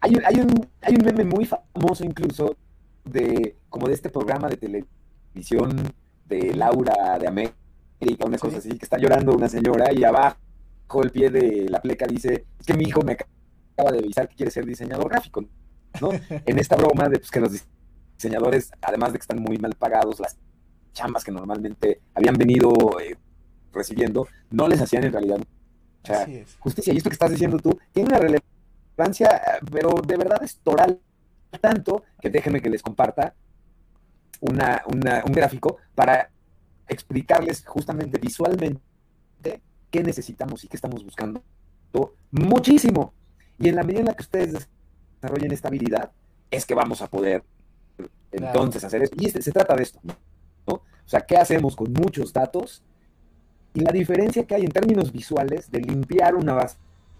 Hay, 0.00 0.14
un, 0.14 0.24
hay, 0.24 0.40
un, 0.40 0.68
hay 0.80 0.94
un 0.94 1.04
meme 1.04 1.24
muy 1.24 1.44
famoso 1.44 2.02
incluso 2.02 2.56
de 3.04 3.56
como 3.68 3.86
de 3.88 3.94
este 3.94 4.08
programa 4.08 4.48
de 4.48 4.56
televisión 4.56 5.92
de 6.26 6.54
Laura 6.54 7.18
de 7.18 7.26
América, 7.28 8.24
una 8.24 8.38
cosa 8.38 8.56
así, 8.58 8.70
que 8.70 8.84
está 8.86 8.96
llorando 8.96 9.34
una 9.34 9.48
señora 9.50 9.92
y 9.92 10.02
abajo 10.04 10.38
el 11.02 11.10
pie 11.10 11.30
de 11.30 11.68
la 11.68 11.80
pleca 11.80 12.06
dice, 12.06 12.46
es 12.58 12.66
que 12.66 12.74
mi 12.74 12.84
hijo 12.84 13.02
me 13.02 13.16
de 13.84 13.98
avisar 13.98 14.28
que 14.28 14.36
quiere 14.36 14.50
ser 14.50 14.66
diseñador 14.66 15.08
gráfico, 15.08 15.44
¿no? 16.00 16.10
en 16.28 16.58
esta 16.58 16.76
broma 16.76 17.08
de 17.08 17.18
pues, 17.18 17.30
que 17.30 17.40
los 17.40 17.64
diseñadores, 18.14 18.70
además 18.80 19.12
de 19.12 19.18
que 19.18 19.22
están 19.22 19.40
muy 19.40 19.58
mal 19.58 19.74
pagados, 19.74 20.20
las 20.20 20.36
chambas 20.92 21.24
que 21.24 21.32
normalmente 21.32 22.00
habían 22.14 22.34
venido 22.36 22.72
eh, 23.00 23.16
recibiendo, 23.72 24.26
no 24.50 24.68
les 24.68 24.80
hacían 24.80 25.04
en 25.04 25.12
realidad 25.12 25.38
justicia. 26.58 26.92
Y 26.92 26.96
esto 26.96 27.10
que 27.10 27.14
estás 27.14 27.30
diciendo 27.30 27.58
tú 27.58 27.78
tiene 27.92 28.08
una 28.08 28.18
relevancia, 28.18 29.40
pero 29.70 29.94
de 30.06 30.16
verdad 30.16 30.42
es 30.42 30.58
toral 30.58 30.98
tanto 31.60 32.04
que 32.20 32.30
déjenme 32.30 32.60
que 32.60 32.70
les 32.70 32.82
comparta 32.82 33.34
una, 34.40 34.82
un 34.86 35.32
gráfico 35.32 35.78
para 35.94 36.30
explicarles 36.88 37.64
justamente 37.66 38.18
visualmente 38.18 38.80
qué 39.90 40.02
necesitamos 40.02 40.64
y 40.64 40.68
qué 40.68 40.76
estamos 40.76 41.04
buscando 41.04 41.42
muchísimo. 42.30 43.12
Y 43.60 43.68
en 43.68 43.76
la 43.76 43.84
medida 43.84 44.00
en 44.00 44.06
la 44.06 44.14
que 44.14 44.22
ustedes 44.22 44.68
desarrollen 45.20 45.52
esta 45.52 45.68
habilidad, 45.68 46.10
es 46.50 46.64
que 46.66 46.74
vamos 46.74 47.02
a 47.02 47.08
poder 47.08 47.44
entonces 48.32 48.82
hacer 48.82 49.02
esto. 49.02 49.16
Y 49.20 49.26
este, 49.26 49.42
se 49.42 49.52
trata 49.52 49.76
de 49.76 49.82
esto, 49.82 50.00
¿no? 50.02 50.14
O 50.74 50.82
sea, 51.10 51.20
¿qué 51.20 51.36
hacemos 51.36 51.76
con 51.76 51.92
muchos 51.92 52.32
datos? 52.32 52.82
Y 53.74 53.80
la 53.80 53.92
diferencia 53.92 54.44
que 54.44 54.54
hay 54.54 54.62
en 54.62 54.70
términos 54.70 55.12
visuales 55.12 55.70
de 55.70 55.80
limpiar 55.80 56.34
una 56.36 56.54
base 56.54 56.78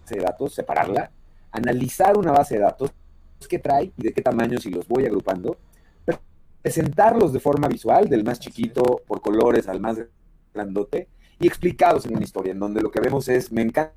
de 0.09 0.19
datos, 0.19 0.53
separarla, 0.53 1.11
analizar 1.51 2.17
una 2.17 2.31
base 2.31 2.55
de 2.55 2.61
datos, 2.61 2.91
qué 3.47 3.59
trae 3.59 3.91
y 3.95 4.03
de 4.03 4.13
qué 4.13 4.21
tamaño 4.21 4.59
si 4.59 4.69
los 4.69 4.87
voy 4.87 5.05
agrupando, 5.05 5.57
presentarlos 6.61 7.33
de 7.33 7.39
forma 7.39 7.67
visual, 7.67 8.07
del 8.07 8.23
más 8.23 8.39
chiquito 8.39 9.01
por 9.07 9.21
colores 9.21 9.67
al 9.67 9.79
más 9.79 9.97
grandote, 10.53 11.07
y 11.39 11.47
explicados 11.47 12.05
en 12.05 12.15
una 12.15 12.23
historia, 12.23 12.51
en 12.51 12.59
donde 12.59 12.81
lo 12.81 12.91
que 12.91 12.99
vemos 12.99 13.27
es, 13.27 13.51
me 13.51 13.61
encanta 13.61 13.93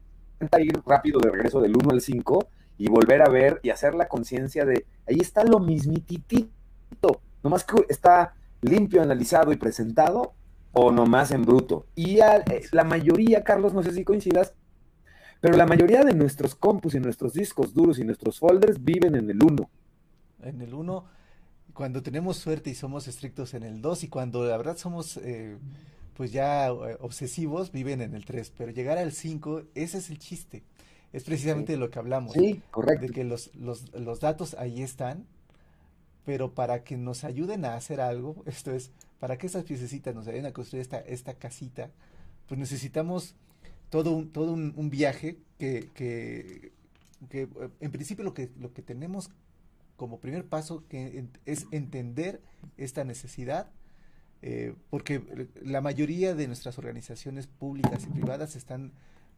ir 0.61 0.81
rápido 0.87 1.21
de 1.21 1.31
regreso 1.31 1.61
del 1.61 1.77
1 1.77 1.91
al 1.91 2.01
5 2.01 2.49
y 2.79 2.89
volver 2.89 3.23
a 3.23 3.29
ver 3.29 3.61
y 3.63 3.71
hacer 3.71 3.95
la 3.95 4.09
conciencia 4.09 4.65
de 4.65 4.87
ahí 5.09 5.19
está 5.21 5.45
lo 5.45 5.61
mismititito, 5.61 7.21
nomás 7.43 7.65
que 7.65 7.85
está 7.89 8.35
limpio, 8.63 9.03
analizado 9.03 9.53
y 9.53 9.57
presentado 9.57 10.33
o 10.73 10.91
nomás 10.91 11.31
en 11.31 11.45
bruto. 11.45 11.87
Y 11.95 12.19
eh, 12.21 12.43
la 12.73 12.85
mayoría, 12.85 13.45
Carlos, 13.45 13.73
no 13.75 13.83
sé 13.83 13.93
si 13.93 14.05
coincidas, 14.05 14.55
pero 15.41 15.57
la 15.57 15.67
mayoría 15.67 16.03
de 16.03 16.15
nuestros 16.15 16.55
compus 16.55 16.95
y 16.95 17.01
nuestros 17.01 17.35
discos 17.35 17.75
duros 17.75 17.99
y 17.99 18.05
nuestros 18.05 18.39
folders 18.39 18.83
viven 18.83 19.15
en 19.15 19.31
el 19.31 19.43
1. 19.43 19.71
En 20.43 20.61
el 20.61 20.75
1, 20.75 21.05
cuando 21.75 22.03
tenemos 22.03 22.39
suerte 22.39 22.71
y 22.71 22.75
somos 22.75 23.09
estrictos 23.09 23.55
en 23.55 23.63
el 23.63 23.81
2 23.81 24.05
y 24.05 24.09
cuando 24.09 24.45
la 24.45 24.57
verdad 24.57 24.77
somos... 24.77 25.19
Eh, 25.19 25.57
pues 26.15 26.33
ya 26.33 26.69
eh, 26.69 26.97
obsesivos 27.01 27.73
viven 27.73 28.01
en 28.01 28.15
el 28.15 28.25
3, 28.25 28.53
pero 28.57 28.73
llegar 28.73 28.99
al 28.99 29.13
5, 29.13 29.63
ese 29.75 29.99
es 29.99 30.11
el 30.11 30.19
chiste. 30.19 30.63
Es 31.13 31.25
precisamente 31.25 31.73
de 31.73 31.79
lo 31.79 31.91
que 31.91 31.99
hablamos. 31.99 32.33
Sí, 32.33 32.61
correcto. 32.71 33.07
De 33.07 33.13
que 33.13 33.25
los, 33.25 33.55
los, 33.55 33.93
los, 33.93 34.21
datos 34.21 34.55
ahí 34.55 34.83
están, 34.83 35.27
pero 36.25 36.55
para 36.55 36.83
que 36.83 36.97
nos 36.97 37.23
ayuden 37.23 37.65
a 37.65 37.75
hacer 37.75 38.01
algo, 38.01 38.43
esto 38.47 38.73
es, 38.73 38.91
para 39.21 39.39
que 39.39 39.47
esas 39.47 39.65
piececitas 39.65 40.15
nos 40.15 40.27
ayuden 40.27 40.47
a 40.47 40.53
construir 40.53 40.83
esta, 40.83 40.99
esta 40.99 41.35
casita, 41.35 41.91
pues 42.49 42.59
necesitamos 42.59 43.35
todo 43.91 44.13
un, 44.13 44.31
todo 44.31 44.53
un, 44.53 44.91
viaje 44.91 45.39
que, 45.59 45.91
que, 45.95 46.73
que, 47.31 47.49
en 47.81 47.93
principio 47.93 48.25
lo 48.25 48.35
que, 48.35 48.51
lo 48.59 48.73
que 48.73 48.83
tenemos 48.83 49.31
como 49.97 50.19
primer 50.19 50.45
paso 50.45 50.83
que 50.89 51.27
es 51.47 51.67
entender 51.71 52.41
esta 52.77 53.05
necesidad, 53.05 53.71
eh, 54.47 54.75
porque 54.91 55.23
la 55.63 55.81
mayoría 55.81 56.35
de 56.35 56.47
nuestras 56.47 56.77
organizaciones 56.77 57.47
públicas 57.47 58.05
y 58.05 58.11
privadas 58.13 58.57
están 58.57 58.93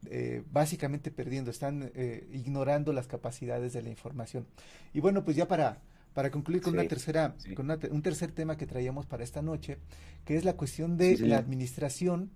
eh, 0.07 0.43
básicamente 0.51 1.13
perdiendo, 1.13 1.53
están 1.53 1.93
eh, 1.95 2.27
ignorando 2.33 2.93
las 2.93 3.07
capacidades 3.07 3.73
de 3.73 3.83
la 3.83 3.89
información. 3.89 4.49
Y 4.93 4.99
bueno, 4.99 5.25
pues 5.25 5.37
ya 5.37 5.47
para, 5.47 5.81
para 6.13 6.33
concluir 6.33 6.61
con 6.61 6.73
una 6.73 6.89
tercera, 6.89 7.37
con 7.55 7.71
un 7.71 8.03
tercer 8.03 8.33
tema 8.33 8.57
que 8.57 8.67
traíamos 8.67 9.07
para 9.07 9.23
esta 9.23 9.43
noche, 9.43 9.79
que 10.25 10.37
es 10.37 10.45
la 10.45 10.55
cuestión 10.55 10.97
de 10.97 11.17
la 11.19 11.39
administración 11.39 12.33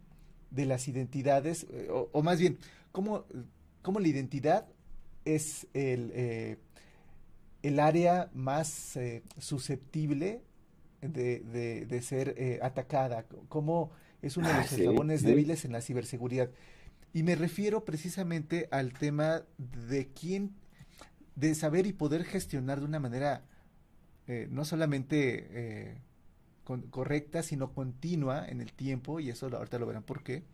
de 0.52 0.66
las 0.66 0.86
identidades, 0.86 1.66
o, 2.12 2.22
más 2.22 2.38
bien, 2.38 2.56
cómo, 2.92 3.24
cómo, 3.82 3.98
la 3.98 4.06
identidad 4.06 4.68
es 5.24 5.66
el, 5.74 6.56
el 7.64 7.80
área 7.80 8.30
más 8.32 8.96
susceptible 9.38 10.44
de, 11.00 11.86
de, 11.86 12.02
ser 12.02 12.34
eh, 12.36 12.58
atacada, 12.62 13.24
cómo 13.48 13.90
es 14.22 14.36
uno 14.36 14.48
de 14.48 14.54
los 14.54 14.72
ah, 14.72 14.76
eslabones 14.76 15.22
débiles 15.22 15.64
en 15.64 15.72
la 15.72 15.80
ciberseguridad. 15.80 16.50
Y 17.12 17.22
me 17.22 17.34
refiero 17.34 17.84
precisamente 17.84 18.68
al 18.70 18.92
tema 18.92 19.42
de 19.88 20.08
quién, 20.08 20.54
de 21.34 21.54
saber 21.54 21.86
y 21.86 21.92
poder 21.92 22.24
gestionar 22.24 22.80
de 22.80 22.86
una 22.86 23.00
manera 23.00 23.42
eh, 24.26 24.46
no 24.50 24.64
solamente 24.64 25.48
eh, 25.50 25.98
correcta, 26.90 27.42
sino 27.42 27.72
continua 27.72 28.46
en 28.46 28.60
el 28.60 28.72
tiempo, 28.72 29.18
y 29.18 29.28
eso 29.30 29.46
ahorita 29.46 29.78
lo 29.80 29.86
verán 29.86 30.04
por 30.04 30.22
qué, 30.22 30.44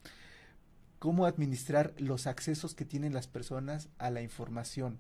cómo 0.99 1.27
administrar 1.27 1.93
los 1.99 2.27
accesos 2.27 2.75
que 2.75 2.87
tienen 2.87 3.13
las 3.13 3.27
personas 3.27 3.91
a 3.99 4.11
la 4.11 4.23
información. 4.23 4.99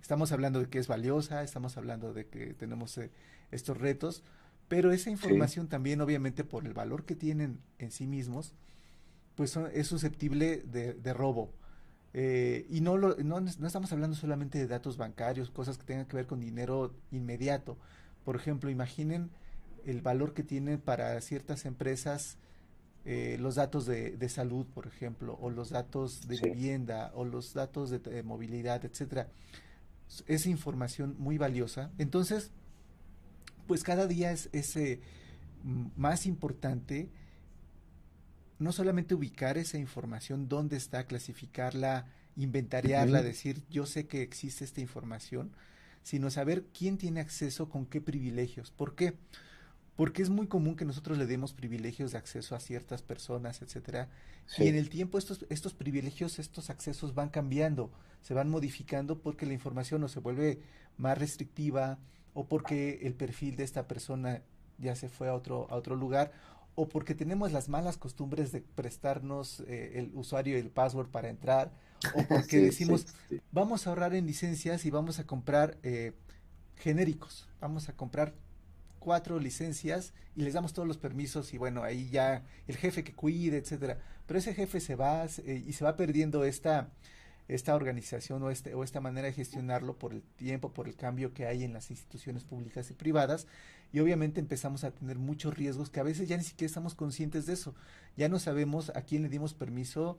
Estamos 0.00 0.32
hablando 0.32 0.60
de 0.60 0.68
que 0.68 0.78
es 0.78 0.88
valiosa, 0.88 1.42
estamos 1.42 1.76
hablando 1.76 2.14
de 2.14 2.26
que 2.26 2.54
tenemos 2.54 2.96
eh, 2.96 3.10
estos 3.50 3.76
retos, 3.76 4.22
pero 4.68 4.92
esa 4.92 5.10
información 5.10 5.68
también, 5.68 6.00
obviamente, 6.00 6.44
por 6.44 6.66
el 6.66 6.74
valor 6.74 7.04
que 7.04 7.14
tienen 7.14 7.60
en 7.78 7.90
sí 7.90 8.06
mismos, 8.06 8.54
pues 9.36 9.56
es 9.74 9.86
susceptible 9.86 10.62
de, 10.62 11.12
robo. 11.12 11.52
Eh, 12.14 12.66
y 12.70 12.80
no, 12.80 12.96
no, 12.96 13.14
no, 13.18 13.66
estamos 13.66 13.92
hablando 13.92 14.16
solamente 14.16 14.58
de 14.58 14.66
datos 14.66 14.96
bancarios, 14.96 15.50
cosas 15.50 15.78
que 15.78 15.84
tengan 15.84 16.06
que 16.06 16.16
ver 16.16 16.26
con 16.26 16.40
dinero 16.40 16.94
inmediato. 17.10 17.76
Por 18.24 18.34
ejemplo, 18.36 18.70
imaginen 18.70 19.30
el 19.84 20.00
valor 20.00 20.34
que 20.34 20.42
tienen 20.42 20.80
para 20.80 21.20
ciertas 21.20 21.64
empresas 21.64 22.38
eh, 23.08 23.36
los 23.38 23.54
datos 23.54 23.86
de, 23.86 24.28
salud, 24.28 24.66
por 24.66 24.88
ejemplo, 24.88 25.38
o 25.40 25.48
los 25.48 25.70
datos 25.70 26.26
de 26.26 26.40
vivienda, 26.42 27.12
o 27.14 27.24
los 27.24 27.54
datos 27.54 27.90
de, 27.90 28.22
movilidad, 28.24 28.84
etcétera. 28.84 29.28
Es 30.26 30.46
información 30.46 31.14
muy 31.18 31.38
valiosa. 31.38 31.92
Entonces, 31.98 32.50
pues 33.66 33.82
cada 33.82 34.06
día 34.06 34.32
es, 34.32 34.48
ese 34.52 35.00
más 35.96 36.26
importante 36.26 37.10
no 38.58 38.72
solamente 38.72 39.14
ubicar 39.14 39.58
esa 39.58 39.78
información, 39.78 40.48
dónde 40.48 40.76
está, 40.76 41.06
clasificarla, 41.06 42.06
inventariarla, 42.36 43.22
decir 43.22 43.62
yo 43.70 43.86
sé 43.86 44.06
que 44.06 44.22
existe 44.22 44.64
esta 44.64 44.80
información, 44.80 45.52
sino 46.02 46.30
saber 46.30 46.64
quién 46.72 46.98
tiene 46.98 47.20
acceso 47.20 47.68
con 47.68 47.86
qué 47.86 48.00
privilegios. 48.00 48.70
¿Por 48.70 48.94
qué? 48.94 49.14
Porque 49.96 50.22
es 50.22 50.30
muy 50.30 50.46
común 50.46 50.76
que 50.76 50.84
nosotros 50.84 51.18
le 51.18 51.26
demos 51.26 51.52
privilegios 51.52 52.12
de 52.12 52.18
acceso 52.18 52.54
a 52.54 52.60
ciertas 52.60 53.02
personas, 53.02 53.62
etcétera, 53.62 54.08
y 54.58 54.68
en 54.68 54.76
el 54.76 54.88
tiempo 54.88 55.18
estos, 55.18 55.44
estos 55.48 55.74
privilegios, 55.74 56.38
estos 56.38 56.70
accesos 56.70 57.14
van 57.14 57.30
cambiando, 57.30 57.90
se 58.22 58.34
van 58.34 58.48
modificando 58.48 59.20
porque 59.20 59.46
la 59.46 59.54
información 59.54 60.04
o 60.04 60.08
se 60.08 60.20
vuelve 60.20 60.60
más 60.98 61.18
restrictiva, 61.18 61.98
o 62.36 62.44
porque 62.44 63.00
el 63.02 63.14
perfil 63.14 63.56
de 63.56 63.64
esta 63.64 63.88
persona 63.88 64.42
ya 64.76 64.94
se 64.94 65.08
fue 65.08 65.28
a 65.28 65.34
otro, 65.34 65.66
a 65.70 65.74
otro 65.74 65.96
lugar, 65.96 66.32
o 66.74 66.86
porque 66.86 67.14
tenemos 67.14 67.50
las 67.50 67.70
malas 67.70 67.96
costumbres 67.96 68.52
de 68.52 68.60
prestarnos 68.60 69.60
eh, 69.60 69.92
el 69.94 70.10
usuario 70.12 70.58
y 70.58 70.60
el 70.60 70.68
password 70.68 71.08
para 71.08 71.30
entrar, 71.30 71.72
o 72.14 72.22
porque 72.28 72.58
decimos, 72.58 73.06
vamos 73.52 73.86
a 73.86 73.90
ahorrar 73.90 74.14
en 74.14 74.26
licencias 74.26 74.84
y 74.84 74.90
vamos 74.90 75.18
a 75.18 75.26
comprar 75.26 75.78
eh, 75.82 76.12
genéricos, 76.76 77.48
vamos 77.58 77.88
a 77.88 77.94
comprar 77.94 78.34
cuatro 78.98 79.38
licencias 79.38 80.12
y 80.34 80.42
les 80.42 80.52
damos 80.52 80.74
todos 80.74 80.86
los 80.86 80.98
permisos 80.98 81.54
y 81.54 81.58
bueno, 81.58 81.84
ahí 81.84 82.10
ya 82.10 82.44
el 82.66 82.76
jefe 82.76 83.02
que 83.02 83.14
cuide, 83.14 83.56
etcétera. 83.56 83.98
Pero 84.26 84.38
ese 84.38 84.52
jefe 84.52 84.80
se 84.80 84.94
va 84.94 85.24
eh, 85.24 85.64
y 85.66 85.72
se 85.72 85.84
va 85.84 85.96
perdiendo 85.96 86.44
esta, 86.44 86.90
esta 87.48 87.74
organización 87.74 88.42
o, 88.42 88.50
este, 88.50 88.74
o 88.74 88.82
esta 88.82 89.00
manera 89.00 89.28
de 89.28 89.32
gestionarlo 89.32 89.98
por 89.98 90.12
el 90.12 90.22
tiempo, 90.22 90.72
por 90.72 90.88
el 90.88 90.96
cambio 90.96 91.32
que 91.32 91.46
hay 91.46 91.62
en 91.62 91.72
las 91.72 91.90
instituciones 91.90 92.44
públicas 92.44 92.90
y 92.90 92.94
privadas. 92.94 93.46
Y 93.92 94.00
obviamente 94.00 94.40
empezamos 94.40 94.82
a 94.84 94.90
tener 94.90 95.18
muchos 95.18 95.54
riesgos 95.54 95.90
que 95.90 96.00
a 96.00 96.04
veces 96.04 96.28
ya 96.28 96.36
ni 96.36 96.42
siquiera 96.42 96.66
estamos 96.66 96.94
conscientes 96.94 97.46
de 97.46 97.52
eso. 97.52 97.74
Ya 98.16 98.28
no 98.28 98.38
sabemos 98.38 98.90
a 98.94 99.02
quién 99.02 99.22
le 99.22 99.28
dimos 99.28 99.54
permiso, 99.54 100.18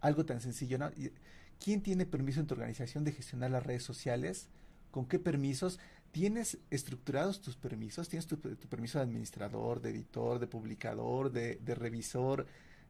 algo 0.00 0.24
tan 0.24 0.40
sencillo. 0.40 0.78
¿no? 0.78 0.90
¿Quién 1.62 1.82
tiene 1.82 2.06
permiso 2.06 2.40
en 2.40 2.46
tu 2.46 2.54
organización 2.54 3.04
de 3.04 3.12
gestionar 3.12 3.50
las 3.50 3.62
redes 3.62 3.82
sociales? 3.82 4.48
¿Con 4.90 5.06
qué 5.06 5.18
permisos? 5.18 5.78
¿Tienes 6.12 6.58
estructurados 6.70 7.42
tus 7.42 7.56
permisos? 7.56 8.08
¿Tienes 8.08 8.26
tu, 8.26 8.38
permiso 8.38 8.98
de 8.98 9.04
administrador, 9.04 9.82
de 9.82 9.90
editor, 9.90 10.38
de 10.38 10.46
publicador, 10.46 11.30
de, 11.30 11.58
revisor? 11.74 12.46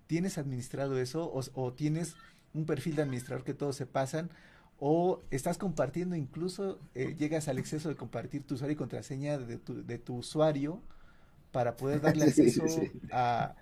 ¿Tienes 0.06 0.38
administrado 0.38 0.98
eso? 0.98 1.32
o 1.32 1.72
tienes 1.72 2.14
un 2.55 2.64
perfil 2.64 2.97
de 2.97 3.03
administrador 3.03 3.45
que 3.45 3.55
todos 3.55 3.77
se 3.77 3.87
pasan, 3.87 4.31
o 4.79 5.23
estás 5.31 5.59
compartiendo 5.59 6.17
incluso, 6.17 6.79
eh, 6.95 7.14
llegas 7.19 7.49
al 7.49 7.59
exceso 7.59 7.88
de 7.88 7.97
compartir 7.97 8.47
tu 8.47 8.55
usuario 8.55 8.75
y 8.75 8.77
contraseña 8.77 9.38
de 9.38 9.59
tu, 9.59 9.85
de 9.85 9.99
tu 9.99 10.17
usuario 10.17 10.81
para 11.55 11.77
poder 11.77 12.01
darle 12.01 12.25
acceso 12.27 12.64
A, 13.12 13.55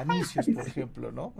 anuncios, 0.00 0.46
por 0.54 0.66
ejemplo, 0.66 1.12
¿no? 1.12 1.34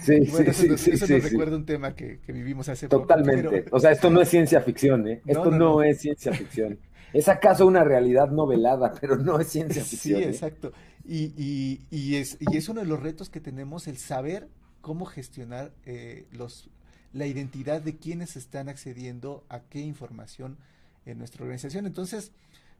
Sí, 0.00 0.20
bueno, 0.30 0.52
sí, 0.52 0.66
eso, 0.66 0.90
eso 0.92 1.06
nos 1.06 1.24
recuerda 1.24 1.56
un 1.56 1.66
tema 1.66 1.94
que, 1.94 2.20
vivimos 2.28 2.68
hace 2.68 2.88
Totalmente. 2.88 3.42
poco. 3.42 3.42
Totalmente. 3.42 3.76
O 3.76 3.80
sea, 3.80 3.90
esto 3.90 4.08
no 4.08 4.20
es 4.20 4.28
ciencia 4.28 4.60
ficción, 4.60 5.06
¿eh? 5.08 5.20
Esto 5.26 5.50
no, 5.50 5.82
es 5.82 6.00
ciencia 6.00 6.32
ficción. 6.32 6.78
Es 7.12 7.28
acaso 7.28 7.66
una 7.66 7.84
realidad 7.84 8.30
novelada, 8.30 8.92
pero 9.00 9.16
no 9.16 9.38
es 9.38 9.48
ciencia 9.48 9.84
ficción. 9.84 10.20
Sí, 10.20 10.24
¿eh? 10.24 10.30
exacto. 10.30 10.72
Y, 11.04 11.34
y, 11.36 11.86
y, 11.90 12.16
es, 12.16 12.38
y 12.40 12.56
es 12.56 12.68
uno 12.68 12.80
de 12.80 12.86
los 12.86 13.02
retos 13.02 13.30
que 13.30 13.40
tenemos, 13.40 13.88
el 13.88 13.98
saber 13.98 14.48
cómo 14.84 15.06
gestionar 15.06 15.72
eh, 15.86 16.26
los, 16.30 16.68
la 17.14 17.26
identidad 17.26 17.80
de 17.80 17.96
quienes 17.96 18.36
están 18.36 18.68
accediendo 18.68 19.42
a 19.48 19.60
qué 19.60 19.80
información 19.80 20.58
en 21.06 21.16
nuestra 21.16 21.42
organización. 21.42 21.86
Entonces, 21.86 22.32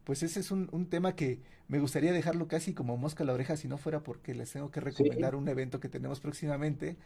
pues 0.04 0.22
ese 0.22 0.40
es 0.40 0.50
un, 0.50 0.68
un, 0.70 0.84
tema 0.90 1.16
que 1.16 1.40
me 1.66 1.78
gustaría 1.78 2.12
dejarlo 2.12 2.46
casi 2.46 2.74
como 2.74 2.98
mosca 2.98 3.24
a 3.24 3.26
la 3.26 3.32
oreja 3.32 3.56
si 3.56 3.68
no 3.68 3.78
fuera 3.78 4.02
porque 4.02 4.34
les 4.34 4.52
tengo 4.52 4.70
que 4.70 4.80
recomendar 4.80 5.34
un 5.34 5.48
evento 5.48 5.80
que 5.80 5.88
tenemos 5.88 6.20
próximamente. 6.20 6.98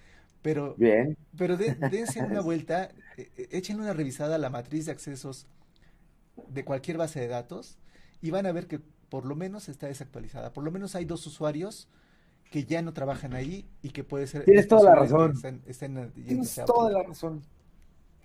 Pero, 0.43 0.75
Bien. 0.77 1.17
pero 1.37 1.57
dense 1.57 2.21
una 2.21 2.41
vuelta, 2.51 2.91
eh, 3.17 3.31
eh, 3.37 3.49
échenle 3.53 3.83
una 3.85 3.93
revisada 3.93 4.35
a 4.35 4.39
la 4.39 4.51
matriz 4.51 4.87
de 4.87 4.93
accesos 4.93 5.47
de 6.49 6.65
cualquier 6.65 6.97
base 6.97 7.21
de 7.21 7.29
datos 7.29 7.79
y 8.21 8.33
van 8.33 8.47
a 8.47 8.53
ver 8.53 8.67
que 8.67 8.81
por 9.09 9.27
lo 9.27 9.37
menos 9.37 9.69
está 9.69 9.87
desactualizada. 9.87 10.53
Por 10.53 10.65
lo 10.65 10.73
menos 10.73 10.97
hay 10.97 11.05
dos 11.05 11.25
usuarios 11.25 11.87
que 12.51 12.65
ya 12.65 12.83
no 12.83 12.93
trabajan 12.93 13.35
ahí 13.35 13.69
y 13.83 13.91
que 13.91 14.05
puede 14.05 14.27
ser... 14.27 14.45
Tienes 14.45 14.69
toda 14.69 14.91
la 14.91 14.95
razón. 14.95 15.35
Tienes 16.25 16.61
toda 16.67 16.91
la 16.91 17.03
razón. 17.03 17.43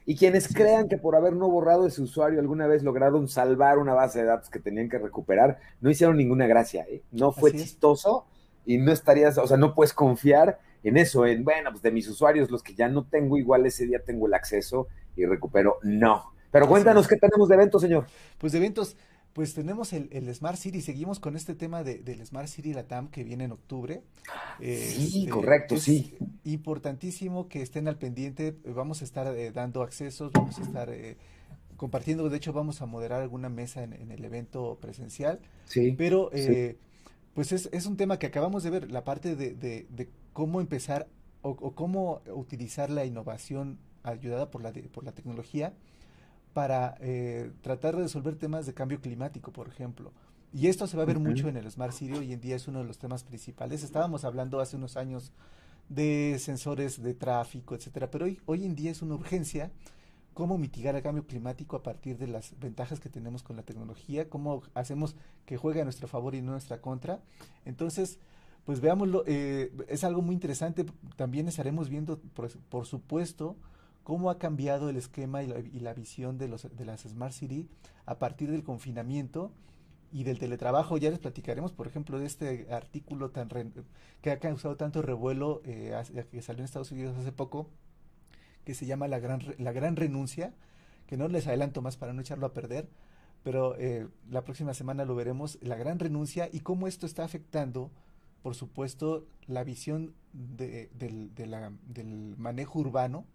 Y 0.05 0.15
quienes 0.15 0.53
crean 0.53 0.89
que 0.89 0.97
por 0.97 1.15
haber 1.15 1.33
no 1.33 1.49
borrado 1.49 1.87
ese 1.87 2.01
usuario 2.01 2.39
alguna 2.39 2.67
vez 2.67 2.83
lograron 2.83 3.27
salvar 3.27 3.77
una 3.77 3.93
base 3.93 4.19
de 4.19 4.25
datos 4.25 4.49
que 4.49 4.59
tenían 4.59 4.89
que 4.89 4.97
recuperar, 4.97 5.59
no 5.79 5.89
hicieron 5.89 6.17
ninguna 6.17 6.45
gracia, 6.45 6.85
¿eh? 6.89 7.03
No 7.11 7.31
fue 7.31 7.53
chistoso 7.53 8.25
y 8.65 8.77
no 8.77 8.91
estarías, 8.91 9.37
o 9.37 9.47
sea, 9.47 9.55
no 9.55 9.73
puedes 9.73 9.93
confiar 9.93 10.59
en 10.83 10.97
eso, 10.97 11.25
en, 11.25 11.45
bueno, 11.45 11.71
pues 11.71 11.81
de 11.81 11.91
mis 11.91 12.09
usuarios, 12.09 12.51
los 12.51 12.61
que 12.61 12.75
ya 12.75 12.89
no 12.89 13.05
tengo, 13.05 13.37
igual 13.37 13.65
ese 13.65 13.85
día 13.85 13.99
tengo 14.03 14.27
el 14.27 14.33
acceso 14.33 14.87
y 15.15 15.25
recupero. 15.25 15.77
No. 15.83 16.33
Pero 16.51 16.67
cuéntanos 16.67 17.07
qué 17.07 17.15
tenemos 17.15 17.47
de 17.47 17.55
eventos, 17.55 17.81
señor. 17.81 18.05
Pues 18.37 18.51
de 18.51 18.59
eventos, 18.59 18.97
pues 19.33 19.55
tenemos 19.55 19.93
el, 19.93 20.33
Smart 20.35 20.57
City, 20.57 20.81
seguimos 20.81 21.19
con 21.19 21.35
este 21.35 21.55
tema 21.55 21.83
de, 21.83 21.97
del 21.99 22.25
Smart 22.25 22.47
City 22.47 22.71
Latam 22.71 23.09
que 23.09 23.23
viene 23.23 23.45
en 23.45 23.51
octubre. 23.51 24.03
sí, 24.59 25.21
este, 25.21 25.29
correcto, 25.29 25.77
sí. 25.77 26.15
Importantísimo 26.43 27.47
que 27.47 27.63
estén 27.63 27.87
al 27.87 27.97
pendiente, 27.97 28.55
vamos 28.63 29.01
a 29.01 29.05
estar 29.05 29.35
eh, 29.35 29.51
dando 29.51 29.81
accesos, 29.81 30.31
vamos 30.31 30.59
a 30.59 30.61
estar 30.61 30.89
eh, 30.91 31.17
compartiendo, 31.77 32.29
de 32.29 32.37
hecho 32.37 32.53
vamos 32.53 32.81
a 32.83 32.85
moderar 32.85 33.21
alguna 33.21 33.49
mesa 33.49 33.83
en, 33.83 34.11
el 34.11 34.23
evento 34.23 34.77
presencial. 34.79 35.39
Sí. 35.65 35.95
Pero 35.97 36.29
eh, 36.31 36.77
pues 37.33 37.51
es, 37.51 37.69
es, 37.71 37.87
un 37.87 37.97
tema 37.97 38.19
que 38.19 38.27
acabamos 38.27 38.61
de 38.63 38.69
ver, 38.69 38.91
la 38.91 39.03
parte 39.03 39.35
de, 39.35 39.55
de, 39.55 40.09
cómo 40.31 40.61
empezar 40.61 41.07
o, 41.41 41.49
o, 41.49 41.73
cómo 41.73 42.21
utilizar 42.27 42.91
la 42.91 43.03
innovación 43.03 43.79
ayudada 44.03 44.51
por 44.51 44.61
la, 44.61 44.71
por 44.91 45.03
la 45.03 45.11
tecnología 45.11 45.73
para 46.53 46.95
eh, 46.99 47.51
tratar 47.61 47.95
de 47.95 48.03
resolver 48.03 48.35
temas 48.35 48.65
de 48.65 48.73
cambio 48.73 49.01
climático, 49.01 49.51
por 49.51 49.67
ejemplo. 49.67 50.11
Y 50.53 50.67
esto 50.67 50.85
se 50.85 50.95
va 50.95 51.03
a 51.03 51.07
ver 51.07 51.19
mucho 51.19 51.47
en 51.47 51.57
el 51.57 51.69
Smart 51.69 51.93
City, 51.93 52.13
hoy 52.13 52.31
en 52.31 52.39
día 52.39 52.55
es 52.55 52.67
uno 52.67 52.79
de 52.79 52.85
los 52.85 52.99
temas 52.99 53.23
principales. 53.23 53.83
Estábamos 53.83 54.23
hablando 54.23 54.59
hace 54.59 54.75
unos 54.75 54.97
años 54.97 55.31
de 55.89 56.37
sensores 56.39 57.01
de 57.01 57.13
tráfico, 57.15 57.75
etcétera, 57.75 58.11
pero 58.11 58.25
hoy, 58.25 58.39
hoy 58.45 58.65
en 58.65 58.75
día 58.75 58.91
es 58.91 59.01
una 59.01 59.15
urgencia 59.15 59.71
cómo 60.33 60.57
mitigar 60.57 60.95
el 60.95 61.03
cambio 61.03 61.25
climático 61.25 61.75
a 61.75 61.83
partir 61.83 62.17
de 62.17 62.27
las 62.27 62.59
ventajas 62.59 62.99
que 62.99 63.09
tenemos 63.09 63.43
con 63.43 63.55
la 63.55 63.63
tecnología, 63.63 64.29
cómo 64.29 64.63
hacemos 64.73 65.15
que 65.45 65.57
juegue 65.57 65.81
a 65.81 65.83
nuestro 65.83 66.07
favor 66.07 66.35
y 66.35 66.41
no 66.41 66.51
a 66.51 66.53
nuestra 66.53 66.81
contra. 66.81 67.21
Entonces, 67.65 68.19
pues 68.65 68.79
veámoslo, 68.79 69.23
eh, 69.27 69.71
es 69.87 70.03
algo 70.03 70.21
muy 70.21 70.33
interesante. 70.33 70.85
También 71.15 71.47
estaremos 71.47 71.89
viendo, 71.89 72.19
por 72.69 72.85
supuesto, 72.85 73.57
cómo 74.03 74.29
ha 74.29 74.37
cambiado 74.37 74.89
el 74.89 74.97
esquema 74.97 75.43
y 75.43 75.79
la, 75.79 75.93
visión 75.93 76.37
de, 76.37 76.47
los, 76.47 76.75
de 76.75 76.85
las 76.85 77.01
Smart 77.01 77.33
City 77.33 77.69
a 78.05 78.19
partir 78.19 78.51
del 78.51 78.63
confinamiento 78.63 79.51
y 80.11 80.23
del 80.23 80.39
teletrabajo. 80.39 80.97
Ya 80.97 81.09
les 81.09 81.19
platicaremos, 81.19 81.71
por 81.71 81.87
ejemplo, 81.87 82.19
de 82.19 82.25
este 82.25 82.67
artículo 82.71 83.31
tan 83.31 83.49
que 84.21 84.31
ha 84.31 84.39
causado 84.39 84.75
tanto 84.77 85.01
revuelo 85.01 85.61
eh, 85.65 85.93
que 86.31 86.41
salió 86.41 86.59
en 86.59 86.65
Estados 86.65 86.91
Unidos 86.91 87.17
hace 87.17 87.31
poco, 87.31 87.69
que 88.65 88.73
se 88.73 88.85
llama 88.85 89.07
La 89.07 89.19
Gran, 89.19 89.41
la 89.57 89.71
gran 89.71 89.95
Renuncia, 89.95 90.53
que 91.07 91.17
no 91.17 91.27
les 91.27 91.47
adelanto 91.47 91.81
más 91.81 91.97
para 91.97 92.13
no 92.13 92.21
echarlo 92.21 92.45
a 92.45 92.53
perder, 92.53 92.89
pero 93.43 93.75
eh, 93.77 94.07
la 94.29 94.43
próxima 94.43 94.73
semana 94.73 95.03
lo 95.03 95.15
veremos, 95.15 95.57
La 95.61 95.75
Gran 95.75 95.99
Renuncia 95.99 96.49
y 96.51 96.61
cómo 96.61 96.87
esto 96.87 97.05
está 97.05 97.25
afectando, 97.25 97.91
por 98.41 98.55
supuesto, 98.55 99.25
la 99.47 99.63
visión 99.63 100.13
de, 100.31 100.89
del 100.93 102.35
manejo 102.37 102.79
urbano 102.79 103.25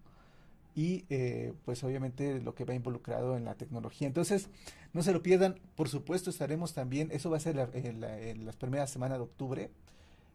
y 0.75 1.05
eh, 1.11 1.53
pues 1.65 1.83
obviamente 1.85 2.41
lo 2.41 2.55
que 2.55 2.65
va 2.65 2.75
involucrado 2.75 3.37
en 3.37 3.45
la 3.45 3.55
tecnología. 3.55 4.07
Entonces, 4.07 4.49
no 4.93 5.03
se 5.03 5.13
lo 5.13 5.23
pierdan, 5.23 5.59
por 5.75 5.89
supuesto 5.89 6.31
estaremos 6.31 6.75
también, 6.75 7.09
eso 7.13 7.31
va 7.31 7.37
a 7.37 7.41
ser 7.41 7.71
en, 7.75 8.01
las 8.45 8.57
primeras 8.57 8.91
semanas 8.91 9.19
de 9.19 9.25
octubre, 9.25 9.71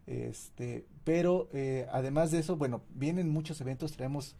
este, 0.05 0.86
pero 1.03 1.47
eh, 1.53 1.88
además 1.91 2.31
de 2.31 2.39
eso, 2.39 2.57
bueno, 2.57 2.81
vienen 2.93 3.29
muchos 3.29 3.61
eventos, 3.61 3.93
traemos 3.93 4.36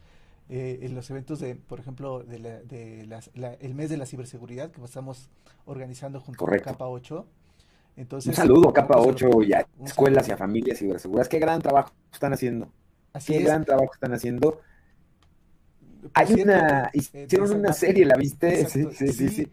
eh, 0.50 0.80
en 0.82 0.94
los 0.94 1.08
eventos 1.08 1.40
de, 1.40 1.54
por 1.54 1.80
ejemplo, 1.80 2.22
de, 2.22 2.38
de 2.38 3.56
el 3.60 3.74
mes 3.74 3.88
de 3.88 3.96
la 3.96 4.04
ciberseguridad 4.04 4.70
que 4.70 4.84
estamos 4.84 5.30
organizando 5.64 6.20
junto 6.20 6.44
con 6.44 6.58
Capa 6.58 6.86
8. 6.86 7.26
Entonces, 7.96 8.28
Un 8.28 8.34
saludo 8.34 8.68
a 8.68 8.72
Capa 8.74 8.98
8 8.98 9.42
y 9.42 9.52
a 9.54 9.66
escuelas 9.84 10.28
y 10.28 10.32
a 10.32 10.36
familias 10.36 10.78
ciberseguras. 10.78 11.28
Qué 11.28 11.38
gran 11.38 11.62
trabajo 11.62 11.92
están 12.12 12.34
haciendo. 12.34 12.68
Así 13.14 13.32
Qué 13.32 13.42
gran 13.42 13.64
trabajo 13.64 13.94
están 13.94 14.12
haciendo 14.12 14.60
hay 16.12 16.42
una, 16.42 16.90
hicieron 16.92 17.52
una 17.52 17.72
serie, 17.72 18.04
¿la 18.04 18.16
viste? 18.16 18.66
Sí, 18.66 18.84
sí, 18.92 19.28
sí, 19.28 19.48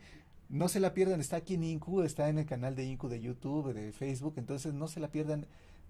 No 0.49 0.67
se 0.67 0.79
la 0.79 0.93
pierdan, 0.93 1.21
está 1.21 1.37
aquí 1.37 1.55
en 1.55 1.63
Incu, 1.63 2.01
está 2.01 2.29
en 2.29 2.39
el 2.39 2.45
canal 2.45 2.75
de 2.75 2.85
Incu 2.85 3.07
de 3.07 3.21
YouTube, 3.21 3.73
de 3.73 3.91
Facebook, 3.91 4.35
entonces 4.37 4.73
no 4.73 4.87
se 4.87 4.99
la 4.99 5.09
pierdan, 5.09 5.47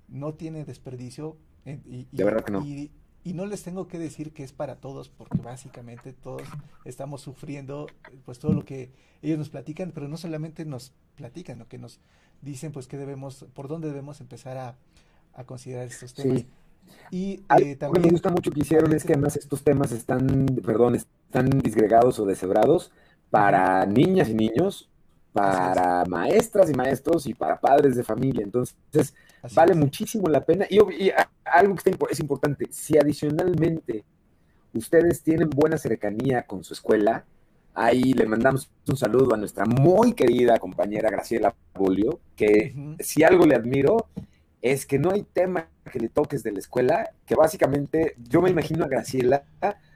no 0.07 0.34
tiene 0.34 0.66
desperdicio. 0.66 1.38
Eh, 1.66 1.80
y, 1.86 2.07
de 2.12 2.24
verdad 2.24 2.43
que 2.43 2.51
no. 2.51 2.66
Y, 2.66 2.91
no 3.24 3.45
les 3.45 3.62
tengo 3.62 3.88
que 3.88 3.99
decir 3.99 4.34
que 4.34 4.43
es 4.43 4.51
para 4.51 4.78
todos, 4.78 5.09
porque 5.09 5.38
básicamente 5.38 6.12
todos 6.12 6.41
estamos 6.86 7.22
sufriendo 7.22 7.86
pues 8.26 8.39
todo 8.39 8.53
lo 8.53 8.66
que 8.66 8.91
ellos 9.22 9.38
nos 9.38 9.49
platican, 9.49 9.91
pero 9.91 10.07
no 10.07 10.18
solamente 10.18 10.66
nos 10.66 10.91
platican, 11.16 11.59
lo 11.59 11.68
que 11.68 11.78
nos 11.78 11.99
dicen 12.41 12.72
pues 12.72 12.88
que 12.88 12.97
debemos, 12.97 13.45
por 13.53 13.68
dónde 13.68 13.89
debemos 13.89 14.22
empezar 14.22 14.57
a, 14.57 14.76
a 15.34 15.43
considerar 15.43 15.86
estos 15.86 16.16
temas. 16.16 16.45
Y 17.12 17.44
eh, 17.60 17.76
también... 17.76 18.06
me 18.06 18.12
gusta 18.12 18.30
mucho 18.30 18.52
que 18.52 18.62
hicieron 18.62 18.94
es 18.94 19.04
que 19.04 19.14
además 19.14 19.36
estos 19.36 19.64
temas 19.64 19.92
están, 19.92 20.46
perdón, 20.66 20.96
están 20.96 21.50
disgregados 21.50 22.20
o 22.20 22.26
deshebrados 22.26 22.92
para 23.30 23.86
niñas 23.86 24.30
y 24.30 24.34
niños, 24.34 24.90
para 25.34 26.06
maestras 26.06 26.70
y 26.70 26.74
maestros 26.74 27.26
y 27.28 27.34
para 27.34 27.60
padres 27.60 27.96
de 27.96 28.04
familia. 28.04 28.44
Entonces, 28.44 29.14
vale 29.54 29.74
muchísimo 29.76 30.28
la 30.28 30.44
pena. 30.46 30.66
Y, 30.70 30.80
algo 31.44 31.76
que 31.76 31.96
es 32.10 32.20
importante, 32.20 32.68
si 32.72 32.98
adicionalmente 32.98 34.06
ustedes 34.74 35.22
tienen 35.22 35.50
buena 35.50 35.78
cercanía 35.78 36.44
con 36.44 36.64
su 36.64 36.74
escuela, 36.74 37.26
ahí 37.74 38.14
le 38.14 38.26
mandamos 38.26 38.70
un 38.88 38.98
saludo 38.98 39.34
a 39.34 39.38
nuestra 39.38 39.66
muy 39.66 40.14
querida 40.14 40.58
compañera 40.60 41.10
Graciela 41.10 41.56
Bolio, 41.74 42.20
que 42.36 42.96
si 43.00 43.24
algo 43.24 43.46
le 43.46 43.56
admiro 43.56 44.08
es 44.62 44.86
que 44.86 44.99
no 44.99 45.12
hay 45.12 45.24
tema 45.24 45.70
que 45.91 45.99
le 45.99 46.09
toques 46.09 46.43
de 46.43 46.51
la 46.51 46.59
escuela, 46.59 47.12
que 47.26 47.36
básicamente 47.36 48.16
yo 48.30 48.41
me 48.41 48.49
imagino 48.49 48.86
a 48.86 48.88
Graciela 48.88 49.43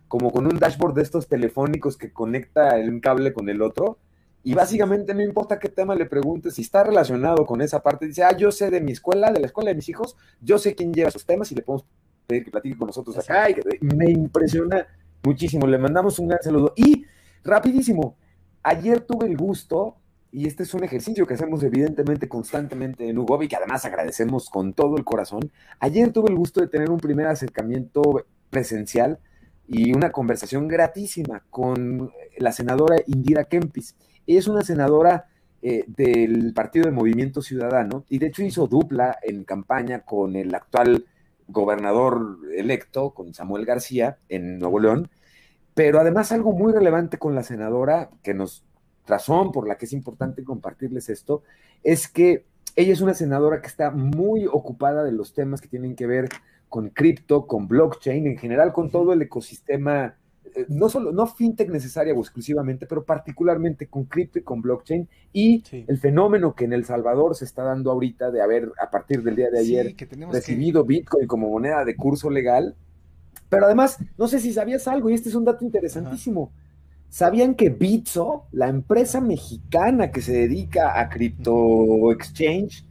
como 0.07 0.32
con 0.32 0.45
un 0.45 0.57
dashboard 0.57 0.95
de 0.95 1.01
estos 1.01 1.28
telefónicos 1.28 1.97
que 1.97 2.11
conecta 2.11 2.76
un 2.76 2.99
cable 2.99 3.34
con 3.34 3.49
el 3.49 3.61
otro, 3.61 3.99
y 4.45 4.53
básicamente 4.53 5.16
no 5.16 5.24
importa 5.24 5.57
qué 5.57 5.70
tema 5.70 5.95
le 5.95 6.05
preguntes, 6.05 6.53
si 6.53 6.61
está 6.61 6.84
relacionado 6.84 7.47
con 7.47 7.61
esa 7.61 7.82
parte, 7.82 8.05
dice, 8.05 8.24
ah, 8.24 8.38
yo 8.38 8.51
sé 8.51 8.70
de 8.70 8.80
mi 8.80 8.91
escuela, 8.91 9.32
de 9.32 9.39
la 9.39 9.47
escuela 9.47 9.72
de 9.72 9.76
mis 9.76 9.89
hijos, 9.89 10.16
yo 10.39 10.59
sé 10.59 10.76
quién 10.76 10.93
lleva 10.93 11.09
esos 11.09 11.26
temas 11.26 11.51
y 11.51 11.55
le 11.55 11.63
podemos 11.63 11.88
pedir 12.28 12.45
que 12.45 12.51
platique 12.51 12.78
con 12.78 12.86
nosotros 12.86 13.18
acá. 13.18 13.49
Y 13.49 13.55
me 13.82 14.11
impresiona 14.11 14.86
muchísimo, 15.24 15.66
le 15.66 15.80
mandamos 15.80 16.20
un 16.20 16.28
gran 16.28 16.43
saludo. 16.43 16.74
Y 16.76 17.05
rapidísimo, 17.43 18.18
ayer 18.61 19.01
tuve 19.01 19.26
el 19.26 19.36
gusto 19.36 19.97
y 20.36 20.48
este 20.48 20.64
es 20.64 20.74
un 20.74 20.84
ejercicio 20.84 21.26
que 21.26 21.36
hacemos 21.36 21.64
evidentemente 21.64 22.28
constantemente 22.28 23.08
en 23.08 23.18
Ugobi, 23.18 23.48
que 23.48 23.56
además 23.56 23.86
agradecemos 23.86 24.50
con 24.50 24.74
todo 24.74 24.98
el 24.98 25.06
corazón. 25.06 25.50
Ayer 25.80 26.12
tuve 26.12 26.30
el 26.30 26.36
gusto 26.36 26.60
de 26.60 26.68
tener 26.68 26.90
un 26.92 26.98
primer 26.98 27.28
acercamiento 27.28 28.26
presencial 28.50 29.18
y 29.66 29.96
una 29.96 30.12
conversación 30.12 30.68
gratísima 30.68 31.42
con 31.50 32.12
la 32.38 32.52
senadora 32.52 32.98
Indira 33.08 33.46
Kempis. 33.46 33.96
Es 34.28 34.50
una 34.50 34.62
senadora 34.62 35.30
eh, 35.62 35.86
del 35.88 36.52
Partido 36.54 36.88
de 36.88 36.92
Movimiento 36.92 37.42
Ciudadano 37.42 38.04
y 38.10 38.20
de 38.20 38.28
hecho 38.28 38.44
hizo 38.44 38.68
dupla 38.68 39.18
en 39.24 39.46
campaña 39.46 40.02
con 40.02 40.36
el 40.36 40.54
actual 40.54 41.06
gobernador 41.48 42.40
electo, 42.54 43.12
con 43.12 43.34
Samuel 43.34 43.66
García, 43.66 44.18
en 44.28 44.60
Nuevo 44.60 44.82
León. 44.82 45.10
Pero 45.74 46.02
además 46.02 46.34
algo 46.34 46.52
muy 46.52 46.74
relevante 46.74 47.18
con 47.18 47.36
la 47.36 47.44
senadora 47.44 48.10
que 48.22 48.34
nos 48.34 48.66
razón 49.08 49.51
por 49.51 49.68
la 49.68 49.78
que 49.78 49.86
es 49.86 49.93
importante 49.93 50.43
compartirles 50.43 51.10
esto, 51.10 51.43
es 51.84 52.08
que 52.08 52.45
ella 52.76 52.91
es 52.91 53.01
una 53.01 53.14
senadora 53.14 53.62
que 53.62 53.68
está 53.68 53.91
muy 53.91 54.47
ocupada 54.47 55.03
de 55.03 55.12
los 55.12 55.34
temas 55.34 55.62
que 55.62 55.68
tienen 55.68 55.95
que 55.95 56.08
ver 56.08 56.30
con 56.68 56.89
cripto, 56.89 57.47
con 57.47 57.68
blockchain, 57.68 58.28
en 58.28 58.38
general 58.38 58.74
con 58.74 58.91
todo 58.91 59.14
el 59.14 59.22
ecosistema, 59.22 60.16
eh, 60.56 60.66
no 60.68 60.89
solo, 60.89 61.12
no 61.12 61.26
fintech 61.26 61.70
necesaria 61.70 62.14
o 62.14 62.20
exclusivamente, 62.20 62.86
pero 62.86 63.06
particularmente 63.06 63.88
con 63.88 64.06
cripto 64.06 64.39
y 64.39 64.41
con 64.43 64.62
blockchain, 64.62 65.08
y 65.32 65.64
el 65.88 65.97
fenómeno 65.97 66.53
que 66.53 66.66
en 66.66 66.74
El 66.74 66.84
Salvador 66.86 67.36
se 67.36 67.45
está 67.45 67.64
dando 67.64 67.91
ahorita 67.91 68.32
de 68.32 68.41
haber, 68.41 68.72
a 68.82 68.89
partir 68.89 69.24
del 69.24 69.36
día 69.36 69.49
de 69.49 69.60
ayer, 69.60 69.95
recibido 70.32 70.84
Bitcoin 70.84 71.28
como 71.28 71.49
moneda 71.49 71.86
de 71.86 71.95
curso 71.95 72.30
legal. 72.30 72.76
Pero 73.47 73.68
además, 73.68 73.99
no 74.18 74.28
sé 74.28 74.39
si 74.39 74.51
sabías 74.51 74.88
algo, 74.88 75.10
y 75.10 75.14
este 75.14 75.30
es 75.30 75.36
un 75.36 75.45
dato 75.45 75.64
interesantísimo. 75.64 76.51
¿Sabían 77.10 77.56
que 77.56 77.70
Bitso, 77.70 78.47
la 78.51 78.68
empresa 78.68 79.22
mexicana 79.22 80.12
que 80.12 80.22
se 80.22 80.34
dedica 80.34 80.99
a 80.99 81.10
Crypto 81.10 82.12
Exchange, 82.12 82.86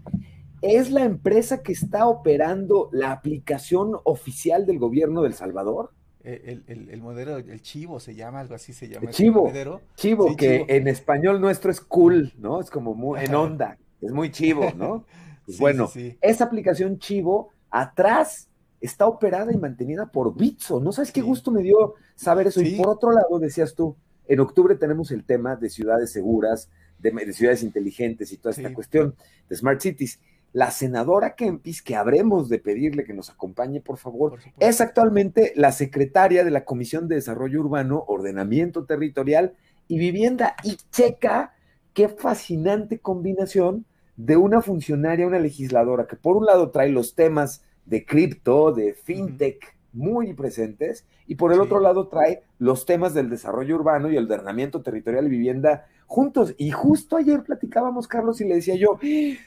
es 0.62 0.90
la 0.90 1.04
empresa 1.04 1.62
que 1.62 1.72
está 1.72 2.06
operando 2.06 2.88
la 2.92 3.12
aplicación 3.12 3.96
oficial 4.04 4.64
del 4.64 4.78
gobierno 4.78 5.22
del 5.22 5.34
Salvador? 5.34 5.92
Eh, 6.26 6.62
el, 6.66 7.02
modelo, 7.02 7.36
el 7.36 7.60
chivo 7.60 8.00
se 8.00 8.14
llama, 8.14 8.40
algo 8.40 8.54
así 8.54 8.72
se 8.72 8.88
llama. 8.88 9.10
chivo, 9.10 9.52
chivo, 9.94 10.34
que 10.36 10.64
en 10.68 10.88
español 10.88 11.38
nuestro 11.38 11.70
es 11.70 11.82
cool, 11.82 12.32
¿no? 12.38 12.60
Es 12.60 12.70
como 12.70 12.94
muy 12.94 13.20
en 13.20 13.34
onda, 13.34 13.76
es 14.00 14.10
muy 14.10 14.30
chivo, 14.30 14.72
¿no? 14.74 15.04
Pues 15.46 15.58
bueno, 15.58 15.90
esa 16.22 16.44
aplicación 16.44 16.98
chivo 16.98 17.50
atrás 17.70 18.48
está 18.80 19.06
operada 19.06 19.52
y 19.52 19.58
mantenida 19.58 20.06
por 20.06 20.34
Bitso. 20.34 20.80
¿No 20.80 20.90
sabes 20.90 21.12
qué 21.12 21.20
gusto 21.20 21.50
me 21.50 21.62
dio 21.62 21.96
saber 22.14 22.46
eso? 22.46 22.62
Y 22.62 22.76
por 22.76 22.88
otro 22.88 23.12
lado, 23.12 23.38
decías 23.38 23.74
tú, 23.74 23.94
en 24.26 24.40
octubre 24.40 24.74
tenemos 24.76 25.10
el 25.10 25.24
tema 25.24 25.56
de 25.56 25.68
ciudades 25.70 26.12
seguras, 26.12 26.70
de, 26.98 27.32
ciudades 27.32 27.62
inteligentes 27.62 28.32
y 28.32 28.38
toda 28.38 28.54
esta 28.54 28.72
cuestión 28.72 29.14
de 29.48 29.56
Smart 29.56 29.80
Cities. 29.80 30.20
La 30.52 30.70
senadora 30.70 31.34
Kempis, 31.34 31.82
que 31.82 31.96
habremos 31.96 32.48
de 32.48 32.60
pedirle 32.60 33.04
que 33.04 33.12
nos 33.12 33.28
acompañe, 33.28 33.80
por 33.80 33.98
favor, 33.98 34.38
es 34.60 34.80
actualmente 34.80 35.52
la 35.56 35.72
secretaria 35.72 36.44
de 36.44 36.52
la 36.52 36.64
Comisión 36.64 37.08
de 37.08 37.16
Desarrollo 37.16 37.60
Urbano, 37.60 38.04
Ordenamiento 38.06 38.84
Territorial 38.84 39.54
y 39.88 39.98
Vivienda. 39.98 40.54
Y 40.62 40.76
checa 40.92 41.54
qué 41.92 42.08
fascinante 42.08 43.00
combinación 43.00 43.84
de 44.16 44.36
una 44.36 44.62
funcionaria, 44.62 45.26
una 45.26 45.40
legisladora, 45.40 46.06
que 46.06 46.16
por 46.16 46.36
un 46.36 46.46
lado 46.46 46.70
trae 46.70 46.88
los 46.88 47.16
temas 47.16 47.64
de 47.84 48.06
cripto, 48.06 48.72
de 48.72 48.94
fintech, 48.94 49.73
muy 49.94 50.34
presentes, 50.34 51.06
y 51.26 51.36
por 51.36 51.52
el 51.52 51.60
otro 51.60 51.80
lado 51.80 52.08
trae 52.08 52.42
los 52.58 52.84
temas 52.84 53.14
del 53.14 53.30
desarrollo 53.30 53.76
urbano 53.76 54.10
y 54.10 54.16
el 54.16 54.30
ordenamiento 54.30 54.82
territorial 54.82 55.26
y 55.26 55.30
vivienda 55.30 55.86
juntos. 56.06 56.54
Y 56.58 56.70
justo 56.70 57.16
ayer 57.16 57.42
platicábamos, 57.42 58.06
Carlos, 58.06 58.40
y 58.40 58.44
le 58.44 58.56
decía 58.56 58.74
yo, 58.76 58.98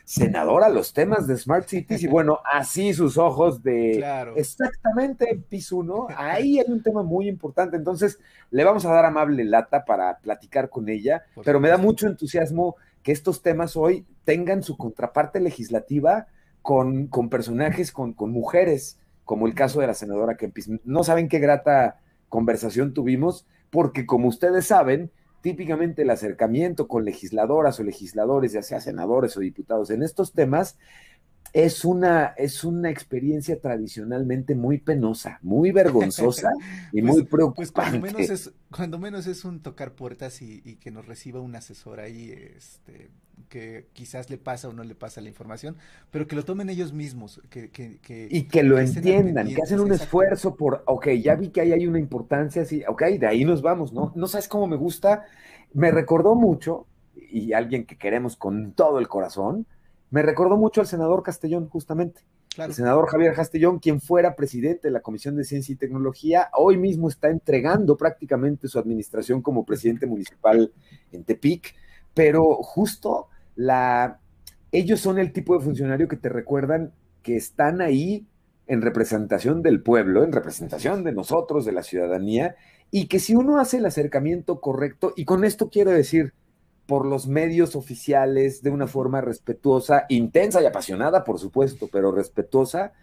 senadora, 0.03 0.69
los 0.69 0.93
temas 0.93 1.27
de 1.27 1.37
Smart 1.37 1.67
Cities, 1.67 2.03
y 2.03 2.07
bueno, 2.07 2.39
así 2.51 2.93
sus 2.93 3.17
ojos 3.17 3.61
de 3.61 4.03
exactamente 4.35 5.41
piso 5.49 5.77
uno, 5.77 6.07
ahí 6.15 6.59
hay 6.59 6.71
un 6.71 6.81
tema 6.81 7.03
muy 7.03 7.27
importante. 7.27 7.77
Entonces, 7.77 8.19
le 8.49 8.63
vamos 8.63 8.85
a 8.85 8.91
dar 8.91 9.05
amable 9.05 9.43
lata 9.43 9.85
para 9.85 10.17
platicar 10.19 10.69
con 10.69 10.89
ella, 10.89 11.23
pero 11.43 11.59
me 11.59 11.69
da 11.69 11.77
mucho 11.77 12.07
entusiasmo 12.07 12.75
que 13.03 13.11
estos 13.11 13.41
temas 13.41 13.77
hoy 13.77 14.05
tengan 14.25 14.63
su 14.63 14.75
contraparte 14.75 15.39
legislativa 15.39 16.27
con, 16.61 17.07
con 17.07 17.29
personajes, 17.29 17.91
con, 17.91 18.13
con 18.13 18.31
mujeres 18.31 18.99
como 19.27 19.45
el 19.45 19.53
caso 19.53 19.81
de 19.81 19.87
la 19.87 19.93
senadora 19.93 20.37
Kempis. 20.37 20.69
No 20.85 21.03
saben 21.03 21.27
qué 21.27 21.39
grata 21.39 21.99
conversación 22.29 22.93
tuvimos, 22.93 23.45
porque 23.69 24.05
como 24.05 24.29
ustedes 24.29 24.65
saben, 24.65 25.11
típicamente 25.41 26.03
el 26.03 26.09
acercamiento 26.11 26.87
con 26.87 27.03
legisladoras 27.03 27.77
o 27.81 27.83
legisladores, 27.83 28.53
ya 28.53 28.61
sea 28.61 28.79
senadores 28.79 29.35
o 29.35 29.41
diputados, 29.41 29.89
en 29.89 30.01
estos 30.01 30.31
temas 30.31 30.77
es 31.53 31.85
una, 31.85 32.27
es 32.37 32.63
una 32.63 32.89
experiencia 32.89 33.59
tradicionalmente 33.59 34.55
muy 34.55 34.77
penosa, 34.77 35.39
muy 35.41 35.71
vergonzosa 35.71 36.51
y 36.93 37.01
muy 37.01 37.23
preocupante. 37.23 37.55
Pues 37.55 37.71
cuando 37.71 37.99
menos 37.99 38.29
es, 38.29 38.51
cuando 38.71 38.99
menos 38.99 39.27
es 39.27 39.45
un 39.45 39.61
tocar 39.61 39.93
puertas 39.93 40.41
y, 40.41 40.75
que 40.75 40.91
nos 40.91 41.05
reciba 41.05 41.39
un 41.39 41.55
asesor 41.55 41.99
ahí, 41.99 42.31
este, 42.31 43.09
que 43.49 43.87
quizás 43.93 44.29
le 44.29 44.37
pasa 44.37 44.69
o 44.69 44.73
no 44.73 44.83
le 44.83 44.95
pasa 44.95 45.21
la 45.21 45.29
información, 45.29 45.77
pero 46.11 46.27
que 46.27 46.35
lo 46.35 46.45
tomen 46.45 46.69
ellos 46.69 46.93
mismos. 46.93 47.41
Que, 47.49 47.69
que, 47.69 48.27
y 48.29 48.43
que 48.43 48.63
lo 48.63 48.79
entiendan, 48.79 49.47
que 49.47 49.61
hacen 49.61 49.79
un 49.79 49.91
esfuerzo 49.91 50.55
por, 50.55 50.83
ok, 50.85 51.09
ya 51.21 51.35
vi 51.35 51.49
que 51.49 51.61
ahí 51.61 51.71
hay 51.71 51.87
una 51.87 51.99
importancia, 51.99 52.65
sí, 52.65 52.83
ok, 52.87 53.03
de 53.19 53.27
ahí 53.27 53.45
nos 53.45 53.61
vamos, 53.61 53.93
¿no? 53.93 54.11
No 54.15 54.27
sabes 54.27 54.47
cómo 54.47 54.67
me 54.67 54.75
gusta, 54.75 55.25
me 55.73 55.91
recordó 55.91 56.35
mucho, 56.35 56.87
y 57.29 57.53
alguien 57.53 57.85
que 57.85 57.97
queremos 57.97 58.35
con 58.35 58.73
todo 58.73 58.99
el 58.99 59.07
corazón, 59.07 59.65
me 60.09 60.21
recordó 60.21 60.57
mucho 60.57 60.81
al 60.81 60.87
senador 60.87 61.23
Castellón, 61.23 61.67
justamente. 61.69 62.21
El 62.57 62.73
senador 62.73 63.07
Javier 63.07 63.35
Castellón, 63.35 63.79
quien 63.79 64.01
fuera 64.01 64.35
presidente 64.35 64.87
de 64.87 64.91
la 64.91 65.01
Comisión 65.01 65.35
de 65.35 65.43
Ciencia 65.43 65.73
y 65.73 65.75
Tecnología, 65.75 66.49
hoy 66.53 66.77
mismo 66.77 67.07
está 67.07 67.29
entregando 67.29 67.97
prácticamente 67.97 68.67
su 68.67 68.79
administración 68.79 69.41
como 69.41 69.63
presidente 69.63 70.07
municipal 70.07 70.71
en 71.11 71.23
Tepic, 71.23 71.75
pero 72.15 72.55
justo 72.63 73.27
la, 73.55 74.19
ellos 74.71 74.99
son 74.99 75.19
el 75.19 75.31
tipo 75.33 75.55
de 75.55 75.63
funcionario 75.63 76.07
que 76.07 76.17
te 76.17 76.29
recuerdan 76.29 76.93
que 77.21 77.35
están 77.35 77.81
ahí 77.81 78.25
en 78.65 78.81
representación 78.81 79.61
del 79.61 79.81
pueblo, 79.81 80.23
en 80.23 80.31
representación 80.31 81.03
de 81.03 81.13
nosotros, 81.13 81.63
de 81.63 81.73
la 81.73 81.83
ciudadanía, 81.83 82.55
y 82.89 83.07
que 83.07 83.19
si 83.19 83.35
uno 83.35 83.59
hace 83.59 83.77
el 83.77 83.85
acercamiento 83.85 84.61
correcto, 84.61 85.13
y 85.15 85.25
con 85.25 85.43
esto 85.43 85.69
quiero 85.69 85.91
decir, 85.91 86.33
por 86.87 87.05
los 87.05 87.27
medios 87.27 87.75
oficiales 87.75 88.63
de 88.63 88.69
una 88.69 88.87
forma 88.87 89.21
respetuosa, 89.21 90.05
intensa 90.09 90.61
y 90.61 90.65
apasionada, 90.65 91.23
por 91.23 91.37
supuesto, 91.37 91.89
pero 91.91 92.11
respetuosa, 92.11 92.93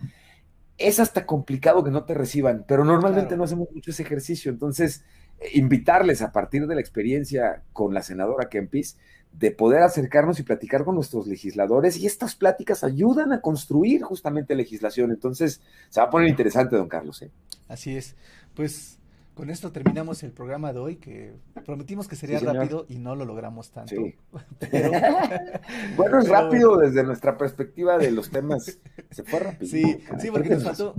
es 0.78 0.98
hasta 0.98 1.26
complicado 1.26 1.84
que 1.84 1.90
no 1.90 2.04
te 2.04 2.14
reciban, 2.14 2.64
pero 2.66 2.84
normalmente 2.84 3.36
no 3.36 3.44
hacemos 3.44 3.68
mucho 3.72 3.90
ese 3.90 4.02
ejercicio. 4.02 4.50
Entonces, 4.50 5.04
eh, 5.38 5.50
invitarles 5.52 6.22
a 6.22 6.32
partir 6.32 6.66
de 6.66 6.74
la 6.74 6.80
experiencia 6.80 7.62
con 7.72 7.94
la 7.94 8.02
senadora 8.02 8.48
Kempis, 8.48 8.98
de 9.32 9.50
poder 9.50 9.82
acercarnos 9.82 10.38
y 10.38 10.44
platicar 10.44 10.84
con 10.84 10.94
nuestros 10.94 11.26
legisladores, 11.26 11.96
y 11.96 12.06
estas 12.06 12.36
pláticas 12.36 12.84
ayudan 12.84 13.32
a 13.32 13.40
construir 13.40 14.02
justamente 14.02 14.54
legislación. 14.54 15.10
Entonces, 15.10 15.60
se 15.90 16.00
va 16.00 16.06
a 16.06 16.10
poner 16.10 16.28
interesante, 16.28 16.76
don 16.76 16.88
Carlos. 16.88 17.20
¿eh? 17.22 17.30
Así 17.68 17.96
es. 17.96 18.16
Pues 18.54 18.98
con 19.34 19.50
esto 19.50 19.72
terminamos 19.72 20.22
el 20.22 20.32
programa 20.32 20.72
de 20.72 20.78
hoy, 20.78 20.96
que 20.96 21.34
prometimos 21.66 22.08
que 22.08 22.16
sería 22.16 22.38
rápido 22.38 22.86
y 22.88 22.98
no 22.98 23.16
lo 23.16 23.24
logramos 23.24 23.70
tanto. 23.70 23.94
bueno, 25.96 26.20
es 26.20 26.28
rápido 26.28 26.76
desde 26.76 27.02
nuestra 27.02 27.36
perspectiva 27.36 27.98
de 27.98 28.12
los 28.12 28.30
temas. 28.30 28.78
Se 29.10 29.22
fue 29.24 29.40
rápido. 29.40 29.70
Sí, 29.70 29.98
sí, 30.18 30.30
porque 30.30 30.50
nos 30.50 30.64
faltó. 30.64 30.94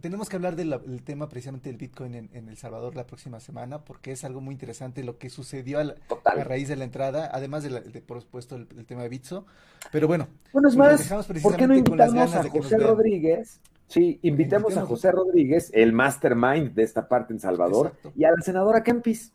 Tenemos 0.00 0.28
que 0.28 0.36
hablar 0.36 0.56
del 0.56 1.02
tema 1.02 1.28
precisamente 1.28 1.68
del 1.68 1.78
Bitcoin 1.78 2.14
en, 2.14 2.48
El 2.48 2.56
Salvador 2.56 2.94
la 2.94 3.06
próxima 3.06 3.40
semana, 3.40 3.82
porque 3.82 4.12
es 4.12 4.24
algo 4.24 4.40
muy 4.40 4.52
interesante 4.52 5.02
lo 5.02 5.18
que 5.18 5.30
sucedió 5.30 5.80
a, 5.80 6.44
raíz 6.44 6.68
de 6.68 6.76
la 6.76 6.84
entrada, 6.84 7.30
además 7.32 7.64
de, 7.64 8.02
por 8.02 8.20
supuesto, 8.20 8.56
el, 8.56 8.86
tema 8.86 9.02
de 9.02 9.08
Bitso. 9.08 9.46
Pero 9.90 10.06
bueno, 10.06 10.28
bueno 10.52 10.68
es 10.68 10.76
más, 10.76 11.08
¿por 11.42 11.56
qué 11.56 11.66
no 11.66 11.74
invitamos 11.74 12.34
a 12.34 12.48
José 12.48 12.78
Rodríguez? 12.78 13.60
Sí, 13.88 14.18
invitemos 14.22 14.76
a 14.76 14.84
José 14.84 15.12
Rodríguez, 15.12 15.70
el 15.72 15.92
mastermind 15.92 16.74
de 16.74 16.82
esta 16.82 17.08
parte 17.08 17.32
en 17.32 17.40
Salvador, 17.40 17.94
y 18.16 18.24
a 18.24 18.30
la 18.30 18.42
senadora 18.42 18.82
Kempis. 18.82 19.32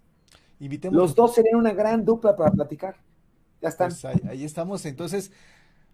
Invitemos. 0.59 0.95
Los 0.95 1.15
dos 1.15 1.33
serían 1.33 1.55
una 1.55 1.73
gran 1.73 2.05
dupla 2.05 2.35
para 2.35 2.51
platicar. 2.51 2.95
Ya 3.61 3.69
están. 3.69 3.89
Pues 3.89 4.05
ahí, 4.05 4.43
estamos. 4.43 4.85
Entonces, 4.85 5.31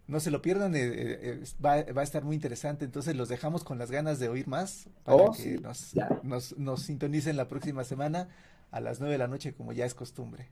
no 0.06 0.20
se 0.20 0.30
lo 0.30 0.42
pierdan. 0.42 0.74
Eh, 0.74 0.80
eh, 0.82 1.18
eh, 1.22 1.44
va, 1.64 1.72
a 1.74 2.02
estar 2.02 2.24
muy 2.24 2.34
interesante. 2.34 2.84
Entonces, 2.84 3.16
los 3.16 3.28
dejamos 3.28 3.64
con 3.64 3.78
las 3.78 3.90
ganas 3.90 4.18
de 4.18 4.28
oír 4.28 4.46
más 4.46 4.90
para 5.04 5.16
oh, 5.16 5.32
que 5.32 5.58
nos, 5.58 6.58
nos 6.58 6.82
sintonicen 6.82 7.36
la 7.36 7.48
próxima 7.48 7.84
semana 7.84 8.28
a 8.70 8.80
las 8.80 9.00
nueve 9.00 9.12
de 9.12 9.18
la 9.18 9.28
noche, 9.28 9.54
como 9.54 9.72
ya 9.72 9.86
es 9.86 9.94
costumbre. 9.94 10.48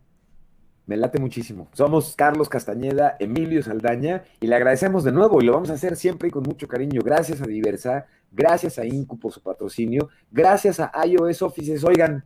Me 0.87 0.97
late 0.97 1.19
muchísimo. 1.19 1.69
Somos 1.73 2.15
Carlos 2.15 2.49
Castañeda, 2.49 3.17
Emilio 3.19 3.61
Saldaña 3.61 4.23
y 4.41 4.47
le 4.47 4.55
agradecemos 4.55 5.03
de 5.03 5.11
nuevo 5.11 5.43
y 5.43 5.45
lo 5.45 5.53
vamos 5.53 5.71
a 5.71 5.75
hacer 5.75 5.97
siempre 5.97 6.29
y 6.29 6.31
con 6.31 6.45
mucho 6.45 6.69
cariño. 6.69 7.01
Gracias 7.05 7.43
a 7.43 7.47
Diversa, 7.47 8.07
gracias 8.31 8.79
a 8.79 8.87
Incu 8.87 9.19
por 9.19 9.33
su 9.33 9.43
patrocinio, 9.43 10.11
gracias 10.31 10.79
a 10.79 10.93
iOS 11.05 11.43
Offices. 11.43 11.83
Oigan, 11.83 12.25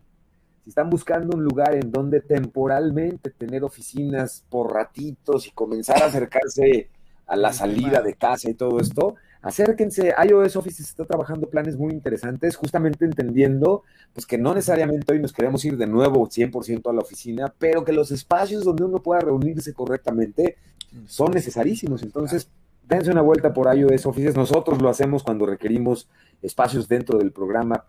si 0.63 0.69
están 0.69 0.91
buscando 0.91 1.35
un 1.35 1.43
lugar 1.43 1.75
en 1.75 1.91
donde 1.91 2.21
temporalmente 2.21 3.31
tener 3.31 3.65
oficinas 3.65 4.45
por 4.51 4.75
ratitos 4.75 5.47
y 5.47 5.53
comenzar 5.53 6.03
a 6.03 6.07
acercarse 6.07 6.91
a 7.27 7.37
la 7.37 7.55
salida 7.55 8.03
de 8.03 8.15
casa 8.15 8.51
y 8.51 8.55
todo 8.55 8.79
esto, 8.79 9.15
acérquense. 9.43 10.15
iOS 10.27 10.57
Office 10.57 10.83
está 10.83 11.05
trabajando 11.05 11.49
planes 11.49 11.77
muy 11.77 11.93
interesantes, 11.93 12.57
justamente 12.57 13.05
entendiendo 13.05 13.83
pues 14.13 14.27
que 14.27 14.39
no 14.39 14.55
necesariamente 14.55 15.13
hoy 15.13 15.21
nos 15.21 15.33
queremos 15.33 15.65
ir 15.65 15.77
de 15.77 15.87
nuevo 15.87 16.29
100% 16.29 16.91
a 16.91 16.93
la 16.93 17.01
oficina, 17.01 17.53
pero 17.59 17.85
que 17.85 17.93
los 17.93 18.11
espacios 18.11 18.65
donde 18.65 18.85
uno 18.85 19.03
pueda 19.03 19.21
reunirse 19.21 19.73
correctamente 19.73 20.57
son 21.07 21.31
necesarísimos. 21.31 22.03
Entonces, 22.03 22.51
dense 22.89 23.11
una 23.11 23.23
vuelta 23.23 23.53
por 23.53 23.75
iOS 23.75 24.07
Offices. 24.07 24.35
Nosotros 24.35 24.83
lo 24.83 24.89
hacemos 24.89 25.23
cuando 25.23 25.47
requerimos 25.47 26.09
espacios 26.43 26.89
dentro 26.89 27.19
del 27.19 27.33
programa 27.33 27.85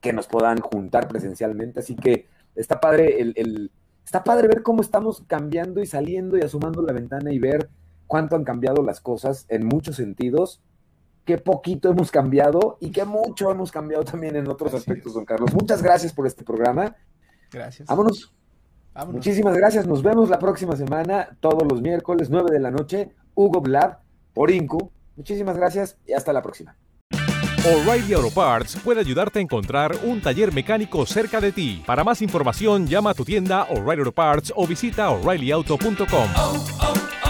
que 0.00 0.12
nos 0.12 0.26
puedan 0.26 0.58
juntar 0.58 1.08
presencialmente. 1.08 1.80
Así 1.80 1.94
que 1.94 2.26
está 2.56 2.80
padre 2.80 3.20
el, 3.20 3.70
está 4.04 4.24
padre 4.24 4.48
ver 4.48 4.62
cómo 4.62 4.82
estamos 4.82 5.22
cambiando 5.26 5.80
y 5.80 5.86
saliendo 5.86 6.36
y 6.36 6.40
asomando 6.40 6.82
la 6.82 6.92
ventana 6.92 7.32
y 7.32 7.38
ver 7.38 7.70
cuánto 8.08 8.36
han 8.36 8.44
cambiado 8.44 8.82
las 8.82 9.00
cosas 9.00 9.46
en 9.48 9.64
muchos 9.64 9.96
sentidos 9.96 10.60
qué 11.24 11.38
poquito 11.38 11.90
hemos 11.90 12.10
cambiado 12.10 12.78
y 12.80 12.90
qué 12.90 13.04
mucho 13.04 13.50
hemos 13.50 13.70
cambiado 13.70 14.04
también 14.04 14.36
en 14.36 14.48
otros 14.48 14.74
aspectos, 14.74 15.14
don 15.14 15.24
Carlos. 15.24 15.52
Muchas 15.54 15.82
gracias 15.82 16.12
por 16.12 16.26
este 16.26 16.44
programa. 16.44 16.96
Gracias. 17.50 17.88
Vámonos. 17.88 18.32
Muchísimas 19.08 19.56
gracias. 19.56 19.86
Nos 19.86 20.02
vemos 20.02 20.28
la 20.28 20.38
próxima 20.38 20.76
semana, 20.76 21.36
todos 21.40 21.62
los 21.70 21.80
miércoles, 21.80 22.28
9 22.30 22.50
de 22.50 22.60
la 22.60 22.70
noche. 22.70 23.12
Hugo 23.34 23.60
Blab 23.60 23.98
por 24.34 24.50
Incu. 24.50 24.90
Muchísimas 25.16 25.56
gracias 25.56 25.96
y 26.06 26.12
hasta 26.12 26.32
la 26.32 26.42
próxima. 26.42 26.76
O'Reilly 27.64 28.14
Auto 28.14 28.30
Parts 28.30 28.76
puede 28.82 28.98
ayudarte 28.98 29.38
a 29.38 29.42
encontrar 29.42 29.96
un 30.02 30.20
taller 30.20 30.52
mecánico 30.52 31.06
cerca 31.06 31.40
de 31.40 31.52
ti. 31.52 31.82
Para 31.86 32.02
más 32.02 32.20
información, 32.20 32.88
llama 32.88 33.10
a 33.10 33.14
tu 33.14 33.24
tienda 33.24 33.68
O'Reilly 33.70 34.00
Auto 34.00 34.12
Parts 34.12 34.52
o 34.56 34.66
visita 34.66 35.10
oreillyauto.com. 35.10 37.21